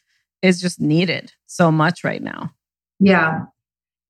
is 0.43 0.61
just 0.61 0.81
needed 0.81 1.33
so 1.47 1.71
much 1.71 2.05
right 2.05 2.23
now. 2.23 2.53
Yeah, 3.01 3.45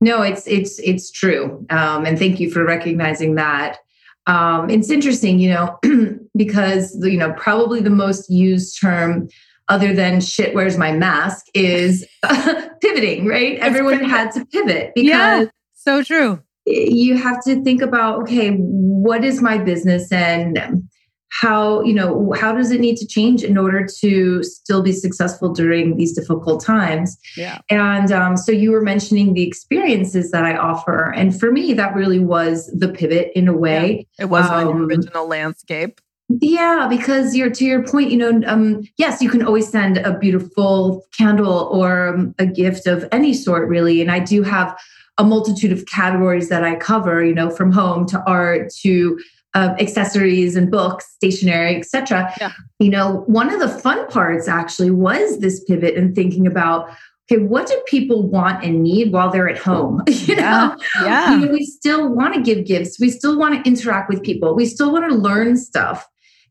no, 0.00 0.22
it's 0.22 0.46
it's 0.46 0.78
it's 0.78 1.10
true, 1.10 1.66
um, 1.70 2.06
and 2.06 2.18
thank 2.18 2.40
you 2.40 2.50
for 2.50 2.64
recognizing 2.64 3.34
that. 3.34 3.78
Um, 4.26 4.68
it's 4.68 4.90
interesting, 4.90 5.40
you 5.40 5.50
know, 5.50 5.78
because 6.36 6.96
you 7.02 7.18
know 7.18 7.32
probably 7.32 7.80
the 7.80 7.90
most 7.90 8.30
used 8.30 8.80
term 8.80 9.28
other 9.68 9.94
than 9.94 10.20
shit 10.20 10.54
where's 10.54 10.76
my 10.76 10.92
mask 10.92 11.46
is 11.54 12.06
pivoting 12.80 13.26
right? 13.26 13.54
It's 13.54 13.64
everyone 13.64 13.94
pivoting. 13.94 14.10
had 14.10 14.30
to 14.32 14.46
pivot 14.46 14.92
because 14.94 15.08
yeah, 15.08 15.44
so 15.74 16.02
true. 16.02 16.42
you 16.66 17.16
have 17.16 17.42
to 17.44 17.62
think 17.62 17.82
about 17.82 18.22
okay 18.22 18.50
what 18.56 19.24
is 19.24 19.40
my 19.40 19.58
business 19.58 20.10
and 20.12 20.88
how 21.30 21.82
you 21.82 21.92
know 21.92 22.32
how 22.38 22.52
does 22.52 22.70
it 22.70 22.80
need 22.80 22.96
to 22.96 23.06
change 23.06 23.44
in 23.44 23.58
order 23.58 23.86
to 24.00 24.42
still 24.42 24.82
be 24.82 24.92
successful 24.92 25.52
during 25.52 25.96
these 25.96 26.14
difficult 26.14 26.64
times? 26.64 27.18
Yeah. 27.36 27.58
And 27.70 28.10
um, 28.10 28.36
so 28.36 28.50
you 28.50 28.70
were 28.70 28.80
mentioning 28.80 29.34
the 29.34 29.46
experiences 29.46 30.30
that 30.30 30.44
i 30.44 30.56
offer 30.56 31.12
and 31.14 31.38
for 31.38 31.52
me 31.52 31.74
that 31.74 31.94
really 31.94 32.18
was 32.18 32.66
the 32.76 32.88
pivot 32.88 33.30
in 33.34 33.46
a 33.48 33.56
way. 33.56 34.06
yeah, 34.18 34.24
it 34.24 34.28
was 34.30 34.46
um, 34.46 34.68
an 34.68 34.76
original 34.84 35.28
landscape 35.28 36.00
yeah 36.28 36.86
because 36.88 37.34
you're 37.34 37.50
to 37.50 37.64
your 37.64 37.82
point 37.82 38.10
you 38.10 38.16
know 38.16 38.40
um, 38.46 38.82
yes 38.98 39.22
you 39.22 39.30
can 39.30 39.42
always 39.42 39.68
send 39.68 39.98
a 39.98 40.18
beautiful 40.18 41.04
candle 41.16 41.70
or 41.72 42.08
um, 42.08 42.34
a 42.38 42.46
gift 42.46 42.86
of 42.86 43.06
any 43.12 43.32
sort 43.32 43.68
really 43.68 44.00
and 44.00 44.10
i 44.10 44.18
do 44.18 44.42
have 44.42 44.78
a 45.16 45.24
multitude 45.24 45.72
of 45.72 45.86
categories 45.86 46.48
that 46.48 46.62
i 46.62 46.74
cover 46.74 47.24
you 47.24 47.34
know 47.34 47.50
from 47.50 47.72
home 47.72 48.06
to 48.06 48.22
art 48.26 48.70
to 48.70 49.18
uh, 49.54 49.74
accessories 49.80 50.56
and 50.56 50.70
books, 50.70 51.06
stationery, 51.14 51.74
etc. 51.74 52.32
Yeah. 52.38 52.52
You 52.78 52.90
know, 52.90 53.24
one 53.26 53.52
of 53.52 53.60
the 53.60 53.68
fun 53.68 54.06
parts 54.08 54.46
actually 54.46 54.90
was 54.90 55.40
this 55.40 55.64
pivot 55.64 55.96
and 55.96 56.14
thinking 56.14 56.46
about 56.46 56.90
okay, 57.30 57.42
what 57.42 57.66
do 57.66 57.82
people 57.86 58.26
want 58.26 58.64
and 58.64 58.82
need 58.82 59.12
while 59.12 59.30
they're 59.30 59.48
at 59.48 59.58
home? 59.58 60.02
you 60.08 60.34
yeah. 60.36 60.68
know, 60.68 60.76
yeah. 61.04 61.34
You 61.34 61.46
know, 61.46 61.52
we 61.52 61.64
still 61.64 62.08
want 62.08 62.34
to 62.34 62.40
give 62.40 62.66
gifts. 62.66 62.98
We 63.00 63.10
still 63.10 63.38
want 63.38 63.54
to 63.54 63.68
interact 63.68 64.08
with 64.08 64.22
people. 64.22 64.54
We 64.54 64.66
still 64.66 64.92
want 64.92 65.10
to 65.10 65.16
learn 65.16 65.56
stuff 65.56 66.06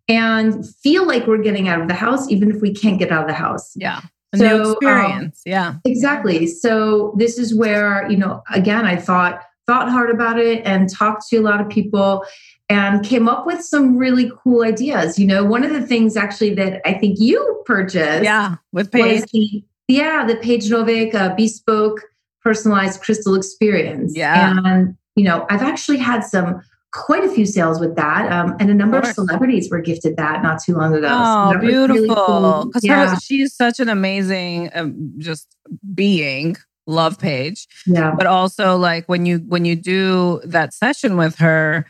and 0.08 0.67
feel 0.78 1.06
like 1.06 1.28
we're 1.28 1.41
getting 1.41 1.67
out 1.67 1.82
of 1.82 1.88
the 1.88 1.93
house, 1.93 2.30
even 2.30 2.50
if 2.52 2.62
we 2.62 2.74
can't 2.74 3.00
get 3.00 3.12
out 3.12 3.24
of 3.24 3.28
the 3.28 3.34
house. 3.34 3.74
Yeah. 3.76 4.02
A 4.34 4.38
so, 4.38 4.46
new 4.46 4.72
experience. 4.72 5.41
Um, 5.46 5.52
yeah. 5.52 5.76
Exactly. 5.86 6.48
So 6.48 7.13
this 7.17 7.38
is 7.38 7.56
where, 7.56 8.10
you 8.10 8.17
know, 8.17 8.43
again, 8.52 8.86
I 8.86 8.96
thought 8.96 9.41
thought 9.67 9.89
hard 9.89 10.10
about 10.10 10.39
it 10.39 10.65
and 10.65 10.89
talked 10.89 11.28
to 11.28 11.38
a 11.38 11.41
lot 11.41 11.60
of 11.60 11.70
people 11.70 12.26
and 12.70 13.06
came 13.06 13.28
up 13.28 13.46
with 13.46 13.62
some 13.62 13.98
really 13.98 14.32
cool 14.41 14.63
ideas. 14.63 15.20
You 15.20 15.28
know, 15.28 15.43
one 15.43 15.63
of 15.63 15.72
the 15.72 15.82
things 15.82 16.17
actually 16.17 16.54
that 16.56 16.82
I 16.86 16.93
think 16.93 17.20
you 17.20 17.63
purchased, 17.65 18.24
yeah, 18.24 18.56
with 18.72 18.91
Paige, 18.91 19.30
the, 19.32 19.63
yeah, 19.88 20.26
the 20.26 20.36
Paige 20.38 20.70
Novick 20.70 21.13
uh, 21.13 21.36
bespoke 21.36 22.02
personalized 22.41 23.02
crystal 23.02 23.36
experience. 23.36 24.15
Yeah, 24.15 24.58
and 24.63 24.98
you 25.15 25.24
know, 25.24 25.46
I've 25.50 25.62
actually 25.62 25.98
had 25.98 26.24
some 26.24 26.62
quite 26.97 27.23
a 27.23 27.29
few 27.29 27.45
sales 27.45 27.79
with 27.79 27.95
that, 27.95 28.31
um, 28.31 28.55
and 28.60 28.69
a 28.69 28.73
number 28.73 28.97
of, 28.97 29.05
of, 29.05 29.12
celebrities 29.12 29.69
were 29.69 29.79
gifted 29.79 30.17
that 30.17 30.41
not 30.41 30.62
too 30.62 30.75
long 30.75 30.93
ago. 30.93 31.07
Oh, 31.10 31.53
so 31.53 31.60
beautiful! 31.60 32.65
Because 32.65 32.83
really 32.83 32.95
cool. 32.95 33.05
yeah. 33.05 33.17
she's 33.19 33.55
such 33.55 33.79
an 33.79 33.89
amazing, 33.89 34.71
um, 34.73 35.13
just 35.17 35.55
being 35.93 36.57
love 36.89 37.19
Paige. 37.19 37.67
yeah 37.86 38.15
but 38.17 38.25
also 38.25 38.77
like 38.77 39.05
when 39.10 39.25
you 39.25 39.39
when 39.39 39.65
you 39.65 39.75
do 39.75 40.39
that 40.45 40.73
session 40.73 41.17
with 41.17 41.36
her 41.36 41.86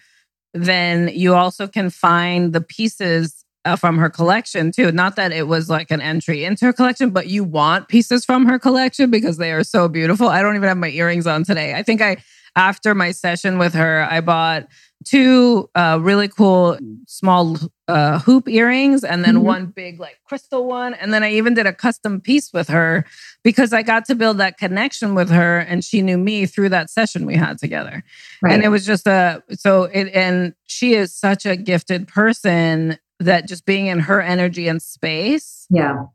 then 0.54 1.10
you 1.14 1.36
also 1.36 1.68
can 1.68 1.92
find 1.92 2.52
the 2.52 2.62
pieces 2.62 3.46
uh, 3.66 3.76
from 3.76 3.98
her 3.98 4.10
collection 4.10 4.72
too. 4.72 4.92
Not 4.92 5.18
that 5.18 5.32
it 5.32 5.48
was 5.48 5.70
like 5.70 5.92
an 5.92 6.02
entry 6.02 6.46
into 6.46 6.66
her 6.66 6.74
collection, 6.74 7.10
but 7.10 7.28
you 7.28 7.44
want 7.44 7.90
pieces 7.90 8.24
from 8.24 8.46
her 8.46 8.58
collection 8.58 9.12
because 9.12 9.38
they 9.38 9.52
are 9.52 9.64
so 9.64 9.88
beautiful. 9.90 10.30
I 10.30 10.42
don't 10.42 10.56
even 10.56 10.70
have 10.70 10.78
my 10.78 10.90
earrings 10.90 11.28
on 11.28 11.44
today. 11.44 11.74
I 11.74 11.84
think 11.84 12.02
I, 12.02 12.18
after 12.58 12.96
my 12.96 13.12
session 13.12 13.60
with 13.60 13.74
her, 13.76 14.06
I 14.10 14.20
bought 14.20 14.68
two 15.06 15.70
uh, 15.76 16.00
really 16.02 16.28
cool 16.28 16.78
small 17.06 17.56
uh, 17.88 18.20
hoop 18.20 18.50
earrings 18.50 19.04
and 19.04 19.24
then 19.24 19.36
mm-hmm. 19.36 19.46
one 19.46 19.66
big 19.68 20.00
like 20.00 20.18
crystal 20.26 20.66
one. 20.66 20.96
And 20.96 21.14
then 21.14 21.24
I 21.24 21.32
even 21.34 21.54
did 21.54 21.68
a 21.68 21.72
custom 21.72 22.20
piece 22.20 22.52
with 22.52 22.68
her 22.68 23.06
because 23.44 23.74
I 23.74 23.84
got 23.84 24.06
to 24.06 24.16
build 24.16 24.40
that 24.40 24.58
connection 24.58 25.14
with 25.14 25.30
her 25.30 25.60
and 25.60 25.86
she 25.86 26.02
knew 26.02 26.18
me 26.18 26.48
through 26.48 26.70
that 26.70 26.90
session 26.90 27.28
we 27.28 27.36
had 27.36 27.60
together. 27.60 28.04
Right. 28.42 28.54
And 28.54 28.64
it 28.64 28.70
was 28.70 28.86
just 28.86 29.08
a, 29.08 29.44
so 29.52 29.84
it, 29.84 30.10
and 30.14 30.54
she 30.66 30.96
is 30.96 31.14
such 31.14 31.46
a 31.46 31.56
gifted 31.56 32.08
person 32.08 32.98
that 33.20 33.48
just 33.48 33.66
being 33.66 33.88
in 33.88 34.00
her 34.00 34.20
energy 34.20 34.68
and 34.68 34.82
space. 34.82 35.68
Yeah. 35.70 36.06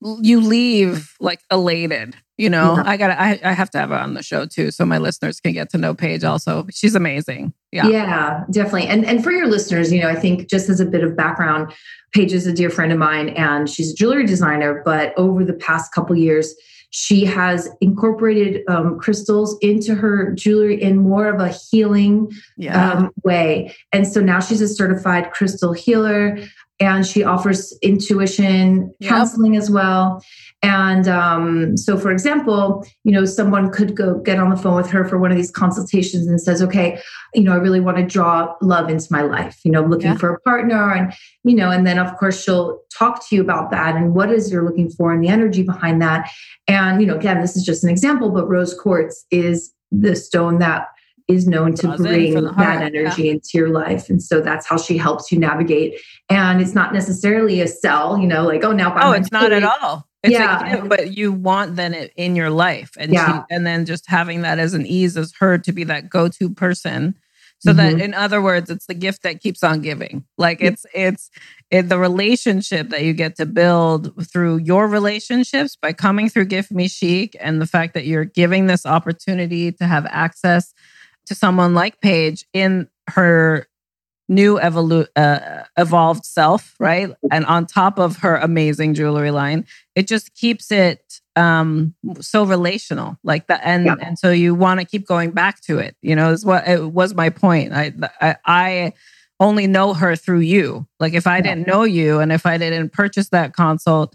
You 0.00 0.40
leave 0.40 1.14
like 1.20 1.40
elated 1.50 2.14
you 2.38 2.50
know? 2.50 2.76
Yeah. 2.76 2.82
i 2.86 2.96
gotta 2.96 3.20
I, 3.20 3.40
I 3.44 3.52
have 3.52 3.70
to 3.70 3.78
have 3.78 3.90
her 3.90 3.96
on 3.96 4.14
the 4.14 4.22
show 4.22 4.46
too 4.46 4.70
so 4.70 4.84
my 4.84 4.98
listeners 4.98 5.38
can 5.38 5.52
get 5.52 5.70
to 5.70 5.78
know 5.78 5.94
paige 5.94 6.24
also. 6.24 6.66
She's 6.72 6.94
amazing. 6.94 7.52
Yeah. 7.70 7.86
Yeah 7.86 8.44
definitely. 8.50 8.88
And 8.88 9.04
and 9.04 9.22
for 9.22 9.30
your 9.30 9.46
listeners 9.46 9.92
you 9.92 10.00
know 10.00 10.08
i 10.08 10.16
think 10.16 10.48
just 10.48 10.68
as 10.68 10.80
a 10.80 10.84
bit 10.84 11.04
of 11.04 11.16
background 11.16 11.72
paige 12.12 12.32
is 12.32 12.46
a 12.46 12.52
dear 12.52 12.70
friend 12.70 12.92
of 12.92 12.98
mine 12.98 13.30
and 13.30 13.68
she's 13.68 13.92
a 13.92 13.94
jewelry 13.94 14.26
designer 14.26 14.82
but 14.84 15.14
over 15.16 15.44
the 15.44 15.54
past 15.54 15.92
couple 15.92 16.16
years 16.16 16.54
she 16.94 17.24
has 17.24 17.70
incorporated 17.80 18.60
um, 18.68 18.98
crystals 18.98 19.56
into 19.62 19.94
her 19.94 20.30
jewelry 20.32 20.80
in 20.80 20.98
more 20.98 21.26
of 21.26 21.40
a 21.40 21.48
healing 21.48 22.30
yeah. 22.58 22.92
um, 22.92 23.10
way. 23.24 23.74
And 23.92 24.06
so 24.06 24.20
now 24.20 24.40
she's 24.40 24.60
a 24.60 24.68
certified 24.68 25.30
crystal 25.30 25.72
healer 25.72 26.38
and 26.82 27.06
she 27.06 27.22
offers 27.22 27.76
intuition 27.80 28.92
yep. 28.98 29.08
counseling 29.08 29.56
as 29.56 29.70
well 29.70 30.22
and 30.62 31.06
um, 31.06 31.76
so 31.76 31.96
for 31.96 32.10
example 32.10 32.84
you 33.04 33.12
know 33.12 33.24
someone 33.24 33.70
could 33.70 33.94
go 33.96 34.18
get 34.18 34.38
on 34.38 34.50
the 34.50 34.56
phone 34.56 34.74
with 34.74 34.90
her 34.90 35.04
for 35.04 35.18
one 35.18 35.30
of 35.30 35.36
these 35.36 35.50
consultations 35.50 36.26
and 36.26 36.40
says 36.40 36.60
okay 36.60 37.00
you 37.34 37.42
know 37.42 37.52
i 37.52 37.56
really 37.56 37.80
want 37.80 37.96
to 37.96 38.04
draw 38.04 38.54
love 38.60 38.88
into 38.90 39.06
my 39.10 39.22
life 39.22 39.60
you 39.64 39.70
know 39.70 39.82
looking 39.82 40.12
yeah. 40.12 40.16
for 40.16 40.34
a 40.34 40.40
partner 40.40 40.92
and 40.92 41.12
you 41.44 41.54
know 41.54 41.70
and 41.70 41.86
then 41.86 41.98
of 41.98 42.16
course 42.16 42.42
she'll 42.42 42.80
talk 42.92 43.26
to 43.28 43.36
you 43.36 43.40
about 43.40 43.70
that 43.70 43.94
and 43.94 44.14
what 44.14 44.30
is 44.30 44.50
you're 44.50 44.64
looking 44.64 44.90
for 44.90 45.12
and 45.12 45.22
the 45.22 45.28
energy 45.28 45.62
behind 45.62 46.02
that 46.02 46.28
and 46.66 47.00
you 47.00 47.06
know 47.06 47.16
again 47.16 47.40
this 47.40 47.56
is 47.56 47.64
just 47.64 47.84
an 47.84 47.90
example 47.90 48.30
but 48.30 48.48
rose 48.48 48.74
quartz 48.74 49.24
is 49.30 49.72
the 49.92 50.16
stone 50.16 50.58
that 50.58 50.88
is 51.28 51.46
known 51.46 51.74
to 51.76 51.96
bring 51.96 52.34
that 52.34 52.82
energy 52.82 53.24
yeah. 53.24 53.32
into 53.32 53.50
your 53.54 53.68
life. 53.68 54.08
And 54.08 54.22
so 54.22 54.40
that's 54.40 54.66
how 54.66 54.76
she 54.76 54.96
helps 54.98 55.30
you 55.30 55.38
navigate. 55.38 56.00
And 56.28 56.60
it's 56.60 56.74
not 56.74 56.92
necessarily 56.92 57.60
a 57.60 57.68
sell, 57.68 58.18
you 58.18 58.26
know, 58.26 58.44
like, 58.44 58.64
oh, 58.64 58.72
now. 58.72 58.94
Oh, 59.00 59.12
it's 59.12 59.32
not 59.32 59.52
at 59.52 59.64
all. 59.64 60.08
It's 60.22 60.32
yeah. 60.32 60.84
but 60.86 61.16
you 61.16 61.32
want 61.32 61.76
then 61.76 61.94
it 61.94 62.12
in 62.16 62.36
your 62.36 62.50
life. 62.50 62.92
And 62.96 63.12
yeah. 63.12 63.42
she, 63.48 63.54
and 63.54 63.66
then 63.66 63.86
just 63.86 64.08
having 64.08 64.42
that 64.42 64.58
as 64.58 64.72
an 64.72 64.86
ease 64.86 65.16
as 65.16 65.32
her 65.40 65.58
to 65.58 65.72
be 65.72 65.84
that 65.84 66.08
go-to 66.08 66.50
person. 66.50 67.16
So 67.58 67.72
mm-hmm. 67.72 67.98
that 67.98 68.04
in 68.04 68.12
other 68.14 68.42
words, 68.42 68.70
it's 68.70 68.86
the 68.86 68.94
gift 68.94 69.22
that 69.22 69.40
keeps 69.40 69.62
on 69.62 69.82
giving. 69.82 70.24
Like 70.36 70.60
it's 70.60 70.84
it's 70.92 71.30
it, 71.70 71.88
the 71.88 71.98
relationship 71.98 72.88
that 72.88 73.04
you 73.04 73.12
get 73.12 73.36
to 73.36 73.46
build 73.46 74.12
through 74.32 74.58
your 74.58 74.88
relationships 74.88 75.76
by 75.76 75.92
coming 75.92 76.28
through 76.28 76.46
Gift 76.46 76.72
Me 76.72 76.88
Chic 76.88 77.36
and 77.38 77.60
the 77.60 77.66
fact 77.66 77.94
that 77.94 78.04
you're 78.04 78.24
giving 78.24 78.66
this 78.66 78.84
opportunity 78.84 79.70
to 79.70 79.86
have 79.86 80.06
access 80.06 80.74
to 81.26 81.34
someone 81.34 81.74
like 81.74 82.00
Paige 82.00 82.46
in 82.52 82.88
her 83.08 83.66
new 84.28 84.58
evolu- 84.58 85.08
uh, 85.16 85.64
evolved 85.76 86.24
self, 86.24 86.74
right? 86.78 87.10
And 87.30 87.44
on 87.46 87.66
top 87.66 87.98
of 87.98 88.18
her 88.18 88.36
amazing 88.36 88.94
jewelry 88.94 89.30
line, 89.30 89.66
it 89.94 90.06
just 90.06 90.34
keeps 90.34 90.70
it 90.70 91.20
um 91.34 91.94
so 92.20 92.44
relational 92.44 93.16
like 93.24 93.46
that 93.46 93.62
and 93.64 93.86
yeah. 93.86 93.94
and 94.02 94.18
so 94.18 94.30
you 94.30 94.54
want 94.54 94.80
to 94.80 94.84
keep 94.84 95.06
going 95.06 95.30
back 95.30 95.62
to 95.62 95.78
it 95.78 95.96
you 96.02 96.14
know 96.14 96.30
is 96.30 96.44
what 96.44 96.68
it 96.68 96.92
was 96.92 97.14
my 97.14 97.30
point 97.30 97.72
I, 97.72 97.90
I 98.20 98.36
i 98.44 98.92
only 99.40 99.66
know 99.66 99.94
her 99.94 100.14
through 100.14 100.40
you 100.40 100.86
like 101.00 101.14
if 101.14 101.26
i 101.26 101.36
yeah. 101.36 101.42
didn't 101.42 101.66
know 101.66 101.84
you 101.84 102.20
and 102.20 102.32
if 102.32 102.44
i 102.44 102.58
didn't 102.58 102.90
purchase 102.90 103.30
that 103.30 103.54
consult 103.54 104.14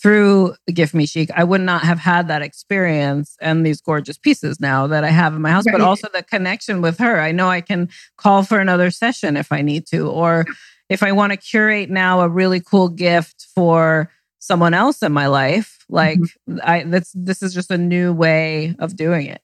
through 0.00 0.54
Gift 0.72 0.94
Me 0.94 1.06
Chic, 1.06 1.30
I 1.34 1.44
would 1.44 1.60
not 1.60 1.82
have 1.82 1.98
had 1.98 2.28
that 2.28 2.42
experience 2.42 3.36
and 3.40 3.66
these 3.66 3.80
gorgeous 3.80 4.16
pieces 4.16 4.60
now 4.60 4.86
that 4.86 5.02
I 5.02 5.10
have 5.10 5.34
in 5.34 5.42
my 5.42 5.50
house, 5.50 5.66
right. 5.66 5.72
but 5.72 5.80
also 5.80 6.08
the 6.12 6.22
connection 6.22 6.80
with 6.80 6.98
her. 6.98 7.20
I 7.20 7.32
know 7.32 7.48
I 7.48 7.60
can 7.60 7.88
call 8.16 8.44
for 8.44 8.60
another 8.60 8.90
session 8.90 9.36
if 9.36 9.50
I 9.50 9.62
need 9.62 9.86
to, 9.88 10.08
or 10.08 10.46
if 10.88 11.02
I 11.02 11.12
want 11.12 11.32
to 11.32 11.36
curate 11.36 11.90
now 11.90 12.20
a 12.20 12.28
really 12.28 12.60
cool 12.60 12.88
gift 12.88 13.48
for 13.54 14.10
someone 14.38 14.72
else 14.72 15.02
in 15.02 15.12
my 15.12 15.26
life, 15.26 15.84
like 15.88 16.18
mm-hmm. 16.18 16.58
I 16.62 16.84
that's 16.84 17.12
this 17.14 17.42
is 17.42 17.52
just 17.52 17.70
a 17.70 17.78
new 17.78 18.12
way 18.12 18.76
of 18.78 18.96
doing 18.96 19.26
it. 19.26 19.42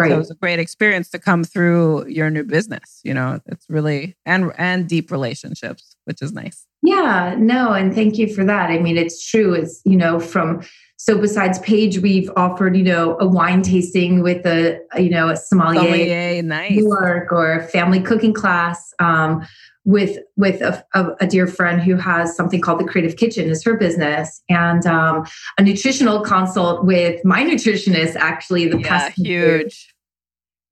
Right. 0.00 0.10
So 0.10 0.14
it 0.14 0.18
was 0.18 0.30
a 0.30 0.34
great 0.34 0.58
experience 0.58 1.10
to 1.10 1.18
come 1.18 1.44
through 1.44 2.06
your 2.08 2.30
new 2.30 2.44
business. 2.44 3.00
You 3.04 3.14
know, 3.14 3.40
it's 3.46 3.66
really 3.68 4.16
and 4.26 4.52
and 4.58 4.88
deep 4.88 5.10
relationships, 5.10 5.96
which 6.04 6.22
is 6.22 6.32
nice. 6.32 6.66
Yeah, 6.82 7.36
no, 7.38 7.72
and 7.72 7.94
thank 7.94 8.16
you 8.16 8.32
for 8.32 8.44
that. 8.44 8.70
I 8.70 8.78
mean, 8.78 8.96
it's 8.96 9.28
true. 9.28 9.52
It's, 9.52 9.82
you 9.84 9.96
know, 9.96 10.18
from 10.18 10.62
so 11.02 11.16
besides 11.16 11.58
Paige, 11.60 12.00
we've 12.00 12.30
offered, 12.36 12.76
you 12.76 12.82
know, 12.82 13.16
a 13.20 13.26
wine 13.26 13.62
tasting 13.62 14.22
with 14.22 14.44
a, 14.44 14.78
you 14.98 15.08
know, 15.08 15.30
a 15.30 15.36
sommelier, 15.36 15.80
sommelier 15.80 16.42
nice. 16.42 16.82
work 16.82 17.32
or 17.32 17.54
a 17.54 17.62
family 17.66 18.02
cooking 18.02 18.34
class 18.34 18.92
um, 18.98 19.42
with 19.86 20.18
with 20.36 20.60
a, 20.60 20.84
a, 20.92 21.06
a, 21.22 21.26
dear 21.26 21.46
friend 21.46 21.80
who 21.80 21.96
has 21.96 22.36
something 22.36 22.60
called 22.60 22.80
the 22.80 22.84
Creative 22.84 23.16
Kitchen 23.16 23.48
is 23.48 23.64
her 23.64 23.78
business, 23.78 24.42
and 24.50 24.84
um, 24.84 25.26
a 25.56 25.62
nutritional 25.62 26.20
consult 26.20 26.84
with 26.84 27.24
my 27.24 27.44
nutritionist 27.44 28.14
actually 28.16 28.68
the 28.68 28.78
yeah, 28.78 28.86
past 28.86 29.16
huge. 29.16 29.94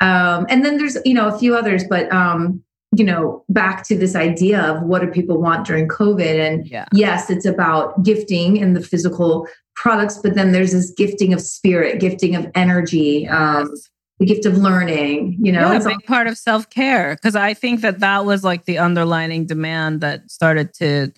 Um, 0.01 0.45
and 0.51 0.62
then 0.62 0.77
there's 0.77 0.99
you 1.07 1.14
know 1.14 1.29
a 1.29 1.38
few 1.38 1.57
others, 1.57 1.85
but 1.88 2.12
um, 2.12 2.62
you 2.96 3.05
know, 3.05 3.44
back 3.48 3.87
to 3.87 3.96
this 3.96 4.14
idea 4.16 4.61
of 4.61 4.83
what 4.83 5.03
do 5.03 5.09
people 5.09 5.40
want 5.40 5.66
during 5.66 5.88
COVID. 5.88 6.38
And 6.40 6.66
yeah. 6.66 6.87
yes, 6.92 7.31
it's 7.31 7.44
about 7.44 8.03
gifting 8.03 8.62
and 8.62 8.74
the 8.74 8.83
physical 8.83 9.46
products, 9.77 10.18
but 10.18 10.35
then 10.35 10.53
there's 10.53 10.72
this 10.72 10.90
gifting 10.90 11.33
of 11.33 11.40
spirit, 11.40 12.01
gifting 12.01 12.35
of 12.35 12.51
energy, 12.55 13.22
yes. 13.24 13.33
um, 13.33 13.74
the 14.18 14.27
gift 14.27 14.46
of 14.46 14.57
learning, 14.57 15.38
you 15.40 15.53
know, 15.53 15.70
yeah, 15.70 15.77
it's 15.77 15.87
a 15.87 15.90
big 15.90 16.05
part 16.05 16.27
of 16.27 16.37
self 16.37 16.68
care. 16.70 17.14
Cause 17.22 17.37
I 17.37 17.55
think 17.55 17.83
that 17.83 18.01
that 18.01 18.24
was 18.24 18.42
like 18.42 18.64
the 18.64 18.79
underlining 18.79 19.46
demand 19.46 20.01
that 20.01 20.29
started 20.29 20.74
to 20.74 21.12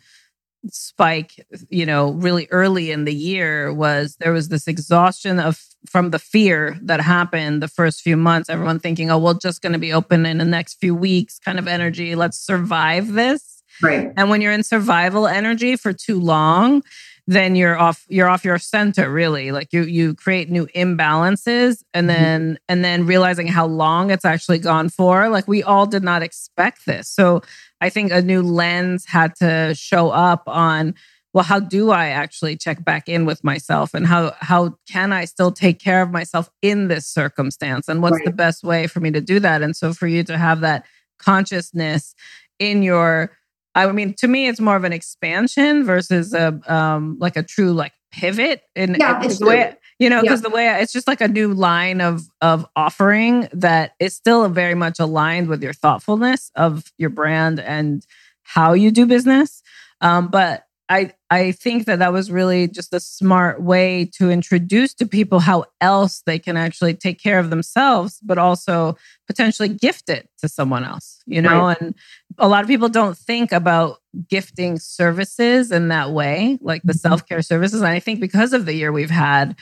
spike, 0.69 1.47
you 1.71 1.87
know, 1.87 2.13
really 2.13 2.47
early 2.51 2.91
in 2.91 3.05
the 3.05 3.15
year 3.15 3.73
was 3.73 4.17
there 4.17 4.33
was 4.33 4.49
this 4.49 4.69
exhaustion 4.69 5.41
of 5.41 5.63
from 5.87 6.11
the 6.11 6.19
fear 6.19 6.79
that 6.83 7.01
happened 7.01 7.63
the 7.63 7.69
first 7.69 8.03
few 8.03 8.17
months, 8.17 8.51
everyone 8.51 8.79
thinking, 8.79 9.11
oh, 9.11 9.19
we're 9.19 9.35
just 9.35 9.63
going 9.63 9.73
to 9.73 9.79
be 9.79 9.93
open 9.93 10.27
in 10.27 10.39
the 10.39 10.45
next 10.45 10.75
few 10.75 10.95
weeks 10.95 11.39
kind 11.39 11.59
of 11.59 11.67
energy. 11.67 12.15
Let's 12.15 12.39
survive 12.39 13.13
this. 13.13 13.63
Right. 13.83 14.13
And 14.17 14.29
when 14.29 14.43
you're 14.43 14.53
in 14.53 14.63
survival 14.63 15.27
energy 15.27 15.77
for 15.77 15.93
too 15.93 16.21
long, 16.21 16.83
then 17.27 17.55
you're 17.55 17.79
off 17.79 18.05
you're 18.09 18.29
off 18.29 18.45
your 18.45 18.59
center 18.59 19.09
really 19.09 19.53
like 19.53 19.73
you 19.73 19.83
you 19.83 20.15
create 20.15 20.51
new 20.51 20.67
imbalances 20.75 21.85
and 21.95 22.09
mm-hmm. 22.09 22.23
then 22.23 22.41
mm-hmm. 22.43 22.55
and 22.69 22.85
then 22.85 23.07
realizing 23.07 23.47
how 23.47 23.67
long 23.67 24.11
it's 24.11 24.25
actually 24.25 24.59
gone 24.59 24.89
for 24.89 25.29
like 25.29 25.47
we 25.47 25.63
all 25.63 25.87
did 25.87 26.03
not 26.03 26.25
expect 26.25 26.87
this 26.87 27.09
so 27.09 27.41
i 27.81 27.89
think 27.89 28.13
a 28.13 28.23
new 28.23 28.43
lens 28.43 29.07
had 29.07 29.35
to 29.37 29.75
show 29.75 30.11
up 30.11 30.43
on 30.47 30.95
well 31.33 31.45
how 31.45 31.61
do 31.61 31.91
i 31.91 32.09
actually 32.09 32.57
check 32.57 32.85
back 32.85 33.09
in 33.09 33.25
with 33.25 33.45
myself? 33.45 33.95
And 33.95 34.07
how 34.07 34.35
how 34.41 34.77
can 34.89 35.13
i 35.13 35.25
still 35.25 35.53
take 35.53 35.79
care 35.79 36.03
of 36.03 36.11
myself 36.11 36.51
in 36.63 36.89
this 36.89 37.07
circumstance? 37.07 37.89
And 37.89 38.03
what's 38.03 38.17
right. 38.17 38.25
the 38.25 38.33
best 38.33 38.65
way 38.65 38.87
for 38.87 39.01
me 39.01 39.11
to 39.13 39.21
do 39.21 39.41
that? 39.41 39.63
And 39.63 39.77
so 39.77 39.93
for 39.93 40.07
you 40.07 40.25
to 40.25 40.37
have 40.37 40.61
that 40.63 40.85
consciousness 41.19 42.15
in 42.59 42.83
your 42.83 43.31
i 43.75 43.91
mean 43.93 44.15
to 44.15 44.27
me 44.27 44.49
it's 44.49 44.61
more 44.61 44.77
of 44.77 44.85
an 44.85 44.93
expansion 44.93 45.85
versus 45.85 46.33
a 46.35 46.59
um 46.67 47.17
like 47.21 47.37
a 47.37 47.43
true 47.43 47.73
like 47.73 47.93
pivot 48.11 48.63
in, 48.75 48.97
yeah, 48.99 49.21
the 49.21 49.47
way 49.47 49.75
you 50.01 50.11
know 50.11 50.21
because 50.21 50.43
yeah. 50.43 50.49
the 50.49 50.55
way 50.55 50.81
it's 50.81 50.93
just 50.93 51.07
like 51.07 51.21
a 51.21 51.29
new 51.29 51.55
line 51.55 52.01
of 52.01 52.29
of 52.41 52.67
offering 52.75 53.49
that 53.53 53.93
is 54.01 54.17
still 54.17 54.49
very 54.49 54.75
much 54.75 54.99
aligned 54.99 55.47
with 55.47 55.63
your 55.63 55.73
thoughtfulness 55.73 56.51
of 56.57 56.93
your 56.99 57.11
brand 57.11 57.61
and 57.61 58.05
how 58.43 58.73
you 58.73 58.91
do 58.91 59.07
business 59.07 59.63
um, 60.01 60.29
but 60.29 60.65
I 60.91 61.13
I 61.31 61.53
think 61.53 61.87
that 61.87 62.01
that 62.01 62.13
was 62.13 62.33
really 62.33 62.67
just 62.67 62.93
a 62.93 62.99
smart 62.99 63.63
way 63.63 64.11
to 64.17 64.29
introduce 64.29 64.93
to 64.95 65.07
people 65.07 65.39
how 65.39 65.67
else 65.81 66.23
they 66.27 66.41
can 66.41 66.57
actually 66.57 66.95
take 66.95 67.23
care 67.23 67.39
of 67.39 67.49
themselves, 67.49 68.19
but 68.25 68.39
also 68.39 68.97
potentially 69.29 69.69
gift 69.69 70.09
it 70.09 70.29
to 70.41 70.49
someone 70.49 70.85
else. 70.85 71.23
You 71.27 71.43
know, 71.43 71.61
right. 71.61 71.81
and 71.81 71.95
a 72.39 72.49
lot 72.49 72.65
of 72.65 72.69
people 72.69 72.89
don't 72.89 73.17
think 73.17 73.53
about 73.53 73.99
gifting 74.29 74.81
services 74.81 75.71
in 75.71 75.89
that 75.89 76.11
way, 76.11 76.59
like 76.61 76.83
the 76.83 76.93
mm-hmm. 76.93 77.09
self 77.09 77.25
care 77.25 77.43
services. 77.43 77.81
And 77.81 77.91
I 77.91 78.01
think 78.01 78.19
because 78.19 78.53
of 78.53 78.67
the 78.67 78.75
year 78.75 78.91
we've 78.91 79.11
had, 79.11 79.57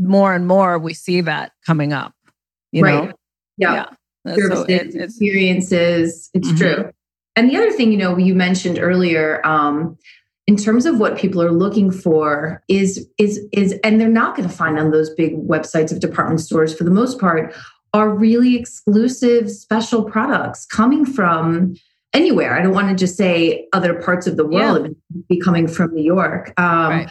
more 0.00 0.34
and 0.34 0.46
more 0.46 0.78
we 0.78 0.94
see 0.94 1.20
that 1.22 1.52
coming 1.66 1.92
up. 1.92 2.14
You 2.72 2.84
right. 2.84 3.08
know, 3.08 3.12
yeah. 3.56 3.86
yeah. 4.26 4.34
Services, 4.34 4.58
so 4.58 4.64
it, 4.68 4.94
experiences. 4.94 6.30
It's 6.34 6.48
mm-hmm. 6.48 6.56
true. 6.56 6.90
and 7.36 7.50
the 7.50 7.56
other 7.56 7.70
thing, 7.70 7.90
you 7.90 7.98
know, 7.98 8.16
you 8.18 8.34
mentioned 8.34 8.78
earlier, 8.78 9.44
um, 9.46 9.96
in 10.50 10.56
terms 10.56 10.84
of 10.84 10.98
what 10.98 11.16
people 11.16 11.40
are 11.40 11.52
looking 11.52 11.92
for 11.92 12.60
is 12.66 13.08
is 13.18 13.38
is 13.52 13.78
and 13.84 14.00
they're 14.00 14.08
not 14.08 14.36
going 14.36 14.48
to 14.48 14.54
find 14.54 14.80
on 14.80 14.90
those 14.90 15.08
big 15.10 15.36
websites 15.46 15.92
of 15.92 16.00
department 16.00 16.40
stores 16.40 16.74
for 16.74 16.82
the 16.82 16.90
most 16.90 17.20
part 17.20 17.54
are 17.92 18.10
really 18.10 18.56
exclusive 18.56 19.48
special 19.48 20.02
products 20.02 20.66
coming 20.66 21.06
from 21.06 21.76
anywhere 22.14 22.58
i 22.58 22.62
don't 22.62 22.74
want 22.74 22.88
to 22.88 22.96
just 22.96 23.16
say 23.16 23.68
other 23.72 23.94
parts 24.02 24.26
of 24.26 24.36
the 24.36 24.44
world 24.44 24.88
yeah. 24.88 25.20
be 25.28 25.38
coming 25.38 25.68
from 25.68 25.94
new 25.94 26.02
york 26.02 26.52
um, 26.58 26.90
right. 26.90 27.10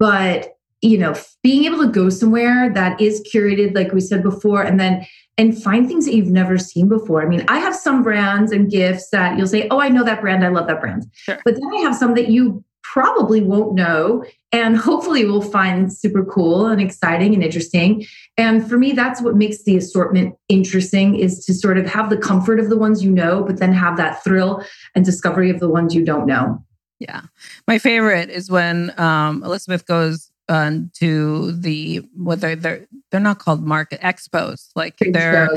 but 0.00 0.56
you 0.82 0.98
know 0.98 1.14
being 1.42 1.64
able 1.64 1.78
to 1.78 1.88
go 1.88 2.08
somewhere 2.08 2.70
that 2.72 3.00
is 3.00 3.26
curated 3.32 3.74
like 3.74 3.92
we 3.92 4.00
said 4.00 4.22
before 4.22 4.62
and 4.62 4.78
then 4.80 5.06
and 5.38 5.60
find 5.62 5.88
things 5.88 6.04
that 6.04 6.14
you've 6.14 6.28
never 6.30 6.58
seen 6.58 6.86
before. 6.86 7.22
I 7.22 7.26
mean, 7.26 7.46
I 7.48 7.60
have 7.60 7.74
some 7.74 8.02
brands 8.02 8.52
and 8.52 8.70
gifts 8.70 9.08
that 9.08 9.38
you'll 9.38 9.46
say, 9.46 9.68
"Oh, 9.70 9.80
I 9.80 9.88
know 9.88 10.04
that 10.04 10.20
brand. 10.20 10.44
I 10.44 10.48
love 10.48 10.66
that 10.66 10.82
brand." 10.82 11.06
Sure. 11.14 11.38
But 11.44 11.54
then 11.54 11.64
I 11.78 11.80
have 11.80 11.96
some 11.96 12.14
that 12.14 12.28
you 12.28 12.62
probably 12.82 13.40
won't 13.40 13.74
know 13.74 14.24
and 14.52 14.76
hopefully 14.88 15.24
will 15.24 15.42
find 15.42 15.92
super 15.92 16.24
cool 16.24 16.66
and 16.66 16.80
exciting 16.80 17.34
and 17.34 17.42
interesting. 17.42 18.04
And 18.36 18.68
for 18.68 18.76
me 18.76 18.92
that's 18.92 19.22
what 19.22 19.36
makes 19.36 19.62
the 19.62 19.76
assortment 19.76 20.34
interesting 20.48 21.16
is 21.16 21.44
to 21.46 21.54
sort 21.54 21.78
of 21.78 21.86
have 21.86 22.10
the 22.10 22.16
comfort 22.16 22.58
of 22.58 22.68
the 22.68 22.76
ones 22.76 23.04
you 23.04 23.10
know, 23.10 23.44
but 23.44 23.58
then 23.58 23.72
have 23.72 23.96
that 23.96 24.24
thrill 24.24 24.64
and 24.94 25.04
discovery 25.04 25.50
of 25.50 25.60
the 25.60 25.68
ones 25.68 25.94
you 25.94 26.04
don't 26.04 26.26
know. 26.26 26.64
Yeah. 26.98 27.22
My 27.66 27.78
favorite 27.78 28.28
is 28.28 28.50
when 28.50 28.98
um, 28.98 29.42
Elizabeth 29.42 29.86
goes 29.86 30.30
uh, 30.50 30.72
to 30.94 31.52
the 31.52 31.98
what 32.16 32.40
they're, 32.40 32.56
they're 32.56 32.86
they're 33.10 33.20
not 33.20 33.38
called 33.38 33.64
market 33.64 34.00
expos 34.00 34.70
like 34.74 34.96
they're 34.98 35.48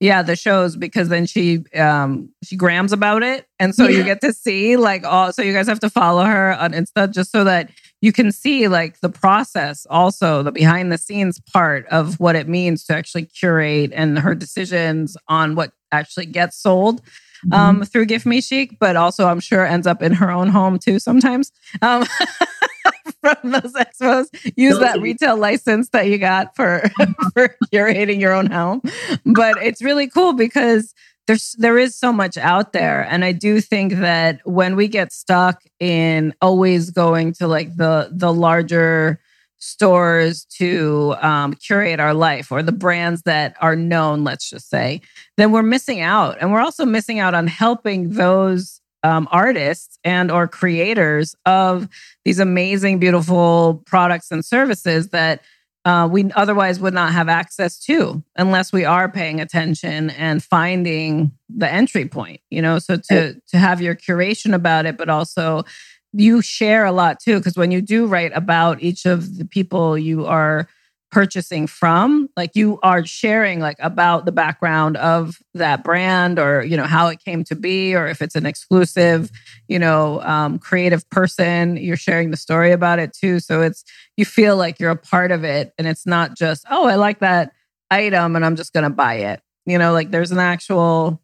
yeah 0.00 0.22
the 0.22 0.34
shows 0.34 0.74
because 0.76 1.08
then 1.08 1.24
she 1.24 1.62
um 1.76 2.28
she 2.42 2.56
grams 2.56 2.92
about 2.92 3.22
it 3.22 3.46
and 3.60 3.76
so 3.76 3.84
yeah. 3.84 3.98
you 3.98 4.04
get 4.04 4.20
to 4.20 4.32
see 4.32 4.76
like 4.76 5.04
all 5.04 5.32
so 5.32 5.40
you 5.40 5.52
guys 5.52 5.68
have 5.68 5.78
to 5.78 5.88
follow 5.88 6.24
her 6.24 6.52
on 6.54 6.72
insta 6.72 7.08
just 7.12 7.30
so 7.30 7.44
that 7.44 7.70
you 8.00 8.12
can 8.12 8.32
see 8.32 8.66
like 8.66 8.98
the 9.00 9.08
process 9.08 9.86
also 9.88 10.42
the 10.42 10.50
behind 10.50 10.90
the 10.90 10.98
scenes 10.98 11.38
part 11.52 11.86
of 11.86 12.18
what 12.18 12.34
it 12.34 12.48
means 12.48 12.84
to 12.84 12.92
actually 12.92 13.26
curate 13.26 13.92
and 13.94 14.18
her 14.18 14.34
decisions 14.34 15.16
on 15.28 15.54
what 15.54 15.70
actually 15.92 16.26
gets 16.26 16.56
sold 16.56 17.02
mm-hmm. 17.46 17.52
um, 17.52 17.84
through 17.84 18.06
Gift 18.06 18.26
Me 18.26 18.40
Chic, 18.40 18.78
but 18.78 18.96
also 18.96 19.26
I'm 19.26 19.40
sure 19.40 19.64
ends 19.64 19.86
up 19.86 20.02
in 20.02 20.12
her 20.14 20.30
own 20.30 20.48
home 20.48 20.78
too 20.78 20.98
sometimes. 20.98 21.52
Um, 21.82 22.04
from 23.20 23.36
those 23.50 23.72
expos. 23.74 24.26
Use 24.56 24.78
that 24.78 25.00
retail 25.00 25.36
license 25.36 25.88
that 25.90 26.06
you 26.08 26.18
got 26.18 26.56
for 26.56 26.82
for 27.34 27.56
curating 27.72 28.20
your 28.20 28.32
own 28.32 28.46
home. 28.46 28.82
But 29.24 29.62
it's 29.62 29.82
really 29.82 30.08
cool 30.08 30.32
because 30.32 30.94
there's 31.26 31.52
there 31.58 31.78
is 31.78 31.96
so 31.96 32.12
much 32.12 32.36
out 32.36 32.72
there 32.72 33.02
and 33.02 33.24
i 33.24 33.30
do 33.30 33.60
think 33.60 33.94
that 33.94 34.40
when 34.44 34.74
we 34.74 34.88
get 34.88 35.12
stuck 35.12 35.62
in 35.78 36.34
always 36.42 36.90
going 36.90 37.32
to 37.32 37.46
like 37.46 37.76
the 37.76 38.10
the 38.12 38.32
larger 38.32 39.20
stores 39.58 40.46
to 40.46 41.14
um, 41.20 41.52
curate 41.52 42.00
our 42.00 42.14
life 42.14 42.50
or 42.50 42.62
the 42.62 42.72
brands 42.72 43.22
that 43.22 43.54
are 43.60 43.76
known 43.76 44.24
let's 44.24 44.50
just 44.50 44.68
say 44.68 45.00
then 45.36 45.52
we're 45.52 45.62
missing 45.62 46.00
out 46.00 46.36
and 46.40 46.50
we're 46.50 46.60
also 46.60 46.84
missing 46.84 47.20
out 47.20 47.34
on 47.34 47.46
helping 47.46 48.10
those 48.10 48.79
um, 49.02 49.28
artists 49.30 49.98
and 50.04 50.30
or 50.30 50.46
creators 50.46 51.34
of 51.46 51.88
these 52.24 52.38
amazing 52.38 52.98
beautiful 52.98 53.82
products 53.86 54.30
and 54.30 54.44
services 54.44 55.08
that 55.08 55.42
uh, 55.86 56.06
we 56.10 56.30
otherwise 56.32 56.78
would 56.78 56.92
not 56.92 57.12
have 57.12 57.28
access 57.28 57.78
to 57.78 58.22
unless 58.36 58.72
we 58.72 58.84
are 58.84 59.10
paying 59.10 59.40
attention 59.40 60.10
and 60.10 60.42
finding 60.42 61.32
the 61.48 61.70
entry 61.70 62.06
point 62.06 62.40
you 62.50 62.60
know? 62.60 62.78
So 62.78 62.96
to 63.08 63.40
to 63.48 63.58
have 63.58 63.80
your 63.80 63.94
curation 63.94 64.54
about 64.54 64.86
it 64.86 64.96
but 64.96 65.08
also 65.08 65.64
you 66.12 66.42
share 66.42 66.84
a 66.84 66.92
lot 66.92 67.20
too 67.20 67.38
because 67.38 67.56
when 67.56 67.70
you 67.70 67.80
do 67.80 68.06
write 68.06 68.32
about 68.34 68.82
each 68.82 69.06
of 69.06 69.38
the 69.38 69.44
people 69.44 69.96
you 69.96 70.26
are 70.26 70.68
purchasing 71.10 71.66
from 71.66 72.28
like 72.36 72.52
you 72.54 72.78
are 72.82 73.04
sharing 73.04 73.58
like 73.58 73.76
about 73.80 74.24
the 74.26 74.32
background 74.32 74.96
of 74.96 75.38
that 75.54 75.82
brand 75.82 76.38
or 76.38 76.62
you 76.62 76.76
know 76.76 76.84
how 76.84 77.08
it 77.08 77.22
came 77.22 77.42
to 77.42 77.56
be 77.56 77.94
or 77.96 78.06
if 78.06 78.22
it's 78.22 78.36
an 78.36 78.46
exclusive 78.46 79.30
you 79.66 79.78
know 79.78 80.22
um, 80.22 80.58
creative 80.58 81.08
person 81.10 81.76
you're 81.76 81.96
sharing 81.96 82.30
the 82.30 82.36
story 82.36 82.70
about 82.70 82.98
it 82.98 83.12
too. 83.12 83.40
So 83.40 83.60
it's 83.60 83.84
you 84.16 84.24
feel 84.24 84.56
like 84.56 84.78
you're 84.78 84.90
a 84.90 84.96
part 84.96 85.32
of 85.32 85.42
it 85.42 85.72
and 85.78 85.88
it's 85.88 86.06
not 86.06 86.36
just 86.36 86.64
oh 86.70 86.86
i 86.86 86.94
like 86.94 87.18
that 87.18 87.52
item 87.90 88.36
and 88.36 88.44
i'm 88.44 88.56
just 88.56 88.72
going 88.72 88.84
to 88.84 88.90
buy 88.90 89.14
it. 89.14 89.40
You 89.66 89.78
know 89.78 89.92
like 89.92 90.12
there's 90.12 90.30
an 90.30 90.38
actual 90.38 91.20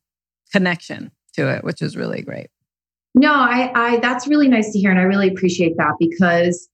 connection 0.53 1.13
to 1.35 1.49
it 1.49 1.65
which 1.65 1.81
is 1.81 1.97
really 1.97 2.23
great. 2.23 2.49
No 3.15 3.33
i 3.33 3.71
i 3.75 3.97
that's 4.01 4.27
really 4.27 4.49
nice 4.49 4.73
to 4.73 4.81
hear 4.81 4.91
and 4.91 4.99
i 4.99 5.05
really 5.05 5.29
appreciate 5.29 5.77
that 5.77 5.95
because 6.01 6.69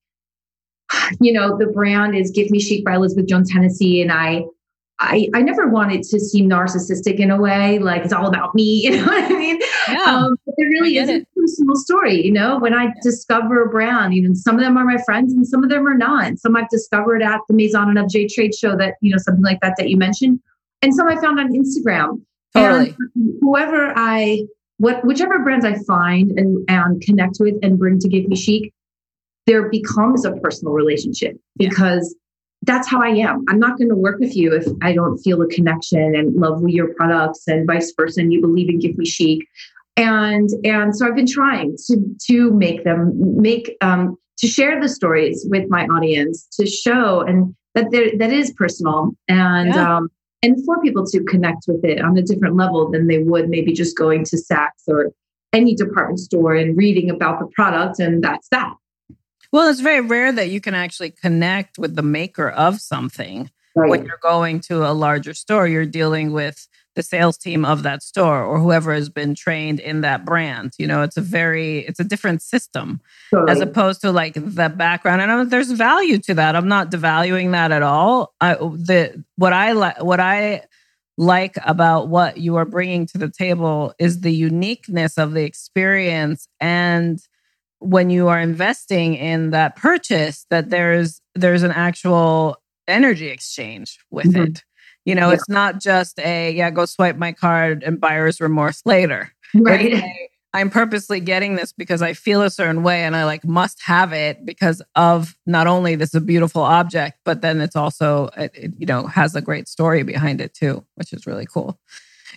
you 1.21 1.33
know, 1.33 1.57
the 1.57 1.67
brand 1.67 2.15
is 2.15 2.31
Gift 2.31 2.51
Me 2.51 2.61
Chic 2.61 2.85
by 2.85 2.95
Elizabeth 2.95 3.27
Jones 3.27 3.51
Hennessy. 3.53 4.03
And 4.03 4.13
I, 4.13 4.45
I, 4.99 5.29
I 5.35 5.43
never 5.43 5.69
wanted 5.69 6.05
to 6.05 6.21
seem 6.21 6.49
narcissistic 6.49 7.17
in 7.17 7.31
a 7.31 7.41
way, 7.41 7.79
like 7.81 8.05
it's 8.05 8.13
all 8.13 8.29
about 8.29 8.55
me, 8.55 8.63
you 8.85 8.97
know 8.97 9.05
what 9.05 9.25
I 9.25 9.29
mean? 9.29 9.59
Yeah, 9.89 10.05
um, 10.05 10.37
but 10.47 10.55
there 10.57 10.69
really 10.69 10.97
is 10.97 11.09
it. 11.09 11.23
a 11.23 11.41
personal 11.41 11.75
story, 11.77 12.25
you 12.25 12.33
know, 12.33 12.59
when 12.59 12.73
I 12.73 12.85
yeah. 12.85 12.93
discover 13.03 13.63
a 13.63 13.69
brand, 13.69 14.15
even 14.15 14.37
some 14.37 14.55
of 14.55 14.61
them 14.61 14.77
are 14.77 14.85
my 14.85 14.99
friends 15.05 15.33
and 15.33 15.47
some 15.47 15.65
of 15.65 15.71
them 15.71 15.87
are 15.89 15.97
not. 15.97 16.39
Some 16.39 16.57
I've 16.57 16.69
discovered 16.69 17.23
at 17.23 17.41
the 17.49 17.55
Maison 17.55 17.89
and 17.89 17.99
Objet 17.99 18.31
trade 18.31 18.55
show 18.55 18.77
that, 18.77 18.95
you 19.01 19.11
know, 19.11 19.19
something 19.19 19.43
like 19.43 19.61
that 19.61 19.75
that 19.79 19.91
you 19.91 19.97
mentioned. 19.97 20.41
And 20.83 20.95
some 20.95 21.09
I 21.09 21.21
found 21.21 21.41
on 21.41 21.53
Instagram. 21.53 22.21
Totally. 22.55 22.95
And 23.17 23.35
whoever 23.41 23.93
I, 23.97 24.45
what, 24.79 25.05
whichever 25.05 25.41
brands 25.41 25.65
I 25.65 25.79
find 25.85 26.33
and, 26.39 26.65
and 26.69 27.01
connect 27.01 27.39
with 27.41 27.55
and 27.63 27.79
bring 27.79 27.99
to 28.01 28.09
Gift 28.09 28.29
Me 28.29 28.37
Chic, 28.37 28.73
there 29.47 29.69
becomes 29.69 30.25
a 30.25 30.33
personal 30.33 30.73
relationship 30.73 31.37
because 31.57 32.15
yeah. 32.15 32.75
that's 32.75 32.89
how 32.89 33.03
I 33.03 33.09
am. 33.09 33.45
I'm 33.49 33.59
not 33.59 33.79
going 33.79 33.89
to 33.89 33.97
work 33.97 34.19
with 34.21 34.37
you 34.37 34.55
if 34.55 34.67
I 34.83 34.93
don't 34.93 35.19
feel 35.19 35.43
a 35.43 35.49
connection 35.49 36.15
and 36.15 36.35
love 36.35 36.63
your 36.67 36.95
products 36.95 37.45
and 37.47 37.67
vice 37.67 37.93
versa. 37.97 38.21
And 38.21 38.33
you 38.33 38.41
believe 38.41 38.69
in 38.69 38.79
Gift 38.79 38.99
Me 38.99 39.05
Chic. 39.05 39.47
And 39.97 40.49
and 40.65 40.97
so 40.97 41.07
I've 41.07 41.17
been 41.17 41.27
trying 41.27 41.77
to 41.89 41.97
to 42.29 42.51
make 42.53 42.85
them 42.85 43.13
make 43.41 43.77
um, 43.83 44.17
to 44.39 44.47
share 44.47 44.81
the 44.81 44.89
stories 44.89 45.47
with 45.51 45.69
my 45.69 45.87
audience 45.87 46.47
to 46.59 46.67
show 46.67 47.21
and 47.21 47.55
that 47.75 47.91
there 47.91 48.11
that 48.19 48.33
is 48.33 48.53
personal 48.53 49.11
and 49.29 49.75
yeah. 49.75 49.97
um, 49.97 50.09
and 50.43 50.65
for 50.65 50.81
people 50.81 51.07
to 51.07 51.23
connect 51.25 51.65
with 51.69 51.85
it 51.85 52.01
on 52.01 52.17
a 52.17 52.23
different 52.23 52.57
level 52.57 52.91
than 52.91 53.07
they 53.07 53.19
would 53.19 53.49
maybe 53.49 53.73
just 53.73 53.97
going 53.97 54.25
to 54.25 54.37
Saks 54.37 54.89
or 54.89 55.13
any 55.53 55.75
department 55.75 56.19
store 56.19 56.55
and 56.55 56.77
reading 56.77 57.11
about 57.11 57.39
the 57.39 57.47
product 57.55 57.99
and 57.99 58.25
that's 58.25 58.49
that 58.49 58.73
well, 59.53 59.71
it's 59.71 59.81
very 59.81 60.01
rare 60.01 60.33
that 60.33 60.51
you 60.51 60.61
can 60.61 60.75
actually 60.75 61.11
connect 61.11 61.79
with 61.79 61.95
the 61.95 62.03
maker 62.03 62.49
of 62.49 62.81
something. 62.81 63.51
Right. 63.75 63.89
When 63.89 64.05
you're 64.05 64.19
going 64.23 64.61
to 64.61 64.87
a 64.87 64.93
larger 64.93 65.35
store, 65.35 65.67
you're 65.67 65.87
dealing 65.87 66.33
with 66.33 66.69
the 66.95 67.03
sales 67.03 67.39
team 67.39 67.65
of 67.65 67.83
that 67.85 68.03
store 68.03 68.43
or 68.43 68.59
whoever 68.59 68.93
has 68.93 69.09
been 69.09 69.35
trained 69.35 69.81
in 69.81 70.03
that 70.03 70.25
brand. 70.25 70.75
You 70.79 70.87
know, 70.87 71.03
it's 71.03 71.17
a 71.17 71.23
very 71.23 71.79
it's 71.79 72.01
a 72.01 72.05
different 72.05 72.43
system 72.43 73.01
as 73.49 73.61
opposed 73.61 74.03
to 74.03 74.13
like 74.13 74.35
the 74.35 74.69
background. 74.69 75.23
And 75.23 75.33
I 75.33 75.37
know 75.37 75.45
there's 75.45 75.71
value 75.71 76.19
to 76.19 76.35
that. 76.35 76.55
I'm 76.55 76.69
not 76.69 76.91
devaluing 76.91 77.53
that 77.53 77.73
at 77.73 77.83
all. 77.83 78.35
I 78.41 78.57
oh, 78.57 78.77
the 78.77 79.25
what 79.37 79.53
I 79.53 79.73
like 79.73 80.03
what 80.03 80.21
I 80.21 80.65
like 81.17 81.57
about 81.65 82.09
what 82.09 82.39
you 82.39 82.57
are 82.57 82.65
bringing 82.65 83.07
to 83.07 83.19
the 83.19 83.31
table 83.31 83.95
is 83.99 84.21
the 84.21 84.33
uniqueness 84.33 85.19
of 85.19 85.33
the 85.33 85.45
experience 85.45 86.49
and 86.61 87.21
when 87.83 88.11
you 88.11 88.29
are 88.29 88.41
investing 88.41 89.15
in 89.15 89.51
that 89.51 89.77
purchase 89.77 90.47
that 90.51 90.71
there's 90.71 91.21
there's 91.35 91.63
an 91.63 91.73
actual 91.73 92.57
energy 92.87 93.29
exchange 93.29 93.99
with 94.11 94.27
mm-hmm. 94.27 94.45
it 94.45 94.65
you 95.05 95.15
know 95.15 95.29
yeah. 95.29 95.35
it's 95.35 95.49
not 95.49 95.81
just 95.81 96.19
a 96.21 96.53
yeah 96.53 96.71
go 96.71 96.85
swipe 96.85 97.17
my 97.17 97.33
card 97.33 97.83
and 97.83 98.01
buyer's 98.01 98.41
remorse 98.41 98.83
later 98.85 99.33
right 99.55 99.95
a, 99.95 100.29
i'm 100.53 100.71
purposely 100.71 101.21
getting 101.21 101.57
this 101.57 101.73
because 101.73 102.03
i 102.03 102.13
feel 102.13 102.43
a 102.43 102.51
certain 102.51 102.83
way 102.83 103.03
and 103.03 103.17
i 103.17 103.25
like 103.25 103.45
must 103.45 103.81
have 103.83 104.13
it 104.13 104.45
because 104.45 104.83
of 104.97 105.37
not 105.47 105.67
only 105.67 105.95
this 105.95 106.11
is 106.11 106.15
a 106.15 106.21
beautiful 106.21 106.63
object 106.63 107.19
but 107.25 107.41
then 107.41 107.61
it's 107.61 107.77
also 107.77 108.29
it, 108.37 108.51
it, 108.55 108.73
you 108.79 108.87
know 108.87 109.07
has 109.07 109.35
a 109.35 109.41
great 109.41 109.69
story 109.69 110.03
behind 110.03 110.41
it 110.41 110.55
too 110.55 110.85
which 110.95 111.13
is 111.13 111.27
really 111.27 111.47
cool 111.47 111.79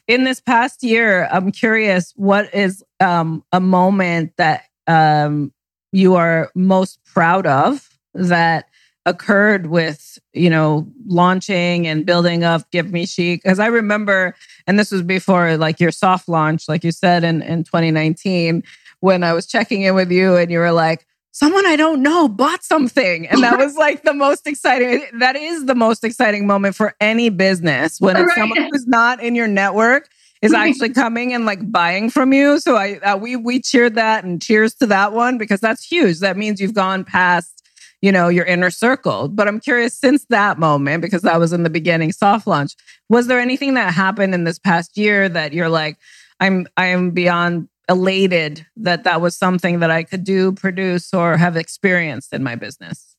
in 0.08 0.24
this 0.24 0.40
past 0.40 0.84
year 0.84 1.28
i'm 1.32 1.52
curious 1.52 2.14
what 2.16 2.54
is 2.54 2.84
um, 3.00 3.44
a 3.52 3.60
moment 3.60 4.32
that 4.38 4.64
um, 4.88 5.52
you 5.92 6.16
are 6.16 6.52
most 6.56 7.00
proud 7.06 7.48
of 7.48 7.90
that 8.14 8.70
occurred 9.06 9.68
with 9.68 10.18
you 10.34 10.50
know 10.50 10.88
launching 11.06 11.86
and 11.88 12.06
building 12.06 12.44
up 12.44 12.70
gift 12.72 12.90
Me 12.90 13.06
Chic 13.06 13.44
because 13.44 13.60
i 13.60 13.68
remember 13.68 14.36
and 14.66 14.80
this 14.80 14.92
was 14.92 15.04
before 15.04 15.58
like 15.58 15.80
your 15.80 15.92
soft 15.92 16.28
launch 16.28 16.68
like 16.68 16.84
you 16.84 16.92
said 16.92 17.24
in, 17.24 17.44
in 17.44 17.64
2019 17.64 18.64
when 19.02 19.24
i 19.24 19.32
was 19.32 19.46
checking 19.46 19.84
in 19.84 19.94
with 19.94 20.12
you 20.12 20.36
and 20.36 20.50
you 20.50 20.58
were 20.58 20.72
like 20.72 21.06
someone 21.32 21.68
i 21.68 21.76
don't 21.76 22.02
know 22.02 22.28
bought 22.28 22.64
something 22.64 23.28
and 23.28 23.44
that 23.44 23.60
was 23.60 23.76
like 23.76 24.02
the 24.02 24.14
most 24.14 24.48
exciting 24.48 25.06
that 25.20 25.36
is 25.36 25.66
the 25.66 25.76
most 25.76 26.04
exciting 26.04 26.48
moment 26.48 26.76
for 26.76 26.96
any 27.00 27.30
business 27.30 28.02
when 28.02 28.16
it's 28.18 28.26
right. 28.30 28.38
someone 28.38 28.70
who's 28.72 28.88
not 28.88 29.22
in 29.22 29.36
your 29.36 29.48
network 29.48 30.10
is 30.46 30.54
actually 30.54 30.90
coming 30.90 31.34
and 31.34 31.46
like 31.46 31.72
buying 31.72 32.10
from 32.10 32.34
you. 32.34 32.60
So 32.60 32.76
I 32.76 32.98
uh, 33.00 33.18
we 33.18 33.36
we 33.36 33.62
cheered 33.62 33.96
that 33.96 34.24
and 34.24 34.42
cheers 34.42 34.76
to 34.76 34.86
that 34.88 35.14
one 35.14 35.38
because 35.38 35.60
that's 35.60 35.84
huge. 35.84 36.20
That 36.20 36.38
means 36.38 36.62
you've 36.62 36.74
gone 36.74 37.04
past 37.04 37.64
you 38.02 38.12
know 38.12 38.28
your 38.28 38.46
inner 38.46 38.70
circle. 38.70 39.28
But 39.28 39.48
I'm 39.48 39.60
curious 39.60 39.98
since 39.98 40.26
that 40.30 40.60
moment 40.60 41.02
because 41.02 41.24
that 41.24 41.40
was 41.40 41.54
in 41.54 41.64
the 41.64 41.70
beginning 41.70 42.12
soft 42.12 42.48
launch. 42.48 42.76
Was 43.10 43.28
there 43.28 43.40
anything 43.40 43.74
that 43.74 43.94
happened 43.94 44.34
in 44.34 44.44
this 44.44 44.60
past 44.60 44.98
year 44.98 45.28
that 45.30 45.54
you're 45.54 45.70
like 45.70 45.98
I'm 46.40 46.68
I 46.78 46.86
am 46.88 47.12
beyond 47.12 47.68
elated 47.88 48.66
that 48.78 49.04
that 49.04 49.22
was 49.22 49.38
something 49.38 49.80
that 49.80 49.92
I 49.92 50.04
could 50.04 50.24
do, 50.24 50.52
produce, 50.52 51.14
or 51.14 51.38
have 51.38 51.56
experienced 51.56 52.34
in 52.34 52.44
my 52.44 52.56
business? 52.56 53.16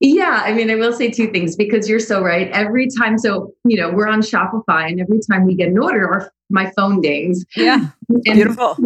Yeah, 0.00 0.42
I 0.44 0.54
mean, 0.54 0.70
I 0.70 0.76
will 0.76 0.94
say 0.94 1.10
two 1.10 1.30
things 1.30 1.56
because 1.56 1.88
you're 1.88 2.00
so 2.00 2.22
right. 2.22 2.50
Every 2.52 2.88
time, 2.98 3.18
so 3.18 3.52
you 3.64 3.76
know, 3.78 3.90
we're 3.90 4.08
on 4.08 4.22
Shopify, 4.22 4.88
and 4.88 5.00
every 5.00 5.20
time 5.30 5.44
we 5.44 5.54
get 5.54 5.68
an 5.68 5.78
order, 5.78 6.08
our 6.08 6.32
my 6.50 6.70
phone 6.76 7.00
dings. 7.00 7.44
Yeah, 7.56 7.88
beautiful. 8.22 8.76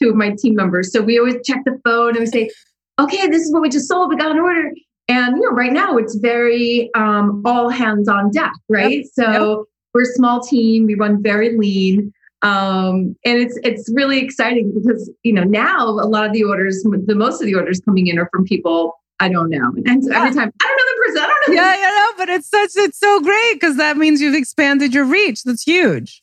Two 0.00 0.10
of 0.10 0.16
my 0.16 0.34
team 0.38 0.54
members, 0.54 0.92
so 0.92 1.00
we 1.02 1.18
always 1.18 1.36
check 1.44 1.64
the 1.64 1.78
phone 1.84 2.10
and 2.10 2.20
we 2.20 2.26
say, 2.26 2.50
"Okay, 2.98 3.28
this 3.28 3.42
is 3.42 3.52
what 3.52 3.62
we 3.62 3.68
just 3.68 3.88
sold. 3.88 4.10
We 4.10 4.16
got 4.16 4.30
an 4.30 4.38
order." 4.38 4.72
And 5.08 5.36
you 5.36 5.42
know, 5.42 5.56
right 5.56 5.72
now 5.72 5.96
it's 5.96 6.16
very 6.16 6.90
um, 6.94 7.42
all 7.44 7.68
hands 7.68 8.08
on 8.08 8.30
deck, 8.30 8.52
right? 8.68 8.98
Yep. 8.98 9.06
So 9.12 9.58
yep. 9.58 9.66
we're 9.94 10.02
a 10.02 10.06
small 10.06 10.40
team. 10.40 10.86
We 10.86 10.94
run 10.94 11.22
very 11.22 11.56
lean 11.56 12.12
um, 12.42 13.16
and 13.24 13.38
it's 13.38 13.58
it's 13.64 13.90
really 13.92 14.20
exciting 14.20 14.72
because 14.72 15.10
you 15.24 15.32
know 15.32 15.42
now 15.42 15.88
a 15.88 16.06
lot 16.06 16.24
of 16.24 16.32
the 16.32 16.44
orders, 16.44 16.82
the 16.84 17.14
most 17.14 17.40
of 17.40 17.46
the 17.46 17.54
orders 17.54 17.80
coming 17.80 18.06
in 18.06 18.18
are 18.18 18.28
from 18.32 18.44
people 18.44 18.94
I 19.20 19.28
don't 19.28 19.50
know, 19.50 19.72
and 19.86 20.04
so 20.04 20.12
yeah. 20.12 20.18
every 20.18 20.34
time 20.34 20.52
I 20.62 20.66
don't 20.66 20.76
know 20.76 20.84
the 20.86 21.02
person, 21.06 21.22
I 21.22 21.26
don't 21.26 21.48
know. 21.48 21.54
Yeah, 21.62 21.76
yeah, 21.76 21.88
know, 21.88 22.12
but 22.16 22.28
it's 22.28 22.48
such 22.48 22.70
it's 22.76 22.98
so 22.98 23.20
great 23.20 23.54
because 23.54 23.76
that 23.76 23.96
means 23.96 24.20
you've 24.20 24.36
expanded 24.36 24.94
your 24.94 25.04
reach. 25.04 25.42
That's 25.42 25.64
huge. 25.64 26.22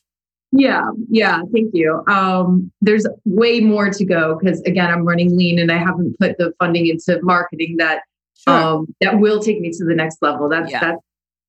Yeah, 0.56 0.90
yeah, 1.10 1.42
thank 1.52 1.70
you. 1.74 2.02
Um, 2.08 2.70
there's 2.80 3.06
way 3.24 3.60
more 3.60 3.90
to 3.90 4.04
go 4.04 4.38
because 4.38 4.60
again, 4.62 4.90
I'm 4.90 5.04
running 5.04 5.36
lean 5.36 5.58
and 5.58 5.70
I 5.70 5.78
haven't 5.78 6.18
put 6.18 6.38
the 6.38 6.52
funding 6.58 6.86
into 6.86 7.20
marketing 7.22 7.76
that 7.78 8.02
sure. 8.36 8.54
um, 8.54 8.94
that 9.00 9.18
will 9.20 9.40
take 9.40 9.60
me 9.60 9.70
to 9.70 9.84
the 9.84 9.94
next 9.94 10.18
level. 10.22 10.48
That's 10.48 10.70
yeah. 10.70 10.80
that's 10.80 11.02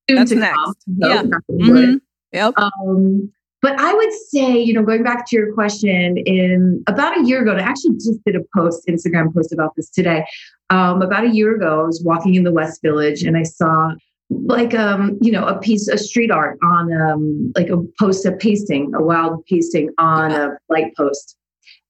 soon 0.08 0.16
that's 0.16 0.30
to 0.30 0.36
next. 0.36 0.56
come. 0.56 0.74
So 1.00 1.08
yeah. 1.08 1.22
Mm-hmm. 1.22 1.94
Yep. 2.32 2.54
Um, 2.58 3.32
but 3.60 3.78
I 3.80 3.92
would 3.92 4.12
say, 4.28 4.58
you 4.58 4.72
know, 4.72 4.82
going 4.82 5.02
back 5.02 5.26
to 5.28 5.36
your 5.36 5.52
question, 5.52 6.16
in 6.18 6.82
about 6.86 7.18
a 7.18 7.26
year 7.26 7.42
ago, 7.42 7.52
and 7.52 7.60
I 7.60 7.64
actually 7.64 7.94
just 7.94 8.22
did 8.24 8.36
a 8.36 8.40
post, 8.56 8.86
Instagram 8.86 9.34
post 9.34 9.52
about 9.52 9.74
this 9.74 9.90
today. 9.90 10.24
Um, 10.70 11.02
about 11.02 11.24
a 11.24 11.30
year 11.30 11.56
ago, 11.56 11.80
I 11.80 11.82
was 11.84 12.02
walking 12.04 12.36
in 12.36 12.44
the 12.44 12.52
West 12.52 12.82
Village 12.82 13.22
and 13.22 13.36
I 13.36 13.42
saw 13.42 13.92
like 14.30 14.74
um 14.74 15.18
you 15.22 15.32
know 15.32 15.46
a 15.46 15.58
piece 15.58 15.88
of 15.88 15.98
street 15.98 16.30
art 16.30 16.58
on 16.62 16.92
um 16.92 17.52
like 17.56 17.70
a 17.70 17.78
post 17.98 18.26
of 18.26 18.38
pasting 18.38 18.92
a 18.94 19.02
wild 19.02 19.44
pasting 19.46 19.90
on 19.98 20.32
a 20.32 20.50
light 20.68 20.94
post 20.96 21.36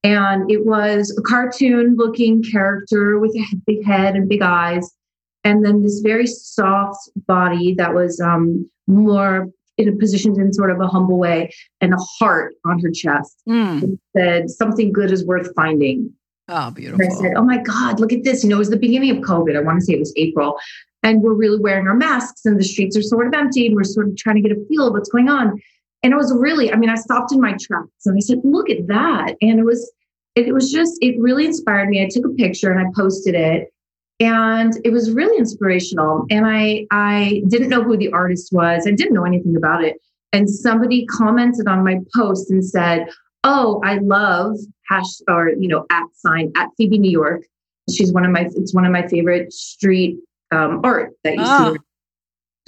and 0.04 0.48
it 0.50 0.64
was 0.64 1.14
a 1.18 1.22
cartoon 1.22 1.96
looking 1.96 2.42
character 2.42 3.18
with 3.18 3.34
a 3.34 3.44
big 3.66 3.84
head 3.84 4.14
and 4.14 4.28
big 4.28 4.42
eyes 4.42 4.94
and 5.42 5.64
then 5.64 5.82
this 5.82 6.00
very 6.00 6.26
soft 6.26 7.08
body 7.26 7.74
that 7.74 7.92
was 7.92 8.20
um 8.20 8.68
more 8.86 9.48
in 9.78 9.88
a 9.88 9.92
positioned 9.92 10.36
in 10.38 10.52
sort 10.52 10.70
of 10.70 10.80
a 10.80 10.86
humble 10.86 11.18
way 11.18 11.52
and 11.80 11.94
a 11.94 11.98
heart 12.18 12.54
on 12.66 12.80
her 12.80 12.90
chest. 12.90 13.40
Mm. 13.48 13.98
said, 14.16 14.50
Something 14.50 14.92
good 14.92 15.10
is 15.10 15.24
worth 15.24 15.54
finding. 15.54 16.12
Oh, 16.48 16.70
beautiful. 16.70 17.04
And 17.04 17.12
I 17.12 17.16
said, 17.16 17.32
Oh 17.36 17.44
my 17.44 17.58
God, 17.58 18.00
look 18.00 18.12
at 18.12 18.24
this. 18.24 18.42
You 18.42 18.50
know, 18.50 18.56
it 18.56 18.58
was 18.58 18.70
the 18.70 18.76
beginning 18.76 19.10
of 19.10 19.18
COVID. 19.18 19.56
I 19.56 19.60
want 19.60 19.78
to 19.78 19.84
say 19.84 19.94
it 19.94 20.00
was 20.00 20.12
April. 20.16 20.58
And 21.02 21.22
we're 21.22 21.34
really 21.34 21.58
wearing 21.58 21.86
our 21.86 21.94
masks 21.94 22.44
and 22.44 22.58
the 22.58 22.64
streets 22.64 22.96
are 22.96 23.02
sort 23.02 23.26
of 23.26 23.34
empty 23.34 23.66
and 23.66 23.76
we're 23.76 23.84
sort 23.84 24.08
of 24.08 24.16
trying 24.16 24.36
to 24.36 24.42
get 24.42 24.56
a 24.56 24.64
feel 24.68 24.88
of 24.88 24.92
what's 24.92 25.08
going 25.08 25.28
on. 25.28 25.60
And 26.02 26.12
it 26.12 26.16
was 26.16 26.32
really, 26.36 26.72
I 26.72 26.76
mean, 26.76 26.90
I 26.90 26.96
stopped 26.96 27.32
in 27.32 27.40
my 27.40 27.52
tracks 27.52 28.06
and 28.06 28.16
I 28.16 28.20
said, 28.20 28.40
Look 28.44 28.68
at 28.70 28.86
that. 28.88 29.36
And 29.40 29.58
it 29.58 29.64
was, 29.64 29.90
it 30.34 30.52
was 30.52 30.70
just, 30.70 30.98
it 31.00 31.18
really 31.20 31.46
inspired 31.46 31.88
me. 31.88 32.02
I 32.02 32.08
took 32.10 32.24
a 32.24 32.34
picture 32.34 32.70
and 32.72 32.80
I 32.80 32.90
posted 32.94 33.34
it 33.34 33.72
and 34.20 34.74
it 34.84 34.90
was 34.90 35.12
really 35.12 35.38
inspirational 35.38 36.26
and 36.30 36.46
i 36.46 36.86
i 36.90 37.42
didn't 37.48 37.68
know 37.68 37.82
who 37.82 37.96
the 37.96 38.10
artist 38.12 38.52
was 38.52 38.86
i 38.86 38.90
didn't 38.90 39.14
know 39.14 39.24
anything 39.24 39.56
about 39.56 39.84
it 39.84 39.96
and 40.32 40.50
somebody 40.50 41.06
commented 41.06 41.68
on 41.68 41.84
my 41.84 41.98
post 42.14 42.50
and 42.50 42.64
said 42.64 43.08
oh 43.44 43.80
i 43.84 43.98
love 43.98 44.56
hash 44.88 45.20
or 45.28 45.50
you 45.50 45.68
know 45.68 45.86
at 45.90 46.04
sign 46.14 46.50
at 46.56 46.68
phoebe 46.76 46.98
new 46.98 47.10
york 47.10 47.42
she's 47.90 48.12
one 48.12 48.24
of 48.24 48.30
my 48.30 48.48
it's 48.56 48.74
one 48.74 48.84
of 48.84 48.92
my 48.92 49.06
favorite 49.06 49.52
street 49.52 50.18
um, 50.52 50.80
art 50.84 51.12
that 51.24 51.34
you 51.34 51.42
oh. 51.44 51.74
see 51.74 51.80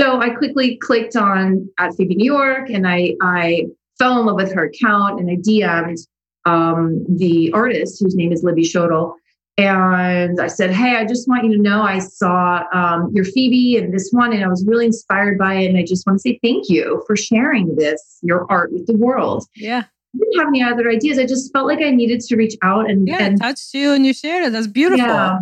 so 0.01 0.21
i 0.21 0.31
quickly 0.31 0.77
clicked 0.77 1.17
on 1.17 1.69
at 1.79 1.95
phoebe 1.95 2.15
new 2.15 2.33
york 2.33 2.69
and 2.71 2.87
i 2.87 3.15
i 3.23 3.65
fell 3.99 4.19
in 4.21 4.27
love 4.27 4.37
with 4.37 4.53
her 4.53 4.65
account 4.65 5.21
and 5.21 5.31
i 5.31 5.37
dm'd 5.37 5.99
um, 6.47 7.05
the 7.19 7.53
artist 7.53 8.01
whose 8.01 8.15
name 8.15 8.33
is 8.33 8.43
libby 8.43 8.63
Schoettle 8.63 9.15
and 9.61 10.41
I 10.41 10.47
said, 10.47 10.71
Hey, 10.71 10.97
I 10.97 11.05
just 11.05 11.29
want 11.29 11.45
you 11.45 11.53
to 11.57 11.63
know 11.63 11.83
I 11.83 11.99
saw 11.99 12.65
um, 12.73 13.11
your 13.13 13.25
Phoebe 13.25 13.77
and 13.77 13.93
this 13.93 14.09
one, 14.11 14.33
and 14.33 14.43
I 14.43 14.49
was 14.49 14.65
really 14.67 14.87
inspired 14.87 15.37
by 15.37 15.55
it. 15.55 15.67
And 15.67 15.77
I 15.77 15.85
just 15.85 16.07
want 16.07 16.19
to 16.19 16.21
say 16.21 16.41
thank 16.43 16.71
you 16.71 17.03
for 17.07 17.15
sharing 17.15 17.77
this, 17.77 18.19
your 18.23 18.51
art 18.51 18.73
with 18.73 18.87
the 18.87 18.97
world. 18.97 19.45
Yeah. 19.55 19.85
I 20.15 20.19
didn't 20.19 20.39
have 20.39 20.49
any 20.49 20.63
other 20.63 20.89
ideas. 20.91 21.19
I 21.19 21.27
just 21.27 21.53
felt 21.53 21.67
like 21.67 21.81
I 21.81 21.91
needed 21.91 22.21
to 22.21 22.37
reach 22.37 22.57
out 22.63 22.91
and, 22.91 23.07
yeah, 23.07 23.23
and 23.23 23.41
touched 23.41 23.75
you 23.75 23.93
and 23.93 24.07
you 24.07 24.15
shared 24.15 24.45
it. 24.45 24.53
That's 24.53 24.67
beautiful. 24.67 25.07
Yeah. 25.07 25.39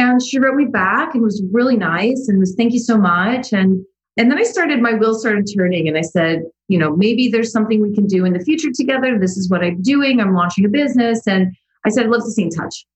And 0.00 0.22
she 0.22 0.38
wrote 0.38 0.56
me 0.56 0.64
back 0.64 1.14
and 1.14 1.22
was 1.22 1.42
really 1.52 1.76
nice 1.76 2.26
and 2.26 2.38
was 2.38 2.54
thank 2.56 2.72
you 2.72 2.78
so 2.78 2.96
much. 2.96 3.52
And 3.52 3.84
and 4.16 4.30
then 4.30 4.38
I 4.38 4.44
started, 4.44 4.80
my 4.80 4.94
wheels 4.94 5.20
started 5.20 5.46
turning 5.54 5.88
and 5.88 5.96
I 5.96 6.00
said, 6.00 6.42
you 6.68 6.78
know, 6.78 6.96
maybe 6.96 7.28
there's 7.28 7.52
something 7.52 7.80
we 7.80 7.94
can 7.94 8.06
do 8.06 8.24
in 8.24 8.32
the 8.32 8.40
future 8.40 8.70
together. 8.74 9.18
This 9.18 9.36
is 9.36 9.50
what 9.50 9.62
I'm 9.62 9.80
doing. 9.82 10.20
I'm 10.20 10.34
launching 10.34 10.64
a 10.64 10.68
business. 10.68 11.26
And 11.26 11.54
I 11.84 11.90
said, 11.90 12.04
I'd 12.04 12.10
love 12.10 12.24
to 12.24 12.30
stay 12.30 12.44
in 12.44 12.50
touch. 12.50 12.86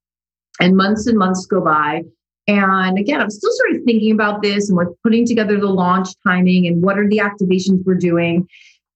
And 0.61 0.77
months 0.77 1.07
and 1.07 1.19
months 1.19 1.47
go 1.47 1.61
by. 1.61 2.03
And 2.49 2.99
again, 2.99 3.21
I'm 3.21 3.31
still 3.31 3.53
sort 3.53 3.77
of 3.77 3.85
thinking 3.85 4.13
about 4.13 4.43
this 4.43 4.69
and 4.69 4.77
we're 4.77 4.93
putting 5.03 5.27
together 5.27 5.59
the 5.59 5.69
launch 5.69 6.09
timing 6.27 6.67
and 6.67 6.83
what 6.83 6.99
are 6.99 7.09
the 7.09 7.19
activations 7.19 7.85
we're 7.85 7.95
doing. 7.95 8.49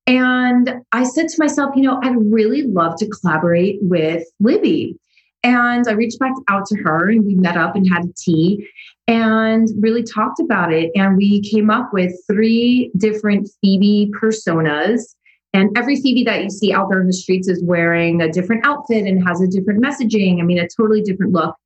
And 0.07 0.81
I 0.93 1.05
said 1.05 1.29
to 1.29 1.37
myself, 1.39 1.77
you 1.77 1.83
know, 1.83 2.01
I'd 2.03 2.17
really 2.17 2.63
love 2.63 2.97
to 2.99 3.09
collaborate 3.09 3.79
with 3.83 4.25
Libby. 4.41 4.99
And 5.43 5.87
I 5.89 5.93
reached 5.93 6.19
back 6.19 6.33
out 6.49 6.67
to 6.67 6.77
her 6.79 7.11
and 7.11 7.25
we 7.25 7.35
met 7.35 7.57
up 7.57 7.77
and 7.77 7.89
had 7.89 8.05
a 8.05 8.13
tea 8.17 8.69
and 9.07 9.69
really 9.81 10.03
talked 10.03 10.41
about 10.41 10.73
it. 10.73 10.91
And 10.95 11.17
we 11.17 11.41
came 11.41 11.71
up 11.71 11.91
with 11.93 12.13
three 12.27 12.91
different 12.97 13.49
Phoebe 13.63 14.11
personas 14.21 15.15
and 15.55 15.77
every 15.77 15.97
Phoebe 15.97 16.25
that 16.25 16.43
you 16.43 16.51
see 16.51 16.73
out 16.73 16.89
there 16.91 17.01
in 17.01 17.07
the 17.07 17.13
streets 17.13 17.49
is 17.49 17.63
wearing 17.65 18.21
a 18.21 18.31
different 18.31 18.67
outfit 18.67 19.07
and 19.07 19.27
has 19.27 19.41
a 19.41 19.47
different 19.47 19.83
messaging. 19.83 20.41
I 20.41 20.43
mean, 20.43 20.59
a 20.59 20.69
totally 20.69 21.03
different 21.03 21.33
look. 21.33 21.57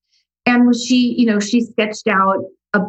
And 0.46 0.66
was 0.66 0.84
she, 0.84 1.14
you 1.18 1.26
know, 1.26 1.40
she 1.40 1.62
sketched 1.62 2.08
out 2.08 2.44
a 2.74 2.80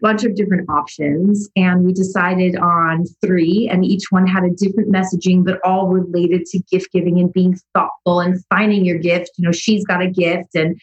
bunch 0.00 0.24
of 0.24 0.34
different 0.34 0.68
options 0.68 1.48
and 1.56 1.84
we 1.84 1.92
decided 1.92 2.56
on 2.56 3.04
three 3.24 3.68
and 3.70 3.84
each 3.84 4.04
one 4.10 4.26
had 4.26 4.44
a 4.44 4.50
different 4.50 4.92
messaging 4.92 5.44
but 5.44 5.58
all 5.64 5.88
related 5.88 6.44
to 6.44 6.58
gift 6.70 6.92
giving 6.92 7.18
and 7.18 7.32
being 7.32 7.56
thoughtful 7.74 8.20
and 8.20 8.44
finding 8.50 8.84
your 8.84 8.98
gift 8.98 9.30
you 9.38 9.44
know 9.44 9.52
she's 9.52 9.84
got 9.86 10.02
a 10.02 10.10
gift 10.10 10.54
and 10.54 10.78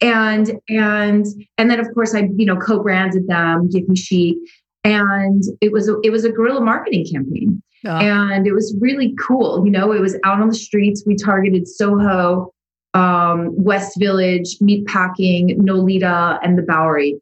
and 0.00 0.60
and 0.68 1.26
and 1.58 1.70
then 1.70 1.78
of 1.78 1.86
course 1.94 2.12
i 2.14 2.28
you 2.36 2.44
know 2.44 2.56
co-branded 2.56 3.26
them 3.28 3.68
gift 3.70 3.88
me 3.88 3.96
chic 3.96 4.36
and 4.82 5.44
it 5.60 5.70
was 5.70 5.88
a, 5.88 6.00
it 6.02 6.10
was 6.10 6.24
a 6.24 6.30
guerrilla 6.30 6.60
marketing 6.60 7.06
campaign 7.06 7.62
and 7.84 8.46
it 8.46 8.52
was 8.52 8.76
really 8.80 9.14
cool. 9.18 9.64
You 9.64 9.72
know, 9.72 9.92
it 9.92 10.00
was 10.00 10.16
out 10.24 10.40
on 10.40 10.48
the 10.48 10.54
streets. 10.54 11.02
We 11.06 11.16
targeted 11.16 11.66
Soho, 11.66 12.52
um, 12.94 13.50
West 13.62 13.98
Village, 13.98 14.58
Meatpacking, 14.60 15.56
Nolita, 15.58 16.38
and 16.42 16.56
the 16.56 16.62
Bowery. 16.62 17.20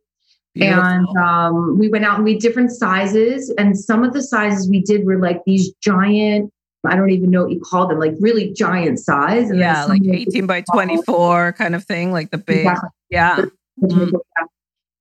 Beautiful. 0.55 0.85
And 0.85 1.17
um, 1.17 1.79
we 1.79 1.89
went 1.89 2.05
out 2.05 2.17
and 2.17 2.25
we 2.25 2.37
different 2.39 2.73
sizes. 2.73 3.51
And 3.57 3.79
some 3.79 4.03
of 4.03 4.13
the 4.13 4.23
sizes 4.23 4.69
we 4.69 4.81
did 4.81 5.07
were 5.07 5.19
like 5.19 5.43
these 5.47 5.73
giant, 5.83 6.53
I 6.85 6.97
don't 6.97 7.11
even 7.11 7.31
know 7.31 7.43
what 7.43 7.53
you 7.53 7.61
call 7.61 7.87
them, 7.87 7.99
like 7.99 8.15
really 8.21 8.53
giant 8.53 8.99
size. 8.99 9.51
And 9.51 9.59
yeah, 9.59 9.85
like 9.85 10.03
18 10.05 10.47
by 10.47 10.63
24 10.73 11.53
kind 11.53 11.75
of 11.75 11.85
thing, 11.85 12.13
like 12.13 12.31
the 12.31 12.39
big. 12.39 12.67
Exactly. 12.67 12.89
Yeah. 13.11 13.45
Mm-hmm. 13.83 14.17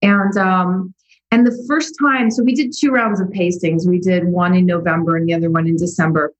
And 0.01 0.37
um, 0.37 0.93
and 1.31 1.45
the 1.45 1.65
first 1.67 1.95
time, 2.01 2.31
so 2.31 2.43
we 2.43 2.53
did 2.53 2.73
two 2.77 2.91
rounds 2.91 3.19
of 3.19 3.31
pastings. 3.31 3.87
We 3.87 3.99
did 3.99 4.25
one 4.25 4.55
in 4.55 4.65
November 4.65 5.15
and 5.15 5.27
the 5.27 5.33
other 5.33 5.49
one 5.49 5.67
in 5.67 5.77
December. 5.77 6.33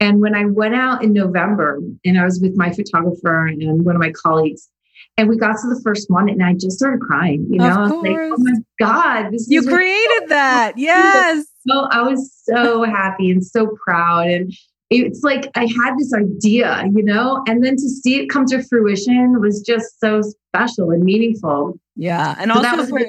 And 0.00 0.20
when 0.20 0.34
I 0.34 0.44
went 0.44 0.74
out 0.74 1.02
in 1.02 1.12
November 1.12 1.80
and 2.04 2.18
I 2.18 2.24
was 2.24 2.40
with 2.40 2.56
my 2.56 2.70
photographer 2.70 3.46
and 3.46 3.84
one 3.84 3.94
of 3.94 4.00
my 4.00 4.12
colleagues, 4.12 4.68
and 5.16 5.28
we 5.28 5.36
got 5.36 5.52
to 5.52 5.68
the 5.68 5.80
first 5.82 6.10
one 6.10 6.28
and 6.28 6.42
I 6.42 6.54
just 6.54 6.72
started 6.72 7.00
crying, 7.00 7.46
you 7.50 7.58
know, 7.58 7.66
I 7.66 7.80
was 7.82 7.90
like, 7.90 8.16
oh 8.16 8.36
my 8.38 8.54
God, 8.80 9.30
this 9.30 9.46
You 9.48 9.62
created 9.62 10.22
that. 10.28 10.72
Yes. 10.76 11.46
So 11.66 11.86
I 11.90 12.02
was 12.02 12.32
so 12.44 12.82
happy 12.84 13.30
and 13.30 13.44
so 13.44 13.76
proud. 13.84 14.26
And 14.26 14.52
it's 14.90 15.22
like 15.22 15.50
I 15.54 15.66
had 15.66 15.96
this 15.98 16.12
idea, 16.12 16.84
you 16.94 17.02
know, 17.02 17.42
and 17.46 17.64
then 17.64 17.76
to 17.76 17.88
see 17.88 18.20
it 18.20 18.28
come 18.28 18.46
to 18.46 18.62
fruition 18.62 19.40
was 19.40 19.60
just 19.62 20.00
so 20.00 20.20
special 20.20 20.90
and 20.90 21.04
meaningful. 21.04 21.78
Yeah. 21.96 22.34
And 22.38 22.50
so 22.50 22.58
also 22.58 22.86
for, 22.86 23.00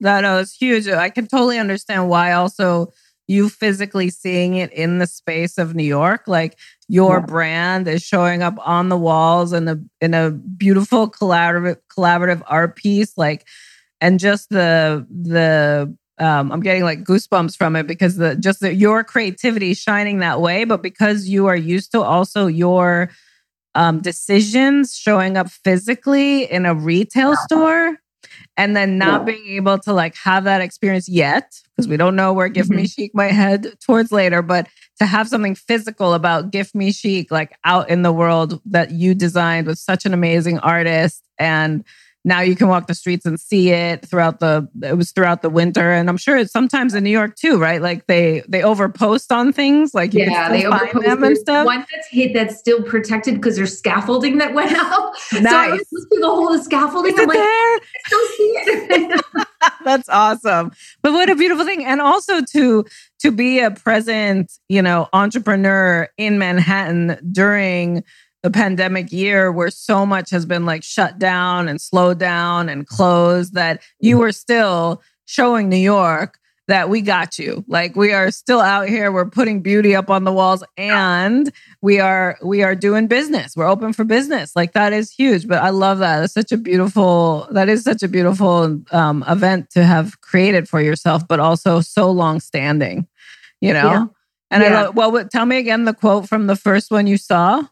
that 0.00 0.20
no, 0.20 0.38
it's 0.38 0.54
huge. 0.54 0.86
I 0.88 1.08
can 1.08 1.26
totally 1.26 1.58
understand 1.58 2.08
why 2.08 2.32
also 2.32 2.92
you 3.32 3.48
physically 3.48 4.10
seeing 4.10 4.56
it 4.56 4.72
in 4.72 4.98
the 4.98 5.06
space 5.06 5.58
of 5.58 5.74
New 5.74 5.84
York, 5.84 6.22
like 6.28 6.58
your 6.88 7.20
Yeah. 7.20 7.26
brand 7.26 7.88
is 7.88 8.02
showing 8.02 8.42
up 8.42 8.54
on 8.58 8.88
the 8.90 8.96
walls 8.98 9.52
in 9.52 9.68
a 9.68 9.76
in 10.00 10.14
a 10.14 10.30
beautiful 10.30 11.10
collaborative 11.10 11.78
collaborative 11.96 12.42
art 12.46 12.76
piece, 12.76 13.16
like 13.16 13.46
and 14.00 14.20
just 14.20 14.50
the 14.50 15.06
the 15.10 15.94
um, 16.18 16.52
I'm 16.52 16.60
getting 16.60 16.84
like 16.84 17.04
goosebumps 17.04 17.56
from 17.56 17.74
it 17.76 17.86
because 17.86 18.16
the 18.16 18.36
just 18.36 18.60
the, 18.60 18.74
your 18.74 19.02
creativity 19.02 19.74
shining 19.74 20.18
that 20.20 20.40
way, 20.40 20.64
but 20.64 20.82
because 20.82 21.28
you 21.28 21.46
are 21.46 21.56
used 21.56 21.90
to 21.92 22.02
also 22.02 22.46
your 22.46 23.10
um, 23.74 24.00
decisions 24.00 24.96
showing 24.96 25.36
up 25.36 25.48
physically 25.50 26.44
in 26.50 26.66
a 26.66 26.74
retail 26.74 27.36
store 27.36 27.96
and 28.56 28.76
then 28.76 28.98
not 28.98 29.20
Yeah. 29.20 29.34
being 29.34 29.56
able 29.56 29.78
to 29.80 29.92
like 29.92 30.14
have 30.16 30.44
that 30.44 30.60
experience 30.60 31.08
yet 31.08 31.52
because 31.76 31.88
we 31.88 31.96
don't 31.96 32.16
know 32.16 32.32
where 32.32 32.48
gift 32.48 32.70
mm-hmm. 32.70 32.78
me 32.82 32.86
chic 32.86 33.14
might 33.14 33.32
head 33.32 33.66
towards 33.84 34.12
later 34.12 34.42
but 34.42 34.66
to 34.98 35.06
have 35.06 35.28
something 35.28 35.54
physical 35.54 36.14
about 36.14 36.50
gift 36.50 36.74
me 36.74 36.92
chic 36.92 37.30
like 37.30 37.56
out 37.64 37.88
in 37.88 38.02
the 38.02 38.12
world 38.12 38.60
that 38.66 38.90
you 38.90 39.14
designed 39.14 39.66
with 39.66 39.78
such 39.78 40.04
an 40.06 40.14
amazing 40.14 40.58
artist 40.58 41.22
and 41.38 41.84
now 42.24 42.40
you 42.40 42.56
can 42.56 42.68
walk 42.68 42.86
the 42.86 42.94
streets 42.94 43.26
and 43.26 43.38
see 43.38 43.70
it 43.70 44.06
throughout 44.06 44.40
the 44.40 44.68
it 44.82 44.96
was 44.96 45.12
throughout 45.12 45.42
the 45.42 45.50
winter 45.50 45.90
and 45.92 46.08
i'm 46.08 46.16
sure 46.16 46.36
it's 46.36 46.52
sometimes 46.52 46.94
in 46.94 47.04
new 47.04 47.10
york 47.10 47.36
too 47.36 47.58
right 47.58 47.82
like 47.82 48.06
they 48.06 48.42
they 48.48 48.60
overpost 48.60 49.34
on 49.34 49.52
things 49.52 49.94
like 49.94 50.14
you 50.14 50.24
yeah, 50.24 50.48
they 50.48 50.62
overpost 50.62 51.04
them 51.04 51.24
and 51.24 51.36
stuff 51.36 51.66
One 51.66 51.84
that's 51.92 52.08
hit 52.08 52.32
that's 52.34 52.58
still 52.58 52.82
protected 52.82 53.34
because 53.34 53.56
there's 53.56 53.76
scaffolding 53.76 54.38
that 54.38 54.54
went 54.54 54.72
out. 54.72 55.12
So 55.32 55.48
I 55.48 55.70
was 55.70 55.86
looking 55.92 56.20
the 56.20 56.26
whole 56.26 56.56
scaffolding. 56.58 57.14
Is 57.14 57.20
I'm 57.20 57.26
like, 57.26 57.38
there? 57.38 57.46
I 57.46 57.80
still 58.06 58.26
see 58.28 58.54
it. 58.56 59.24
That's 59.84 60.08
awesome. 60.08 60.72
But 61.02 61.12
what 61.12 61.30
a 61.30 61.36
beautiful 61.36 61.64
thing. 61.64 61.84
And 61.84 62.00
also 62.00 62.42
to 62.42 62.84
to 63.20 63.30
be 63.30 63.60
a 63.60 63.70
present, 63.70 64.52
you 64.68 64.82
know, 64.82 65.08
entrepreneur 65.12 66.08
in 66.16 66.38
Manhattan 66.38 67.18
during 67.32 68.04
the 68.42 68.50
pandemic 68.50 69.12
year 69.12 69.52
where 69.52 69.70
so 69.70 70.04
much 70.04 70.30
has 70.30 70.44
been 70.46 70.64
like 70.66 70.82
shut 70.82 71.18
down 71.18 71.68
and 71.68 71.80
slowed 71.80 72.18
down 72.18 72.68
and 72.68 72.86
closed 72.86 73.54
that 73.54 73.82
you 74.00 74.18
were 74.18 74.32
still 74.32 75.00
showing 75.26 75.68
New 75.68 75.76
York 75.76 76.38
that 76.68 76.88
we 76.88 77.00
got 77.00 77.38
you. 77.38 77.64
Like 77.68 77.96
we 77.96 78.12
are 78.12 78.30
still 78.30 78.60
out 78.60 78.88
here 78.88 79.10
we're 79.12 79.26
putting 79.28 79.62
beauty 79.62 79.94
up 79.94 80.08
on 80.10 80.24
the 80.24 80.32
walls 80.32 80.62
and 80.76 81.52
we 81.82 81.98
are 82.00 82.38
we 82.42 82.62
are 82.62 82.74
doing 82.74 83.08
business. 83.08 83.56
We're 83.56 83.66
open 83.68 83.92
for 83.92 84.04
business. 84.04 84.54
Like 84.56 84.72
that 84.72 84.92
is 84.92 85.10
huge. 85.10 85.46
But 85.46 85.62
I 85.62 85.70
love 85.70 85.98
that. 85.98 86.20
That's 86.20 86.32
such 86.34 86.52
a 86.52 86.56
beautiful. 86.56 87.48
That 87.50 87.68
is 87.68 87.82
such 87.82 88.02
a 88.02 88.08
beautiful 88.08 88.80
um, 88.92 89.24
event 89.28 89.70
to 89.70 89.84
have 89.84 90.20
created 90.20 90.68
for 90.68 90.80
yourself, 90.80 91.26
but 91.26 91.40
also 91.40 91.80
so 91.80 92.10
long 92.10 92.40
standing. 92.40 93.06
You 93.60 93.72
know. 93.72 93.90
Yeah. 93.90 94.06
And 94.50 94.62
I 94.62 94.66
Yeah. 94.68 94.82
love. 94.82 94.96
Well, 94.96 95.24
tell 95.28 95.46
me 95.46 95.58
again 95.58 95.84
the 95.84 95.94
quote 95.94 96.28
from 96.28 96.46
the 96.46 96.56
first 96.56 96.90
one 96.90 97.06
you 97.06 97.16
saw. 97.16 97.62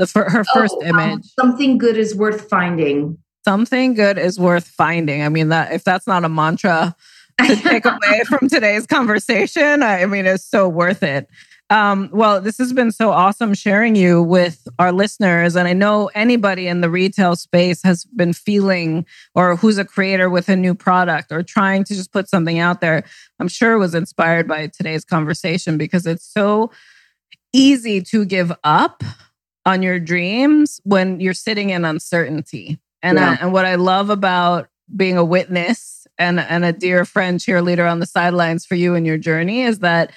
The 0.00 0.06
fir- 0.06 0.28
her 0.30 0.44
first 0.54 0.74
Oh, 0.82 0.88
um, 0.88 0.98
image. 0.98 1.26
something 1.38 1.76
good 1.78 1.96
is 1.98 2.14
worth 2.16 2.48
finding. 2.48 3.18
Something 3.44 3.92
good 3.94 4.16
is 4.18 4.40
worth 4.40 4.66
finding. 4.66 5.22
I 5.22 5.28
mean 5.28 5.50
that 5.50 5.72
if 5.72 5.84
that's 5.84 6.06
not 6.06 6.24
a 6.24 6.28
mantra 6.28 6.96
to 7.40 7.56
take 7.62 7.84
away 7.84 8.22
from 8.26 8.48
today's 8.48 8.86
conversation. 8.86 9.82
I 9.82 10.06
mean, 10.06 10.24
it's 10.26 10.44
so 10.44 10.68
worth 10.68 11.02
it. 11.02 11.28
Um, 11.68 12.08
well, 12.12 12.40
this 12.40 12.58
has 12.58 12.72
been 12.72 12.90
so 12.90 13.10
awesome 13.12 13.54
sharing 13.54 13.94
you 13.94 14.22
with 14.22 14.66
our 14.80 14.90
listeners. 14.90 15.54
And 15.54 15.68
I 15.68 15.72
know 15.72 16.10
anybody 16.14 16.66
in 16.66 16.80
the 16.80 16.90
retail 16.90 17.36
space 17.36 17.82
has 17.84 18.04
been 18.06 18.32
feeling 18.32 19.06
or 19.36 19.54
who's 19.54 19.78
a 19.78 19.84
creator 19.84 20.28
with 20.28 20.48
a 20.48 20.56
new 20.56 20.74
product 20.74 21.30
or 21.30 21.42
trying 21.44 21.84
to 21.84 21.94
just 21.94 22.10
put 22.12 22.28
something 22.28 22.58
out 22.58 22.80
there, 22.80 23.04
I'm 23.38 23.48
sure 23.48 23.78
was 23.78 23.94
inspired 23.94 24.48
by 24.48 24.66
today's 24.66 25.04
conversation 25.04 25.78
because 25.78 26.06
it's 26.06 26.24
so 26.26 26.72
easy 27.52 28.00
to 28.02 28.24
give 28.24 28.50
up 28.64 29.02
on 29.66 29.82
your 29.82 30.00
dreams 30.00 30.80
when 30.84 31.20
you're 31.20 31.34
sitting 31.34 31.70
in 31.70 31.84
uncertainty. 31.84 32.80
And, 33.02 33.18
Yeah. 33.18 33.36
I, 33.38 33.44
and 33.44 33.52
what 33.52 33.66
I 33.66 33.76
love 33.76 34.10
about 34.10 34.68
being 34.94 35.16
a 35.16 35.24
witness 35.24 36.06
and, 36.18 36.40
and 36.40 36.64
a 36.64 36.72
dear 36.72 37.04
friend 37.04 37.38
cheerleader 37.38 37.90
on 37.90 38.00
the 38.00 38.06
sidelines 38.06 38.66
for 38.66 38.74
you 38.74 38.94
in 38.94 39.04
your 39.04 39.18
journey 39.18 39.62
is 39.62 39.80
that, 39.80 40.12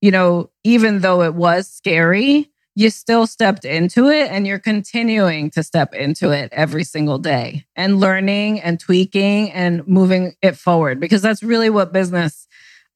you 0.00 0.10
know, 0.10 0.50
even 0.62 1.00
though 1.00 1.22
it 1.22 1.34
was 1.34 1.68
scary, 1.68 2.50
you 2.76 2.90
still 2.90 3.26
stepped 3.26 3.64
into 3.64 4.08
it 4.08 4.30
and 4.30 4.46
you're 4.46 4.58
continuing 4.58 5.50
to 5.50 5.62
step 5.62 5.94
into 5.94 6.30
it 6.30 6.48
every 6.52 6.84
single 6.84 7.18
day 7.18 7.64
and 7.76 8.00
learning 8.00 8.60
and 8.60 8.80
tweaking 8.80 9.50
and 9.52 9.86
moving 9.86 10.34
it 10.42 10.56
forward 10.56 10.98
because 11.00 11.22
that's 11.22 11.42
really 11.42 11.70
what 11.70 11.92
business 11.92 12.46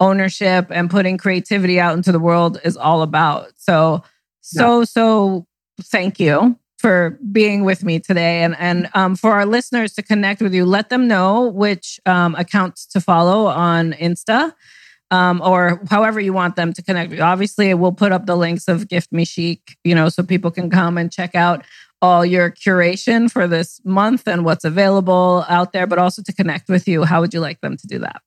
ownership 0.00 0.66
and 0.70 0.90
putting 0.90 1.16
creativity 1.18 1.80
out 1.80 1.96
into 1.96 2.12
the 2.12 2.18
world 2.20 2.60
is 2.64 2.76
all 2.76 3.02
about. 3.02 3.48
So, 3.56 4.02
so, 4.40 4.84
so 4.84 5.46
thank 5.82 6.18
you 6.20 6.58
for 6.78 7.18
being 7.32 7.64
with 7.64 7.84
me 7.84 7.98
today. 7.98 8.42
And 8.42 8.56
and 8.58 8.88
um, 8.94 9.16
for 9.16 9.32
our 9.32 9.46
listeners 9.46 9.92
to 9.94 10.02
connect 10.02 10.40
with 10.40 10.54
you 10.54 10.64
let 10.64 10.90
them 10.90 11.08
know 11.08 11.48
which 11.48 12.00
um, 12.06 12.34
accounts 12.36 12.86
to 12.86 13.00
follow 13.00 13.46
on 13.46 13.92
insta 13.94 14.52
um, 15.10 15.40
or 15.42 15.82
however 15.90 16.20
you 16.20 16.32
want 16.32 16.56
them 16.56 16.72
to 16.72 16.82
connect 16.82 17.10
with 17.10 17.18
you. 17.18 17.24
Obviously 17.24 17.74
we'll 17.74 17.92
put 17.92 18.12
up 18.12 18.26
the 18.26 18.36
links 18.36 18.68
of 18.68 18.88
gift 18.88 19.12
me 19.12 19.24
chic 19.24 19.76
you 19.84 19.94
know 19.94 20.08
so 20.08 20.22
people 20.22 20.50
can 20.50 20.70
come 20.70 20.96
and 20.96 21.12
check 21.12 21.34
out 21.34 21.64
all 22.00 22.24
your 22.24 22.48
curation 22.48 23.28
for 23.28 23.48
this 23.48 23.80
month 23.84 24.28
and 24.28 24.44
what's 24.44 24.64
available 24.64 25.44
out 25.48 25.72
there 25.72 25.86
but 25.86 25.98
also 25.98 26.22
to 26.22 26.32
connect 26.32 26.68
with 26.68 26.86
you. 26.86 27.02
How 27.02 27.20
would 27.20 27.34
you 27.34 27.40
like 27.40 27.60
them 27.60 27.76
to 27.76 27.86
do 27.88 27.98
that 27.98 28.22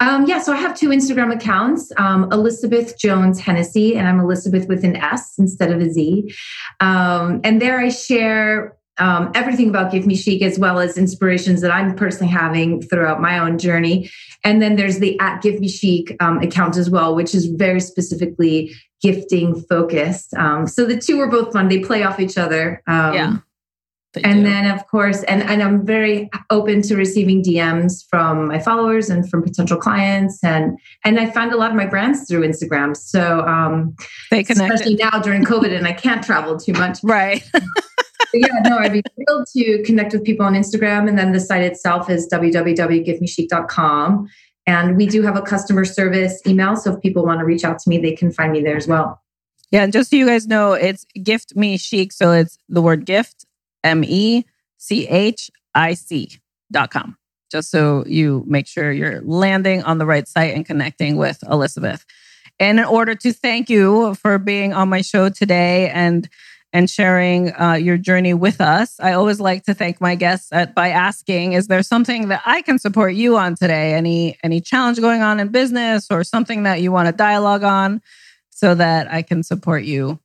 Um, 0.00 0.26
yeah, 0.26 0.40
so 0.40 0.52
I 0.52 0.56
have 0.56 0.76
two 0.76 0.90
Instagram 0.90 1.34
accounts 1.34 1.90
um, 1.96 2.30
Elizabeth 2.30 2.98
Jones 2.98 3.40
Hennessy, 3.40 3.96
and 3.96 4.06
I'm 4.06 4.20
Elizabeth 4.20 4.68
with 4.68 4.84
an 4.84 4.96
S 4.96 5.34
instead 5.38 5.72
of 5.72 5.80
a 5.80 5.90
Z. 5.90 6.34
Um, 6.80 7.40
and 7.44 7.62
there 7.62 7.80
I 7.80 7.88
share 7.88 8.76
um, 8.98 9.30
everything 9.34 9.68
about 9.68 9.92
Gift 9.92 10.06
Me 10.06 10.14
Chic 10.14 10.42
as 10.42 10.58
well 10.58 10.78
as 10.80 10.98
inspirations 10.98 11.60
that 11.62 11.70
I'm 11.70 11.94
personally 11.94 12.32
having 12.32 12.82
throughout 12.82 13.20
my 13.20 13.38
own 13.38 13.58
journey. 13.58 14.10
And 14.44 14.60
then 14.60 14.76
there's 14.76 14.98
the 14.98 15.18
at 15.20 15.42
Gift 15.42 15.60
Me 15.60 15.68
Chic 15.68 16.14
um, 16.20 16.38
account 16.38 16.76
as 16.76 16.90
well, 16.90 17.14
which 17.14 17.34
is 17.34 17.46
very 17.46 17.80
specifically 17.80 18.74
gifting 19.02 19.62
focused. 19.62 20.34
Um, 20.34 20.66
so 20.66 20.84
the 20.84 20.98
two 20.98 21.20
are 21.20 21.30
both 21.30 21.52
fun, 21.52 21.68
they 21.68 21.80
play 21.80 22.02
off 22.02 22.20
each 22.20 22.36
other. 22.36 22.82
Um, 22.86 23.14
yeah 23.14 23.36
and 24.24 24.44
do. 24.44 24.50
then 24.50 24.70
of 24.70 24.86
course 24.86 25.22
and, 25.24 25.42
and 25.42 25.62
i'm 25.62 25.84
very 25.84 26.28
open 26.50 26.82
to 26.82 26.96
receiving 26.96 27.42
dms 27.42 28.04
from 28.08 28.48
my 28.48 28.58
followers 28.58 29.10
and 29.10 29.28
from 29.30 29.42
potential 29.42 29.76
clients. 29.76 30.42
And 30.42 30.78
and 31.04 31.18
i 31.20 31.30
find 31.30 31.52
a 31.52 31.56
lot 31.56 31.70
of 31.70 31.76
my 31.76 31.86
brands 31.86 32.28
through 32.28 32.46
instagram. 32.46 32.96
So 32.96 33.40
um 33.40 33.94
they 34.30 34.40
especially 34.40 34.94
now 34.96 35.18
during 35.20 35.44
covid 35.44 35.76
and 35.76 35.86
i 35.86 35.92
can't 35.92 36.24
travel 36.24 36.58
too 36.58 36.72
much. 36.72 36.98
Right. 37.02 37.42
Yeah 38.34 38.48
no 38.64 38.78
i'd 38.78 38.92
be 38.92 39.02
thrilled 39.14 39.46
to 39.56 39.82
connect 39.84 40.12
with 40.12 40.24
people 40.24 40.44
on 40.44 40.54
instagram 40.54 41.08
and 41.08 41.16
then 41.18 41.32
the 41.32 41.40
site 41.40 41.62
itself 41.62 42.10
is 42.10 42.28
www.giftmechic.com 42.30 44.28
and 44.66 44.96
we 44.96 45.06
do 45.06 45.22
have 45.22 45.36
a 45.36 45.42
customer 45.42 45.84
service 45.84 46.42
email 46.46 46.76
so 46.76 46.94
if 46.94 47.00
people 47.00 47.24
want 47.24 47.38
to 47.40 47.46
reach 47.46 47.64
out 47.64 47.78
to 47.78 47.88
me 47.88 47.98
they 47.98 48.12
can 48.12 48.30
find 48.32 48.52
me 48.52 48.60
there 48.62 48.76
as 48.76 48.86
well. 48.88 49.22
Yeah, 49.70 49.82
and 49.82 49.92
just 49.92 50.10
so 50.10 50.16
you 50.16 50.26
guys 50.26 50.46
know, 50.46 50.72
it's 50.72 51.04
gift 51.22 51.56
me 51.56 51.76
chic. 51.76 52.12
So 52.12 52.32
it's 52.32 52.58
the 52.68 52.80
word 52.80 53.04
gift, 53.04 53.44
M 53.86 54.04
E 54.04 54.44
C 54.78 55.06
H 55.06 55.50
I 55.74 55.94
C 55.94 56.38
dot 56.72 56.90
com. 56.90 57.16
Just 57.50 57.70
so 57.70 58.04
you 58.06 58.44
make 58.46 58.66
sure 58.66 58.90
you're 58.90 59.20
landing 59.22 59.82
on 59.84 59.98
the 59.98 60.06
right 60.06 60.26
site 60.26 60.54
and 60.54 60.66
connecting 60.66 61.16
with 61.16 61.38
Elizabeth. 61.48 62.04
And 62.58 62.80
in 62.80 62.84
order 62.84 63.14
to 63.14 63.32
thank 63.32 63.70
you 63.70 64.14
for 64.16 64.38
being 64.38 64.72
on 64.72 64.88
my 64.88 65.02
show 65.02 65.28
today 65.28 65.88
and 65.90 66.28
and 66.72 66.90
sharing 66.90 67.54
uh, 67.58 67.74
your 67.74 67.96
journey 67.96 68.34
with 68.34 68.60
us, 68.60 68.98
I 69.00 69.12
always 69.12 69.40
like 69.40 69.62
to 69.64 69.72
thank 69.72 70.00
my 70.00 70.14
guests 70.16 70.52
at, 70.52 70.74
by 70.74 70.88
asking: 70.88 71.52
Is 71.52 71.68
there 71.68 71.82
something 71.82 72.28
that 72.28 72.42
I 72.44 72.62
can 72.62 72.78
support 72.78 73.14
you 73.14 73.36
on 73.36 73.54
today? 73.54 73.94
Any 73.94 74.36
any 74.42 74.60
challenge 74.60 75.00
going 75.00 75.22
on 75.22 75.38
in 75.38 75.48
business 75.48 76.08
or 76.10 76.24
something 76.24 76.64
that 76.64 76.82
you 76.82 76.90
want 76.90 77.06
to 77.06 77.12
dialogue 77.12 77.62
on? 77.62 78.02
so 78.56 78.74
that 78.74 79.12
I 79.12 79.20
can 79.20 79.42
support 79.42 79.84
you. 79.84 80.18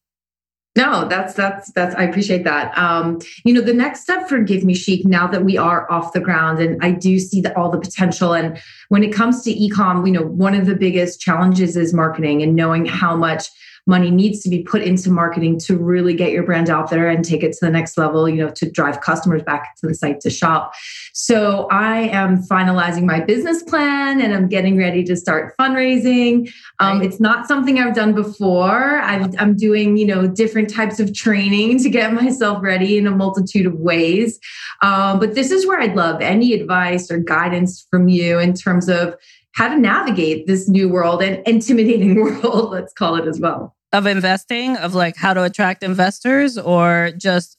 No, 0.78 1.06
that's 1.06 1.34
that's 1.34 1.70
that's 1.74 1.94
I 1.96 2.04
appreciate 2.04 2.46
that. 2.46 2.78
Um, 2.78 3.20
you 3.44 3.54
know, 3.54 3.60
the 3.60 3.74
next 3.74 4.02
step 4.02 4.30
for 4.30 4.40
Gift 4.40 4.64
Me 4.64 4.74
Chic 4.74 5.06
now 5.06 5.28
that 5.28 5.44
we 5.44 5.58
are 5.58 5.92
off 5.92 6.14
the 6.14 6.22
ground 6.22 6.60
and 6.60 6.82
I 6.82 6.92
do 6.92 7.20
see 7.20 7.42
the, 7.42 7.58
all 7.58 7.70
the 7.70 7.80
potential. 7.80 8.34
And 8.34 8.58
when 8.92 9.06
it 9.06 9.14
comes 9.14 9.42
to 9.42 9.54
ecom, 9.54 10.06
you 10.06 10.12
know, 10.12 10.24
one 10.24 10.54
of 10.54 10.66
the 10.66 10.76
biggest 10.76 11.22
challenges 11.22 11.78
is 11.78 11.94
marketing 11.94 12.44
and 12.44 12.58
knowing 12.58 12.86
how 12.86 13.16
much 13.16 13.48
money 13.88 14.12
needs 14.12 14.42
to 14.42 14.50
be 14.50 14.62
put 14.64 14.82
into 14.82 15.10
marketing 15.10 15.60
to 15.60 15.76
really 15.76 16.14
get 16.14 16.32
your 16.32 16.44
brand 16.44 16.70
out 16.70 16.90
there 16.90 17.10
and 17.10 17.26
take 17.26 17.44
it 17.44 17.52
to 17.52 17.58
the 17.62 17.72
next 17.72 17.98
level, 17.98 18.30
you 18.30 18.36
know, 18.36 18.50
to 18.50 18.70
drive 18.70 19.02
customers 19.02 19.42
back 19.44 19.76
to 19.78 19.88
the 19.88 19.94
site 19.94 20.20
to 20.22 20.30
shop. 20.30 20.74
So 21.14 21.68
I 21.72 22.02
am 22.10 22.44
finalizing 22.44 23.04
my 23.04 23.20
business 23.20 23.64
plan 23.64 24.22
and 24.22 24.34
I'm 24.34 24.48
getting 24.48 24.78
ready 24.78 25.04
to 25.06 25.16
start 25.16 25.56
fundraising. 25.60 26.52
Um, 26.80 26.92
Right. 26.92 27.08
It's 27.08 27.22
not 27.22 27.48
something 27.48 27.80
I've 27.80 27.96
done 27.96 28.14
before. 28.14 29.00
I've, 29.00 29.34
I'm 29.40 29.56
doing, 29.56 29.96
you 29.96 30.06
know, 30.06 30.28
different 30.28 30.70
types 30.70 31.00
of 31.00 31.14
training 31.14 31.80
to 31.84 31.90
get 31.90 32.14
myself 32.22 32.62
ready 32.62 32.98
in 32.98 33.08
a 33.08 33.12
multitude 33.12 33.66
of 33.66 33.76
ways. 33.76 34.40
Um, 34.82 35.20
but 35.20 35.34
this 35.36 35.52
is 35.52 35.66
where 35.66 35.80
I'd 35.80 35.96
love 35.96 36.22
any 36.22 36.54
advice 36.54 37.10
or 37.10 37.18
guidance 37.18 37.88
from 37.90 38.10
you 38.10 38.40
in 38.40 38.54
terms 38.54 38.81
of, 38.88 39.16
how 39.54 39.68
to 39.68 39.78
navigate 39.78 40.48
this 40.48 40.70
new 40.70 40.90
world 40.90 41.22
and 41.22 41.46
intimidating 41.48 42.16
world, 42.22 42.72
let's 42.72 42.94
call 42.94 43.16
it 43.16 43.28
as 43.28 43.40
well. 43.40 43.76
Of 43.94 44.06
investing, 44.06 44.78
of 44.78 44.96
like 44.96 45.18
how 45.18 45.34
to 45.34 45.44
attract 45.44 45.84
investors, 45.84 46.58
or 46.58 47.12
just 47.18 47.58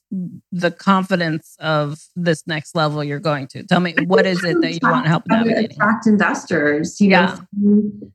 the 0.51 0.71
confidence 0.71 1.57
of 1.61 2.03
this 2.17 2.47
next 2.47 2.75
level 2.75 3.05
you're 3.05 3.21
going 3.21 3.49
to. 3.49 3.63
Tell 3.65 3.81
me, 3.81 3.95
what 4.07 4.25
is 4.25 4.43
it 4.43 4.59
that 4.63 4.73
you 4.73 4.79
want 4.83 5.05
to 5.05 5.11
help 5.11 5.25
navigating? 5.29 5.73
Attract 5.73 6.07
investors, 6.07 6.99
you 7.03 7.11
know, 7.11 7.37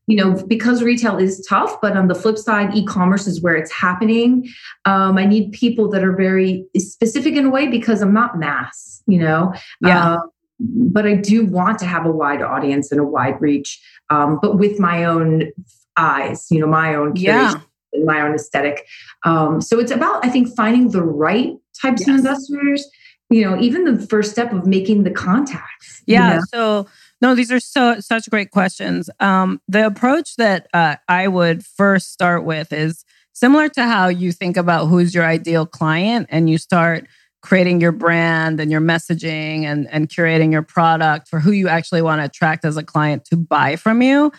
you 0.07 0.15
know, 0.15 0.33
because 0.47 0.81
retail 0.81 1.17
is 1.17 1.45
tough, 1.47 1.79
but 1.79 1.95
on 1.95 2.07
the 2.07 2.15
flip 2.15 2.39
side, 2.39 2.75
e-commerce 2.75 3.27
is 3.27 3.39
where 3.39 3.55
it's 3.55 3.71
happening. 3.71 4.49
Um, 4.85 5.19
I 5.19 5.25
need 5.25 5.51
people 5.51 5.87
that 5.91 6.03
are 6.03 6.15
very 6.15 6.65
specific 6.75 7.35
in 7.35 7.45
a 7.45 7.51
way 7.51 7.67
because 7.67 8.01
I'm 8.01 8.15
not 8.15 8.39
mass, 8.39 9.03
you 9.05 9.19
know. 9.19 9.53
Yeah. 9.81 10.13
Uh, 10.13 10.19
but 10.59 11.05
I 11.05 11.15
do 11.15 11.45
want 11.45 11.79
to 11.79 11.85
have 11.85 12.05
a 12.05 12.11
wide 12.11 12.41
audience 12.41 12.91
and 12.91 12.99
a 12.99 13.03
wide 13.03 13.39
reach, 13.41 13.81
um, 14.09 14.39
but 14.41 14.57
with 14.57 14.79
my 14.79 15.05
own 15.05 15.51
eyes, 15.97 16.47
you 16.49 16.59
know, 16.59 16.67
my 16.67 16.95
own 16.95 17.15
yeah. 17.15 17.59
my 18.05 18.21
own 18.21 18.35
aesthetic. 18.35 18.85
Um, 19.25 19.61
so 19.61 19.79
it's 19.79 19.91
about, 19.91 20.25
I 20.25 20.29
think, 20.29 20.55
finding 20.55 20.89
the 20.89 21.03
right 21.03 21.53
types 21.81 22.01
yes. 22.01 22.09
of 22.09 22.15
investors. 22.15 22.89
You 23.29 23.43
know, 23.43 23.59
even 23.59 23.83
the 23.83 24.07
first 24.07 24.31
step 24.31 24.53
of 24.53 24.65
making 24.65 25.03
the 25.03 25.11
contacts. 25.11 26.01
Yeah. 26.05 26.29
You 26.29 26.35
know? 26.35 26.41
So 26.53 26.87
no, 27.21 27.35
these 27.35 27.51
are 27.51 27.59
so 27.59 27.99
such 27.99 28.29
great 28.29 28.51
questions. 28.51 29.09
Um, 29.19 29.61
the 29.67 29.85
approach 29.85 30.37
that 30.37 30.67
uh, 30.73 30.95
I 31.09 31.27
would 31.27 31.65
first 31.65 32.13
start 32.13 32.45
with 32.45 32.71
is 32.71 33.03
similar 33.33 33.69
to 33.69 33.83
how 33.83 34.07
you 34.07 34.31
think 34.31 34.55
about 34.55 34.87
who's 34.87 35.13
your 35.13 35.25
ideal 35.25 35.65
client, 35.65 36.27
and 36.29 36.49
you 36.49 36.57
start 36.57 37.07
creating 37.47 37.79
your 37.79 37.93
brand 37.93 38.59
and 38.59 38.69
your 38.69 38.81
messaging 38.81 39.63
and, 39.63 39.87
and 39.89 40.09
curating 40.09 40.51
your 40.51 40.61
product 40.61 41.29
for 41.29 41.39
who 41.39 41.51
you 41.51 41.69
actually 41.69 42.01
want 42.01 42.19
to 42.19 42.25
attract 42.25 42.65
as 42.65 42.75
a 42.75 42.83
client 42.83 43.23
to 43.23 43.37
buy 43.37 43.77
from 43.77 44.01
you. 44.01 44.29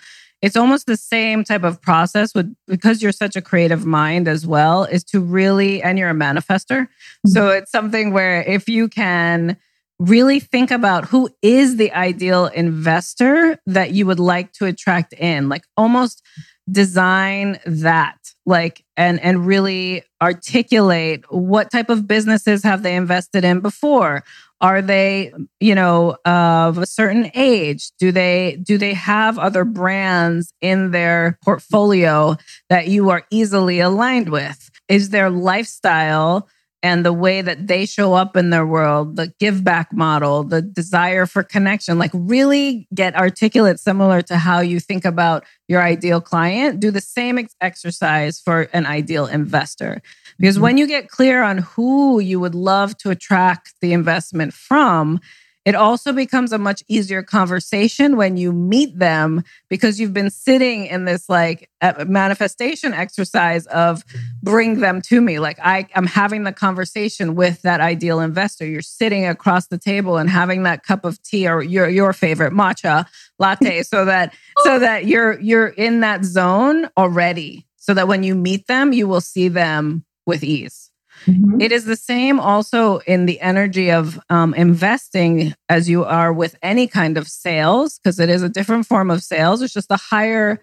It's 0.43 0.57
almost 0.57 0.85
the 0.85 0.97
same 0.99 1.43
type 1.43 1.63
of 1.65 1.81
process 1.81 2.35
with 2.35 2.55
because 2.67 3.03
you're 3.03 3.13
such 3.13 3.35
a 3.35 3.41
creative 3.41 3.87
mind 3.87 4.29
as 4.29 4.47
well, 4.47 4.85
is 4.85 5.05
to 5.05 5.21
really, 5.21 5.83
and 5.83 5.99
you're 5.99 6.11
a 6.11 6.15
manifester. 6.15 6.83
Mm-hmm. 6.83 7.31
So 7.31 7.49
it's 7.49 7.73
something 7.73 8.13
where 8.13 8.43
if 8.43 8.69
you 8.69 8.89
can 8.89 9.57
really 9.99 10.39
think 10.39 10.71
about 10.71 11.07
who 11.07 11.31
is 11.41 11.79
the 11.79 11.91
ideal 11.93 12.49
investor 12.49 13.59
that 13.65 13.93
you 13.93 14.05
would 14.05 14.21
like 14.21 14.53
to 14.53 14.67
attract 14.67 15.15
in, 15.15 15.49
like 15.49 15.65
almost 15.79 16.23
design 16.71 17.59
that 17.65 18.19
like 18.45 18.85
and 18.99 19.19
and 19.21 19.47
really 19.47 20.03
articulate 20.21 21.25
what 21.33 21.71
type 21.71 21.91
of 21.91 22.07
businesses 22.07 22.63
have 22.63 22.83
they 22.83 22.97
invested 22.97 23.45
in 23.45 23.61
before? 23.61 24.25
Are 24.61 24.83
they 24.83 25.33
you 25.61 25.75
know 25.75 26.17
of 26.25 26.79
a 26.79 26.87
certain 26.87 27.31
age? 27.35 27.91
Do 27.99 28.11
they 28.11 28.59
do 28.63 28.77
they 28.79 28.95
have 28.95 29.39
other 29.39 29.65
brands 29.65 30.53
in 30.61 30.91
their 30.91 31.39
portfolio 31.45 32.37
that 32.69 32.89
you 32.89 33.11
are 33.11 33.25
easily 33.31 33.81
aligned 33.81 34.31
with? 34.31 34.71
Is 34.89 35.11
their 35.11 35.31
lifestyle 35.31 36.49
and 36.83 37.05
the 37.05 37.13
way 37.13 37.43
that 37.43 37.67
they 37.67 37.87
show 37.87 38.15
up 38.15 38.37
in 38.37 38.51
their 38.51 38.67
world, 38.67 39.17
the 39.17 39.33
give 39.41 39.65
back 39.65 39.93
model, 39.93 40.45
the 40.45 40.63
desire 40.63 41.27
for 41.27 41.43
connection, 41.43 41.99
like 41.99 42.13
really 42.15 42.87
get 42.95 43.17
articulate 43.17 43.81
similar 43.81 44.23
to 44.23 44.37
how 44.37 44.61
you 44.61 44.79
think 44.79 45.05
about 45.05 45.45
your 45.67 45.83
ideal 45.83 46.21
client. 46.21 46.79
Do 46.79 46.91
the 46.93 47.01
same 47.01 47.39
ex- 47.39 47.57
exercise 47.61 48.41
for 48.41 48.63
an 48.73 48.87
ideal 48.87 49.27
investor. 49.27 50.01
Because 50.39 50.55
mm-hmm. 50.55 50.63
when 50.63 50.79
you 50.79 50.87
get 50.87 51.09
clear 51.09 51.43
on 51.43 51.59
who 51.59 52.21
you 52.21 52.39
would 52.39 52.55
love 52.55 52.97
to 52.99 53.11
attract 53.11 53.75
the 53.81 53.93
investment 53.93 54.55
from, 54.55 55.21
it 55.69 55.75
also 55.75 56.15
becomes 56.15 56.51
a 56.51 56.57
much 56.57 56.83
easier 56.89 57.23
conversation 57.23 58.17
when 58.17 58.39
you 58.39 58.55
meet 58.55 58.99
them 58.99 59.45
because 59.69 60.01
you've 60.01 60.15
been 60.15 60.31
sitting 60.31 60.87
in 60.87 61.05
this 61.05 61.29
like 61.29 61.69
manifestation 62.07 62.95
exercise 62.95 63.67
of 63.67 64.03
bring 64.43 64.81
them 64.81 65.03
to 65.03 65.21
me. 65.21 65.39
Like 65.39 65.59
I, 65.63 65.87
I'm 65.95 66.07
having 66.07 66.45
the 66.45 66.55
conversation 66.55 67.35
with 67.35 67.61
that 67.63 67.83
ideal 67.83 68.21
investor. 68.21 68.65
You're 68.65 68.81
sitting 68.81 69.27
across 69.27 69.67
the 69.67 69.77
table 69.77 70.17
and 70.17 70.31
having 70.31 70.63
that 70.63 70.85
cup 70.85 71.05
of 71.05 71.23
tea 71.23 71.47
or 71.47 71.63
your 71.63 71.87
your 71.87 72.15
favorite 72.15 72.55
matcha 72.55 73.05
latte 73.39 73.83
so 73.83 74.07
that 74.07 74.33
so 74.61 74.79
that 74.79 75.05
you're 75.05 75.39
you're 75.39 75.69
in 75.69 76.01
that 76.01 76.25
zone 76.25 76.89
already. 76.97 77.67
So 77.77 77.93
that 77.93 78.09
when 78.09 78.23
you 78.23 78.35
meet 78.35 78.69
them, 78.69 78.95
you 78.95 79.07
will 79.07 79.21
see 79.21 79.49
them 79.49 80.07
with 80.25 80.43
ease. 80.43 80.88
Mm-hmm. 81.27 81.61
It 81.61 81.73
is 81.73 81.85
the 81.85 81.97
same 81.97 82.41
also 82.41 82.99
in 83.01 83.27
the 83.27 83.41
energy 83.41 83.91
of 83.91 84.21
um, 84.31 84.55
investing 84.55 85.55
as 85.69 85.89
you 85.89 86.05
are 86.05 86.33
with 86.33 86.57
any 86.63 86.87
kind 86.87 87.19
of 87.19 87.29
sales, 87.29 87.99
because 87.99 88.19
it 88.19 88.29
is 88.29 88.43
a 88.43 88.49
different 88.49 88.87
form 88.87 89.11
of 89.11 89.23
sales. 89.23 89.63
It's 89.63 89.75
just 89.75 89.91
a 89.91 89.97
higher 89.97 90.61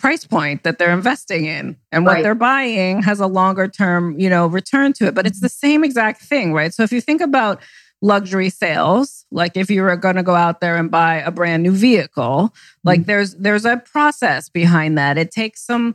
price 0.00 0.24
point 0.24 0.62
that 0.62 0.78
they're 0.78 0.92
investing 0.92 1.44
in 1.44 1.76
and 1.92 2.06
what 2.06 2.14
right. 2.14 2.22
they're 2.22 2.34
buying 2.34 3.02
has 3.02 3.20
a 3.20 3.26
longer 3.26 3.68
term 3.68 4.18
you 4.18 4.30
know 4.30 4.46
return 4.46 4.94
to 4.94 5.06
it 5.06 5.14
but 5.14 5.26
it's 5.26 5.40
the 5.40 5.48
same 5.48 5.84
exact 5.84 6.22
thing 6.22 6.54
right 6.54 6.72
so 6.72 6.82
if 6.82 6.90
you 6.90 7.02
think 7.02 7.20
about 7.20 7.60
luxury 8.00 8.48
sales 8.48 9.26
like 9.30 9.58
if 9.58 9.70
you 9.70 9.82
were 9.82 9.94
going 9.96 10.16
to 10.16 10.22
go 10.22 10.34
out 10.34 10.62
there 10.62 10.76
and 10.76 10.90
buy 10.90 11.16
a 11.16 11.30
brand 11.30 11.62
new 11.62 11.70
vehicle 11.70 12.54
like 12.82 13.00
mm-hmm. 13.00 13.08
there's 13.08 13.34
there's 13.34 13.66
a 13.66 13.76
process 13.76 14.48
behind 14.48 14.96
that 14.96 15.18
it 15.18 15.30
takes 15.30 15.62
some 15.62 15.94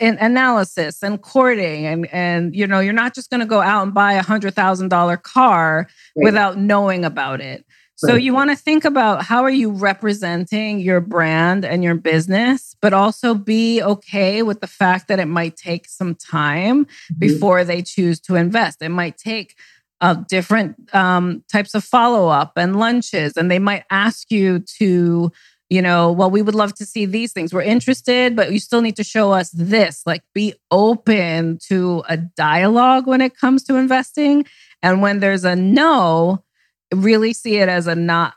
and 0.00 0.18
analysis 0.18 1.02
and 1.02 1.20
courting 1.22 1.86
and 1.86 2.06
and 2.12 2.54
you 2.54 2.66
know 2.66 2.80
you're 2.80 2.92
not 2.92 3.14
just 3.14 3.30
going 3.30 3.40
to 3.40 3.46
go 3.46 3.60
out 3.60 3.82
and 3.82 3.94
buy 3.94 4.14
a 4.14 4.22
hundred 4.22 4.54
thousand 4.54 4.88
dollar 4.88 5.16
car 5.16 5.86
right. 6.16 6.24
without 6.24 6.58
knowing 6.58 7.04
about 7.04 7.40
it 7.40 7.64
right. 8.02 8.10
so 8.10 8.14
you 8.14 8.32
want 8.32 8.50
to 8.50 8.56
think 8.56 8.84
about 8.84 9.22
how 9.22 9.42
are 9.42 9.50
you 9.50 9.70
representing 9.70 10.80
your 10.80 11.00
brand 11.00 11.64
and 11.64 11.84
your 11.84 11.94
business 11.94 12.74
but 12.80 12.92
also 12.92 13.34
be 13.34 13.82
okay 13.82 14.42
with 14.42 14.60
the 14.60 14.66
fact 14.66 15.08
that 15.08 15.18
it 15.18 15.26
might 15.26 15.56
take 15.56 15.86
some 15.86 16.14
time 16.14 16.84
mm-hmm. 16.84 17.18
before 17.18 17.64
they 17.64 17.82
choose 17.82 18.20
to 18.20 18.34
invest 18.34 18.82
it 18.82 18.90
might 18.90 19.16
take 19.16 19.54
uh, 20.00 20.14
different 20.28 20.94
um, 20.94 21.42
types 21.50 21.74
of 21.74 21.82
follow-up 21.82 22.52
and 22.56 22.76
lunches 22.78 23.36
and 23.36 23.50
they 23.50 23.58
might 23.58 23.84
ask 23.90 24.30
you 24.30 24.58
to 24.58 25.32
you 25.70 25.80
know, 25.80 26.12
well, 26.12 26.30
we 26.30 26.42
would 26.42 26.54
love 26.54 26.74
to 26.74 26.86
see 26.86 27.06
these 27.06 27.32
things. 27.32 27.52
We're 27.52 27.62
interested, 27.62 28.36
but 28.36 28.52
you 28.52 28.58
still 28.58 28.80
need 28.80 28.96
to 28.96 29.04
show 29.04 29.32
us 29.32 29.50
this. 29.50 30.02
Like, 30.06 30.22
be 30.34 30.54
open 30.70 31.58
to 31.68 32.02
a 32.08 32.16
dialogue 32.16 33.06
when 33.06 33.20
it 33.20 33.36
comes 33.36 33.64
to 33.64 33.76
investing. 33.76 34.44
And 34.82 35.00
when 35.00 35.20
there's 35.20 35.44
a 35.44 35.56
no, 35.56 36.44
really 36.92 37.32
see 37.32 37.56
it 37.56 37.68
as 37.68 37.86
a 37.86 37.94
not 37.94 38.34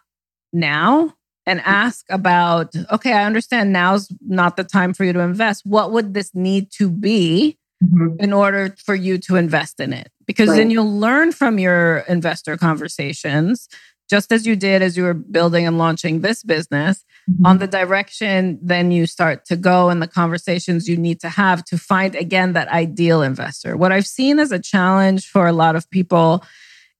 now 0.53 1.13
and 1.45 1.61
ask 1.61 2.05
about, 2.09 2.73
okay, 2.91 3.13
I 3.13 3.25
understand 3.25 3.71
now's 3.71 4.11
not 4.25 4.57
the 4.57 4.63
time 4.63 4.93
for 4.93 5.03
you 5.03 5.13
to 5.13 5.19
invest. 5.19 5.65
What 5.65 5.91
would 5.91 6.13
this 6.13 6.33
need 6.33 6.71
to 6.73 6.89
be 6.89 7.57
mm-hmm. 7.83 8.19
in 8.19 8.33
order 8.33 8.75
for 8.83 8.95
you 8.95 9.17
to 9.19 9.35
invest 9.35 9.79
in 9.79 9.93
it? 9.93 10.11
Because 10.25 10.49
right. 10.49 10.57
then 10.57 10.71
you'll 10.71 10.99
learn 10.99 11.31
from 11.31 11.59
your 11.59 11.99
investor 11.99 12.57
conversations 12.57 13.67
just 14.09 14.31
as 14.31 14.45
you 14.45 14.55
did 14.55 14.81
as 14.81 14.97
you 14.97 15.03
were 15.03 15.13
building 15.13 15.67
and 15.67 15.77
launching 15.77 16.21
this 16.21 16.43
business 16.43 17.03
mm-hmm. 17.29 17.45
on 17.45 17.57
the 17.57 17.67
direction 17.67 18.59
then 18.61 18.91
you 18.91 19.05
start 19.05 19.45
to 19.45 19.55
go 19.55 19.89
and 19.89 20.01
the 20.01 20.07
conversations 20.07 20.87
you 20.87 20.97
need 20.97 21.19
to 21.19 21.29
have 21.29 21.63
to 21.65 21.77
find 21.77 22.15
again 22.15 22.53
that 22.53 22.67
ideal 22.69 23.21
investor 23.21 23.77
what 23.77 23.91
i've 23.91 24.07
seen 24.07 24.39
as 24.39 24.51
a 24.51 24.59
challenge 24.59 25.27
for 25.27 25.47
a 25.47 25.53
lot 25.53 25.75
of 25.75 25.89
people 25.89 26.43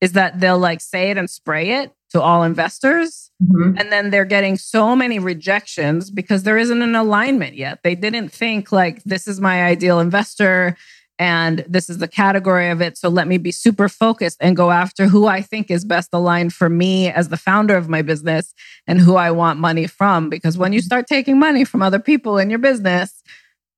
is 0.01 0.13
that 0.13 0.39
they'll 0.39 0.59
like 0.59 0.81
say 0.81 1.09
it 1.09 1.17
and 1.17 1.29
spray 1.29 1.71
it 1.71 1.91
to 2.09 2.21
all 2.21 2.43
investors 2.43 3.31
mm-hmm. 3.43 3.77
and 3.77 3.91
then 3.91 4.09
they're 4.09 4.25
getting 4.25 4.57
so 4.57 4.95
many 4.95 5.19
rejections 5.19 6.09
because 6.09 6.43
there 6.43 6.57
isn't 6.57 6.81
an 6.81 6.95
alignment 6.95 7.55
yet 7.55 7.79
they 7.83 7.95
didn't 7.95 8.29
think 8.29 8.71
like 8.71 9.03
this 9.03 9.27
is 9.27 9.41
my 9.41 9.63
ideal 9.63 9.99
investor 9.99 10.77
and 11.19 11.65
this 11.67 11.89
is 11.89 11.97
the 11.97 12.07
category 12.07 12.69
of 12.69 12.81
it. 12.81 12.97
So 12.97 13.09
let 13.09 13.27
me 13.27 13.37
be 13.37 13.51
super 13.51 13.89
focused 13.89 14.37
and 14.39 14.55
go 14.55 14.71
after 14.71 15.07
who 15.07 15.25
I 15.25 15.41
think 15.41 15.71
is 15.71 15.83
best 15.83 16.09
aligned 16.13 16.53
for 16.53 16.69
me 16.69 17.09
as 17.09 17.29
the 17.29 17.37
founder 17.37 17.75
of 17.75 17.89
my 17.89 18.01
business 18.01 18.53
and 18.85 18.99
who 18.99 19.15
I 19.15 19.31
want 19.31 19.59
money 19.59 19.87
from. 19.87 20.29
Because 20.29 20.57
when 20.57 20.73
you 20.73 20.79
mm-hmm. 20.79 20.85
start 20.85 21.07
taking 21.07 21.39
money 21.39 21.63
from 21.63 21.81
other 21.81 21.99
people 21.99 22.37
in 22.37 22.49
your 22.49 22.59
business, 22.59 23.23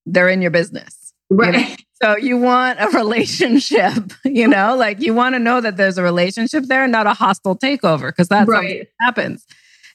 they're 0.05 0.29
in 0.29 0.41
your 0.41 0.51
business. 0.51 1.13
Right. 1.29 1.53
You 1.53 1.61
know? 1.61 1.75
So 2.01 2.17
you 2.17 2.37
want 2.37 2.79
a 2.79 2.87
relationship, 2.97 4.13
you 4.23 4.47
know, 4.47 4.75
like 4.75 5.01
you 5.01 5.13
want 5.13 5.35
to 5.35 5.39
know 5.39 5.61
that 5.61 5.77
there's 5.77 5.97
a 5.97 6.03
relationship 6.03 6.63
there, 6.65 6.83
and 6.83 6.91
not 6.91 7.07
a 7.07 7.13
hostile 7.13 7.57
takeover, 7.57 8.07
because 8.07 8.29
that's 8.29 8.49
right. 8.49 8.79
what 8.79 8.87
happens. 9.01 9.45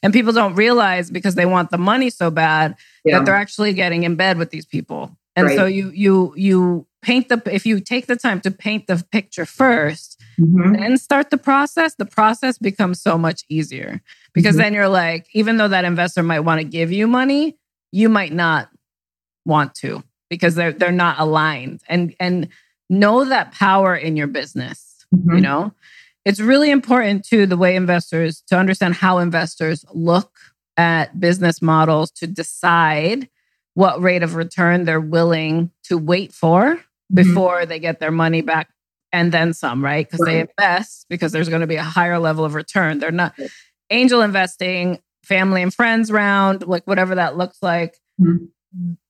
And 0.02 0.12
people 0.12 0.34
don't 0.34 0.54
realize 0.54 1.10
because 1.10 1.34
they 1.34 1.46
want 1.46 1.70
the 1.70 1.78
money 1.78 2.10
so 2.10 2.30
bad 2.30 2.76
yeah. 3.04 3.18
that 3.18 3.24
they're 3.24 3.34
actually 3.34 3.72
getting 3.72 4.02
in 4.04 4.16
bed 4.16 4.36
with 4.36 4.50
these 4.50 4.66
people. 4.66 5.16
And 5.36 5.46
right. 5.46 5.56
so 5.56 5.66
you 5.66 5.90
you 5.90 6.32
you 6.36 6.86
paint 7.04 7.28
the 7.28 7.42
if 7.52 7.66
you 7.66 7.80
take 7.80 8.06
the 8.06 8.16
time 8.16 8.40
to 8.40 8.50
paint 8.50 8.86
the 8.86 9.04
picture 9.12 9.44
1st 9.44 10.16
mm-hmm. 10.40 10.72
then 10.72 10.96
start 10.96 11.30
the 11.30 11.36
process 11.36 11.94
the 11.96 12.06
process 12.06 12.56
becomes 12.56 13.00
so 13.00 13.18
much 13.18 13.44
easier 13.48 14.00
because 14.32 14.54
mm-hmm. 14.54 14.62
then 14.62 14.74
you're 14.74 14.88
like 14.88 15.26
even 15.34 15.58
though 15.58 15.68
that 15.68 15.84
investor 15.84 16.22
might 16.22 16.40
want 16.40 16.60
to 16.60 16.64
give 16.64 16.90
you 16.90 17.06
money 17.06 17.58
you 17.92 18.08
might 18.08 18.32
not 18.32 18.70
want 19.44 19.74
to 19.74 20.02
because 20.30 20.54
they're 20.54 20.72
they're 20.72 20.90
not 20.90 21.18
aligned 21.18 21.82
and 21.88 22.14
and 22.18 22.48
know 22.88 23.24
that 23.24 23.52
power 23.52 23.94
in 23.94 24.16
your 24.16 24.26
business 24.26 25.04
mm-hmm. 25.14 25.34
you 25.34 25.40
know 25.42 25.72
it's 26.24 26.40
really 26.40 26.70
important 26.70 27.22
to 27.26 27.44
the 27.44 27.56
way 27.56 27.76
investors 27.76 28.42
to 28.46 28.56
understand 28.56 28.94
how 28.94 29.18
investors 29.18 29.84
look 29.92 30.38
at 30.78 31.20
business 31.20 31.60
models 31.60 32.10
to 32.10 32.26
decide 32.26 33.28
what 33.74 34.00
rate 34.02 34.22
of 34.22 34.34
return 34.34 34.84
they're 34.84 35.00
willing 35.00 35.70
to 35.84 35.98
wait 35.98 36.32
for 36.32 36.80
Mm-hmm. 37.12 37.16
before 37.34 37.66
they 37.66 37.78
get 37.78 38.00
their 38.00 38.10
money 38.10 38.40
back 38.40 38.70
and 39.12 39.30
then 39.30 39.52
some, 39.52 39.84
right? 39.84 40.08
Because 40.10 40.24
they 40.24 40.40
invest 40.40 41.04
because 41.10 41.32
there's 41.32 41.50
going 41.50 41.60
to 41.60 41.66
be 41.66 41.76
a 41.76 41.82
higher 41.82 42.18
level 42.18 42.46
of 42.46 42.54
return. 42.54 42.98
They're 42.98 43.10
not 43.12 43.34
angel 43.90 44.22
investing, 44.22 45.00
family 45.22 45.62
and 45.62 45.72
friends 45.72 46.10
round, 46.10 46.66
like 46.66 46.84
whatever 46.86 47.14
that 47.16 47.36
looks 47.36 47.58
like. 47.62 47.98
Mhm. 48.18 48.48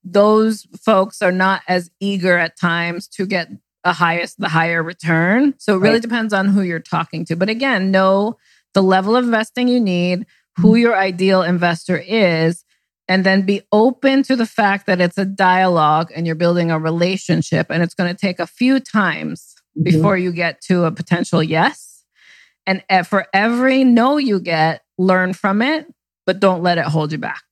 Those 0.02 0.66
folks 0.84 1.22
are 1.22 1.32
not 1.32 1.62
as 1.68 1.90
eager 2.00 2.36
at 2.36 2.58
times 2.58 3.06
to 3.08 3.26
get 3.26 3.48
a 3.84 3.92
highest, 3.92 4.38
the 4.40 4.48
higher 4.48 4.82
return. 4.82 5.54
So 5.58 5.76
it 5.76 5.78
really 5.78 5.94
Right. 5.94 6.02
depends 6.02 6.32
on 6.34 6.48
who 6.48 6.62
you're 6.62 6.80
talking 6.80 7.24
to. 7.26 7.36
But 7.36 7.48
again, 7.48 7.90
know 7.92 8.36
the 8.74 8.82
level 8.82 9.14
of 9.16 9.24
investing 9.24 9.68
you 9.68 9.78
need, 9.80 10.26
who 10.58 10.72
Mhm. 10.72 10.80
your 10.80 10.96
ideal 10.96 11.42
investor 11.42 11.96
is, 11.96 12.63
and 13.08 13.24
then 13.24 13.42
be 13.42 13.62
open 13.72 14.22
to 14.24 14.36
the 14.36 14.46
fact 14.46 14.86
that 14.86 15.00
it's 15.00 15.18
a 15.18 15.24
dialogue 15.24 16.10
and 16.14 16.26
you're 16.26 16.34
building 16.36 16.70
a 16.70 16.78
relationship 16.78 17.66
and 17.70 17.82
it's 17.82 17.94
going 17.94 18.10
to 18.12 18.18
take 18.18 18.38
a 18.38 18.46
few 18.46 18.80
times 18.80 19.54
Mhm. 19.78 19.84
before 19.84 20.16
you 20.16 20.32
get 20.32 20.60
to 20.62 20.84
a 20.84 20.92
potential 20.92 21.42
yes. 21.42 22.04
And 22.66 22.82
for 23.06 23.26
every 23.34 23.84
no 23.84 24.16
you 24.16 24.40
get, 24.40 24.82
learn 24.96 25.32
from 25.34 25.60
it, 25.60 25.86
but 26.26 26.40
don't 26.40 26.62
let 26.62 26.78
it 26.78 26.84
hold 26.86 27.12
you 27.12 27.18
back. 27.18 27.42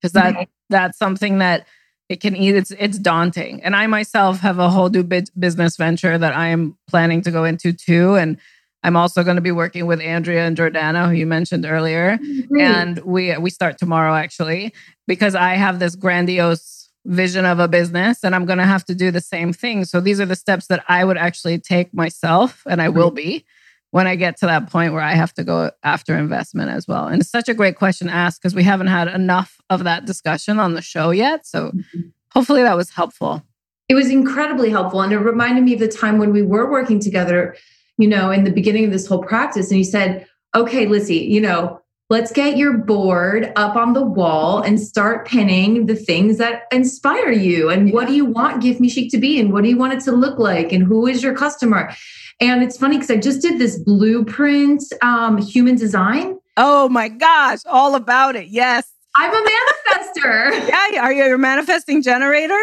Because 0.00 0.12
that 0.12 0.34
Right. 0.34 0.48
that's 0.70 0.96
something 0.98 1.38
that 1.38 1.66
it 2.08 2.20
can 2.20 2.34
eat. 2.36 2.54
It's 2.54 2.70
it's 2.70 2.98
daunting. 2.98 3.62
And 3.62 3.76
I 3.76 3.86
myself 3.88 4.40
have 4.40 4.58
a 4.58 4.70
whole 4.70 4.88
new 4.88 5.02
business 5.02 5.76
venture 5.76 6.16
that 6.16 6.34
I 6.34 6.48
am 6.48 6.78
planning 6.88 7.20
to 7.22 7.30
go 7.30 7.44
into 7.44 7.72
too. 7.72 8.14
And 8.14 8.38
I'm 8.82 8.96
also 8.96 9.24
going 9.24 9.36
to 9.36 9.42
be 9.42 9.52
working 9.52 9.86
with 9.86 10.00
Andrea 10.00 10.46
and 10.46 10.56
Jordana, 10.56 11.08
who 11.08 11.14
you 11.14 11.26
mentioned 11.26 11.66
earlier 11.66 12.18
Great. 12.48 12.62
and 12.62 12.98
we 13.00 13.36
we 13.38 13.50
start 13.50 13.78
tomorrow 13.78 14.14
actually 14.14 14.72
because 15.06 15.34
I 15.34 15.54
have 15.54 15.78
this 15.78 15.96
grandiose 15.96 16.78
vision 17.04 17.44
of 17.44 17.58
a 17.58 17.68
business 17.68 18.22
and 18.22 18.34
I'm 18.34 18.44
going 18.44 18.58
to 18.58 18.66
have 18.66 18.84
to 18.84 18.94
do 18.94 19.10
the 19.10 19.20
same 19.20 19.52
thing. 19.52 19.84
So 19.84 20.00
these 20.00 20.20
are 20.20 20.26
the 20.26 20.36
steps 20.36 20.66
that 20.66 20.84
I 20.88 21.04
would 21.04 21.16
actually 21.16 21.58
take 21.58 21.92
myself 21.94 22.62
and 22.66 22.82
I 22.82 22.90
will 22.90 23.08
mm-hmm. 23.08 23.16
be 23.16 23.44
when 23.90 24.06
I 24.06 24.16
get 24.16 24.36
to 24.38 24.46
that 24.46 24.70
point 24.70 24.92
where 24.92 25.02
I 25.02 25.14
have 25.14 25.32
to 25.34 25.44
go 25.44 25.70
after 25.82 26.16
investment 26.16 26.70
as 26.70 26.86
well. 26.86 27.06
And 27.06 27.22
it's 27.22 27.30
such 27.30 27.48
a 27.48 27.54
great 27.54 27.76
question 27.76 28.08
to 28.08 28.12
ask 28.12 28.40
because 28.40 28.54
we 28.54 28.62
haven't 28.62 28.88
had 28.88 29.08
enough 29.08 29.58
of 29.70 29.84
that 29.84 30.04
discussion 30.04 30.58
on 30.60 30.74
the 30.74 30.82
show 30.82 31.10
yet. 31.10 31.46
So 31.46 31.70
mm-hmm. 31.70 32.00
hopefully 32.32 32.62
that 32.62 32.76
was 32.76 32.90
helpful. 32.90 33.42
It 33.88 33.94
was 33.94 34.10
incredibly 34.10 34.68
helpful. 34.68 35.00
And 35.00 35.12
it 35.12 35.18
reminded 35.18 35.64
me 35.64 35.72
of 35.72 35.80
the 35.80 35.88
time 35.88 36.18
when 36.18 36.32
we 36.32 36.42
were 36.42 36.70
working 36.70 37.00
together, 37.00 37.56
you 37.98 38.08
know, 38.08 38.30
in 38.30 38.44
the 38.44 38.50
beginning 38.50 38.84
of 38.84 38.92
this 38.92 39.06
whole 39.06 39.22
practice. 39.22 39.70
And 39.70 39.78
you 39.78 39.84
said, 39.84 40.26
okay, 40.54 40.86
Lizzie, 40.86 41.16
you 41.16 41.40
know, 41.40 41.80
let's 42.10 42.32
get 42.32 42.56
your 42.56 42.78
board 42.78 43.52
up 43.56 43.76
on 43.76 43.92
the 43.92 44.02
wall 44.02 44.62
and 44.62 44.80
start 44.80 45.26
pinning 45.26 45.86
the 45.86 45.94
things 45.94 46.38
that 46.38 46.62
inspire 46.72 47.30
you. 47.30 47.68
And 47.68 47.92
what 47.92 48.06
do 48.06 48.14
you 48.14 48.24
want 48.24 48.62
Gift 48.62 48.80
Me 48.80 48.88
Chic 48.88 49.10
to 49.10 49.18
be? 49.18 49.38
And 49.38 49.52
what 49.52 49.62
do 49.62 49.68
you 49.68 49.76
want 49.76 49.92
it 49.92 50.00
to 50.04 50.12
look 50.12 50.38
like? 50.38 50.72
And 50.72 50.82
who 50.82 51.06
is 51.06 51.22
your 51.22 51.34
customer? 51.34 51.92
And 52.40 52.62
it's 52.62 52.78
funny 52.78 52.96
because 52.96 53.10
I 53.10 53.16
just 53.16 53.42
did 53.42 53.58
this 53.58 53.78
blueprint 53.78 54.84
um, 55.02 55.38
human 55.38 55.74
design. 55.74 56.38
Oh 56.56 56.88
my 56.88 57.08
gosh, 57.08 57.58
all 57.66 57.94
about 57.94 58.36
it. 58.36 58.48
Yes. 58.48 58.90
I'm 59.16 59.32
a 59.32 59.36
manifester. 59.36 60.68
Yeah, 60.68 61.02
are 61.02 61.12
you 61.12 61.34
a 61.34 61.38
manifesting 61.38 62.02
generator? 62.02 62.58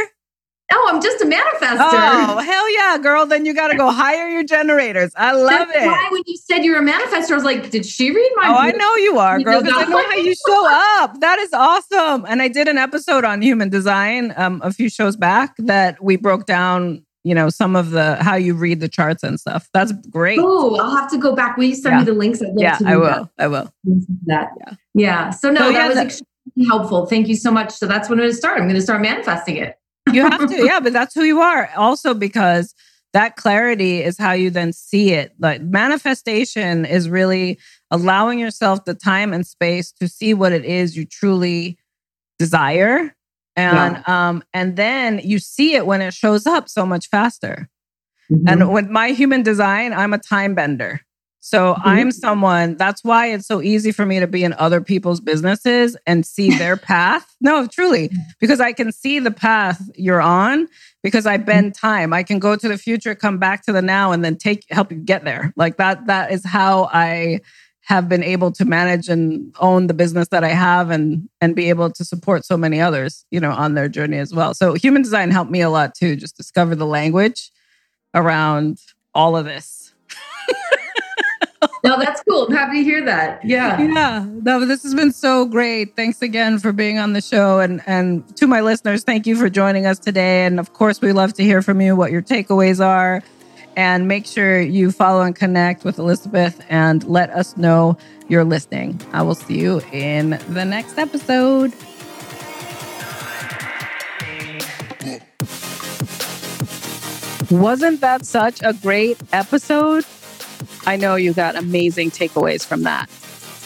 No, 0.72 0.82
I'm 0.88 1.00
just 1.02 1.22
a 1.22 1.26
manifester. 1.26 1.78
Oh, 1.80 2.38
hell 2.40 2.74
yeah, 2.74 2.98
girl. 2.98 3.26
Then 3.28 3.46
you 3.46 3.54
got 3.54 3.68
to 3.68 3.78
go 3.78 3.92
hire 3.92 4.28
your 4.30 4.44
generators. 4.44 5.12
I 5.16 5.32
love 5.34 5.68
That's 5.68 5.78
it. 5.78 5.86
why 5.86 6.08
when 6.12 6.24
you 6.26 6.38
said 6.38 6.66
you're 6.66 6.80
a 6.80 6.84
manifester, 6.84 7.32
I 7.32 7.36
was 7.36 7.44
like, 7.44 7.70
did 7.70 7.86
she 7.86 8.10
read 8.10 8.32
my 8.36 8.48
Oh, 8.50 8.56
I 8.56 8.72
know 8.72 8.96
you 8.96 9.20
are, 9.20 9.40
girl, 9.40 9.62
because 9.62 9.78
I 9.78 9.86
know 9.90 10.04
how 10.04 10.16
you 10.16 10.34
show 10.48 10.68
up. 11.04 11.20
That 11.20 11.38
is 11.38 11.54
awesome. 11.54 12.26
And 12.28 12.42
I 12.42 12.48
did 12.48 12.68
an 12.68 12.80
episode 12.80 13.24
on 13.24 13.44
human 13.44 13.70
design 13.70 14.34
um, 14.38 14.60
a 14.64 14.72
few 14.74 14.90
shows 14.90 15.16
back 15.16 15.54
that 15.60 16.04
we 16.04 16.16
broke 16.16 16.48
down, 16.48 17.06
you 17.24 17.36
know, 17.36 17.50
some 17.50 17.76
of 17.76 17.92
the 17.92 18.16
how 18.24 18.36
you 18.36 18.56
read 18.56 18.80
the 18.80 18.90
charts 18.90 19.22
and 19.22 19.40
stuff. 19.40 19.70
That's 19.72 19.92
great. 20.10 20.40
Oh, 20.42 20.76
I'll 20.78 20.96
have 20.96 21.12
to 21.12 21.18
go 21.20 21.36
back. 21.36 21.58
Will 21.58 21.66
you 21.66 21.76
send 21.76 21.94
Yeah. 21.94 22.00
me 22.00 22.06
the 22.06 22.14
links? 22.14 22.42
I'd 22.42 22.48
love 22.48 22.56
yeah, 22.58 22.78
to 22.80 22.88
I 22.88 22.96
will. 22.98 23.32
I 23.38 23.48
will. 23.48 23.72
That. 24.26 24.50
Yeah. 24.60 24.74
Yeah. 24.96 25.30
So 25.30 25.52
no, 25.52 25.60
So, 25.60 25.66
that 25.72 25.74
yeah, 25.74 25.88
was 25.88 25.96
that- 25.96 26.06
extremely 26.08 26.68
helpful. 26.68 27.06
Thank 27.06 27.28
you 27.28 27.36
so 27.36 27.52
much. 27.52 27.72
So 27.72 27.86
that's 27.86 28.10
when 28.10 28.18
I'm 28.18 28.24
going 28.24 28.32
to 28.32 28.36
start. 28.38 28.58
I'm 28.60 28.64
going 28.66 28.76
to 28.76 28.82
start 28.82 29.02
manifesting 29.02 29.58
it. 29.58 29.78
You 30.12 30.30
have 30.30 30.48
to, 30.50 30.66
yeah, 30.66 30.80
but 30.80 30.94
that's 30.94 31.14
who 31.16 31.24
you 31.24 31.42
are. 31.42 31.70
Also, 31.76 32.14
because 32.14 32.74
that 33.14 33.38
clarity 33.38 34.04
is 34.04 34.18
how 34.18 34.34
you 34.34 34.50
then 34.50 34.74
see 34.74 35.14
it. 35.14 35.34
Like 35.40 35.62
manifestation 35.62 36.86
is 36.86 37.10
really 37.10 37.58
allowing 37.90 38.40
yourself 38.40 38.84
the 38.86 38.94
time 38.94 39.34
and 39.34 39.48
space 39.48 39.92
to 39.94 40.08
see 40.08 40.34
what 40.34 40.52
it 40.52 40.66
is 40.66 40.98
you 40.98 41.06
truly 41.06 41.78
desire. 42.38 43.16
And 43.56 44.06
um, 44.08 44.44
and 44.54 44.76
then 44.76 45.22
you 45.24 45.40
see 45.40 45.76
it 45.76 45.86
when 45.86 46.02
it 46.02 46.14
shows 46.14 46.46
up 46.46 46.68
so 46.68 46.86
much 46.86 47.08
faster. 47.08 47.70
Mm-hmm. 48.30 48.48
And 48.50 48.74
with 48.74 48.90
my 48.90 49.12
human 49.12 49.44
design, 49.44 49.94
I'm 49.94 50.14
a 50.14 50.18
time 50.18 50.56
bender. 50.56 51.00
So 51.46 51.76
mm-hmm. 51.76 51.88
I'm 51.88 52.12
someone, 52.12 52.76
that's 52.76 53.04
why 53.04 53.28
it's 53.28 53.46
so 53.46 53.62
easy 53.62 53.92
for 53.92 54.04
me 54.04 54.20
to 54.20 54.26
be 54.26 54.44
in 54.44 54.54
other 54.54 54.82
people's 54.82 55.22
businesses 55.22 55.96
and 56.08 56.26
see 56.26 56.50
their 56.58 56.76
path. 56.76 57.36
No, 57.40 57.68
truly, 57.68 58.10
because 58.40 58.60
I 58.60 58.74
can 58.74 58.92
see 58.92 59.20
the 59.20 59.30
path 59.30 59.80
you're 59.94 60.24
on 60.24 60.68
because 61.04 61.28
I 61.28 61.38
mm-hmm. 61.38 61.46
bend 61.46 61.76
time. 61.76 62.14
I 62.14 62.24
can 62.24 62.40
go 62.40 62.56
to 62.56 62.68
the 62.68 62.80
future, 62.80 63.14
come 63.14 63.38
back 63.38 63.64
to 63.66 63.72
the 63.72 63.84
now, 63.84 64.12
and 64.12 64.26
then 64.26 64.38
take 64.38 64.66
help 64.72 64.92
you 64.92 64.98
get 64.98 65.24
there. 65.24 65.54
Like 65.56 65.78
that, 65.78 66.08
that 66.08 66.32
is 66.32 66.44
how 66.44 66.90
I 66.92 67.42
have 67.82 68.10
been 68.10 68.24
able 68.24 68.52
to 68.54 68.66
manage 68.66 69.08
and 69.08 69.56
own 69.60 69.86
the 69.86 69.94
business 69.94 70.30
that 70.30 70.44
I 70.44 70.50
have 70.50 70.90
and 70.90 71.30
and 71.42 71.56
be 71.56 71.70
able 71.70 71.92
to 71.92 72.04
support 72.04 72.44
so 72.44 72.58
many 72.58 72.82
others, 72.82 73.24
you 73.30 73.40
know, 73.40 73.52
on 73.52 73.76
their 73.76 73.88
journey 73.88 74.18
as 74.18 74.34
well. 74.34 74.56
So 74.56 74.74
human 74.74 75.04
design 75.04 75.30
helped 75.30 75.52
me 75.52 75.62
a 75.62 75.70
lot 75.70 75.94
too, 75.94 76.16
just 76.16 76.36
discover 76.36 76.74
the 76.74 76.88
language 76.88 77.52
around 78.16 78.80
all 79.14 79.38
of 79.38 79.46
this. 79.46 79.85
No, 81.84 82.00
that's 82.00 82.24
cool. 82.28 82.48
I'm 82.48 82.54
happy 82.54 82.78
to 82.78 82.84
hear 82.84 83.06
that. 83.06 83.44
Yeah. 83.44 83.80
Yeah, 83.80 84.26
no, 84.28 84.66
this 84.66 84.84
has 84.84 84.96
been 84.96 85.12
so 85.12 85.46
great. 85.46 85.96
Thanks 85.96 86.22
again 86.22 86.60
for 86.60 86.72
being 86.72 86.98
on 87.00 87.14
the 87.14 87.22
show, 87.22 87.60
and 87.60 87.82
and 87.86 88.36
to 88.38 88.48
my 88.48 88.62
listeners, 88.62 89.04
thank 89.04 89.28
you 89.28 89.36
for 89.36 89.50
joining 89.50 89.86
us 89.86 90.00
today. 90.00 90.46
And 90.46 90.60
of 90.60 90.74
course, 90.74 91.02
we 91.02 91.12
love 91.12 91.34
to 91.34 91.44
hear 91.44 91.62
from 91.62 91.82
you 91.82 91.96
what 91.96 92.12
your 92.12 92.22
takeaways 92.22 92.84
are, 92.84 93.24
and 93.76 94.08
make 94.08 94.26
sure 94.26 94.60
you 94.60 94.92
follow 94.92 95.22
and 95.22 95.36
connect 95.36 95.84
with 95.84 96.00
Elizabeth, 96.00 96.64
and 96.70 97.04
let 97.06 97.30
us 97.30 97.58
know 97.58 97.98
you're 98.28 98.46
listening. 98.46 99.00
I 99.14 99.22
will 99.22 99.36
see 99.36 99.60
you 99.60 99.82
in 99.92 100.32
the 100.50 100.66
next 100.66 100.98
episode. 100.98 101.74
Wasn't 107.52 108.02
that 108.02 108.26
such 108.26 108.60
a 108.64 108.74
great 108.74 109.22
episode? 109.32 110.04
I 110.86 110.96
know 110.96 111.16
you 111.16 111.34
got 111.34 111.56
amazing 111.56 112.12
takeaways 112.12 112.66
from 112.66 112.84
that. 112.84 113.10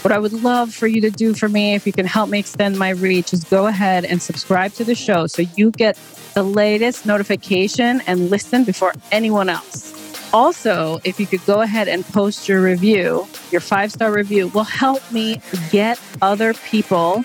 What 0.01 0.13
I 0.13 0.17
would 0.19 0.31
love 0.31 0.73
for 0.73 0.87
you 0.87 1.01
to 1.01 1.09
do 1.09 1.33
for 1.33 1.49
me, 1.49 1.75
if 1.75 1.85
you 1.85 1.91
can 1.91 2.05
help 2.05 2.29
me 2.29 2.39
extend 2.39 2.79
my 2.79 2.91
reach, 2.91 3.33
is 3.33 3.43
go 3.43 3.67
ahead 3.67 4.05
and 4.05 4.21
subscribe 4.21 4.71
to 4.73 4.85
the 4.85 4.95
show 4.95 5.27
so 5.27 5.41
you 5.57 5.71
get 5.71 5.97
the 6.35 6.43
latest 6.43 7.05
notification 7.05 8.01
and 8.07 8.29
listen 8.29 8.63
before 8.63 8.93
anyone 9.11 9.49
else. 9.49 9.89
Also, 10.33 10.99
if 11.03 11.19
you 11.19 11.25
could 11.25 11.45
go 11.45 11.61
ahead 11.61 11.87
and 11.87 12.05
post 12.05 12.47
your 12.47 12.61
review, 12.61 13.27
your 13.51 13.61
five 13.61 13.91
star 13.91 14.11
review 14.11 14.47
will 14.49 14.63
help 14.63 15.01
me 15.11 15.41
get 15.71 15.99
other 16.21 16.53
people 16.53 17.23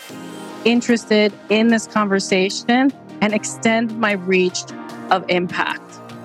interested 0.64 1.32
in 1.50 1.68
this 1.68 1.86
conversation 1.86 2.92
and 3.20 3.32
extend 3.34 3.98
my 4.00 4.12
reach 4.12 4.62
of 5.10 5.24
impact. 5.28 5.80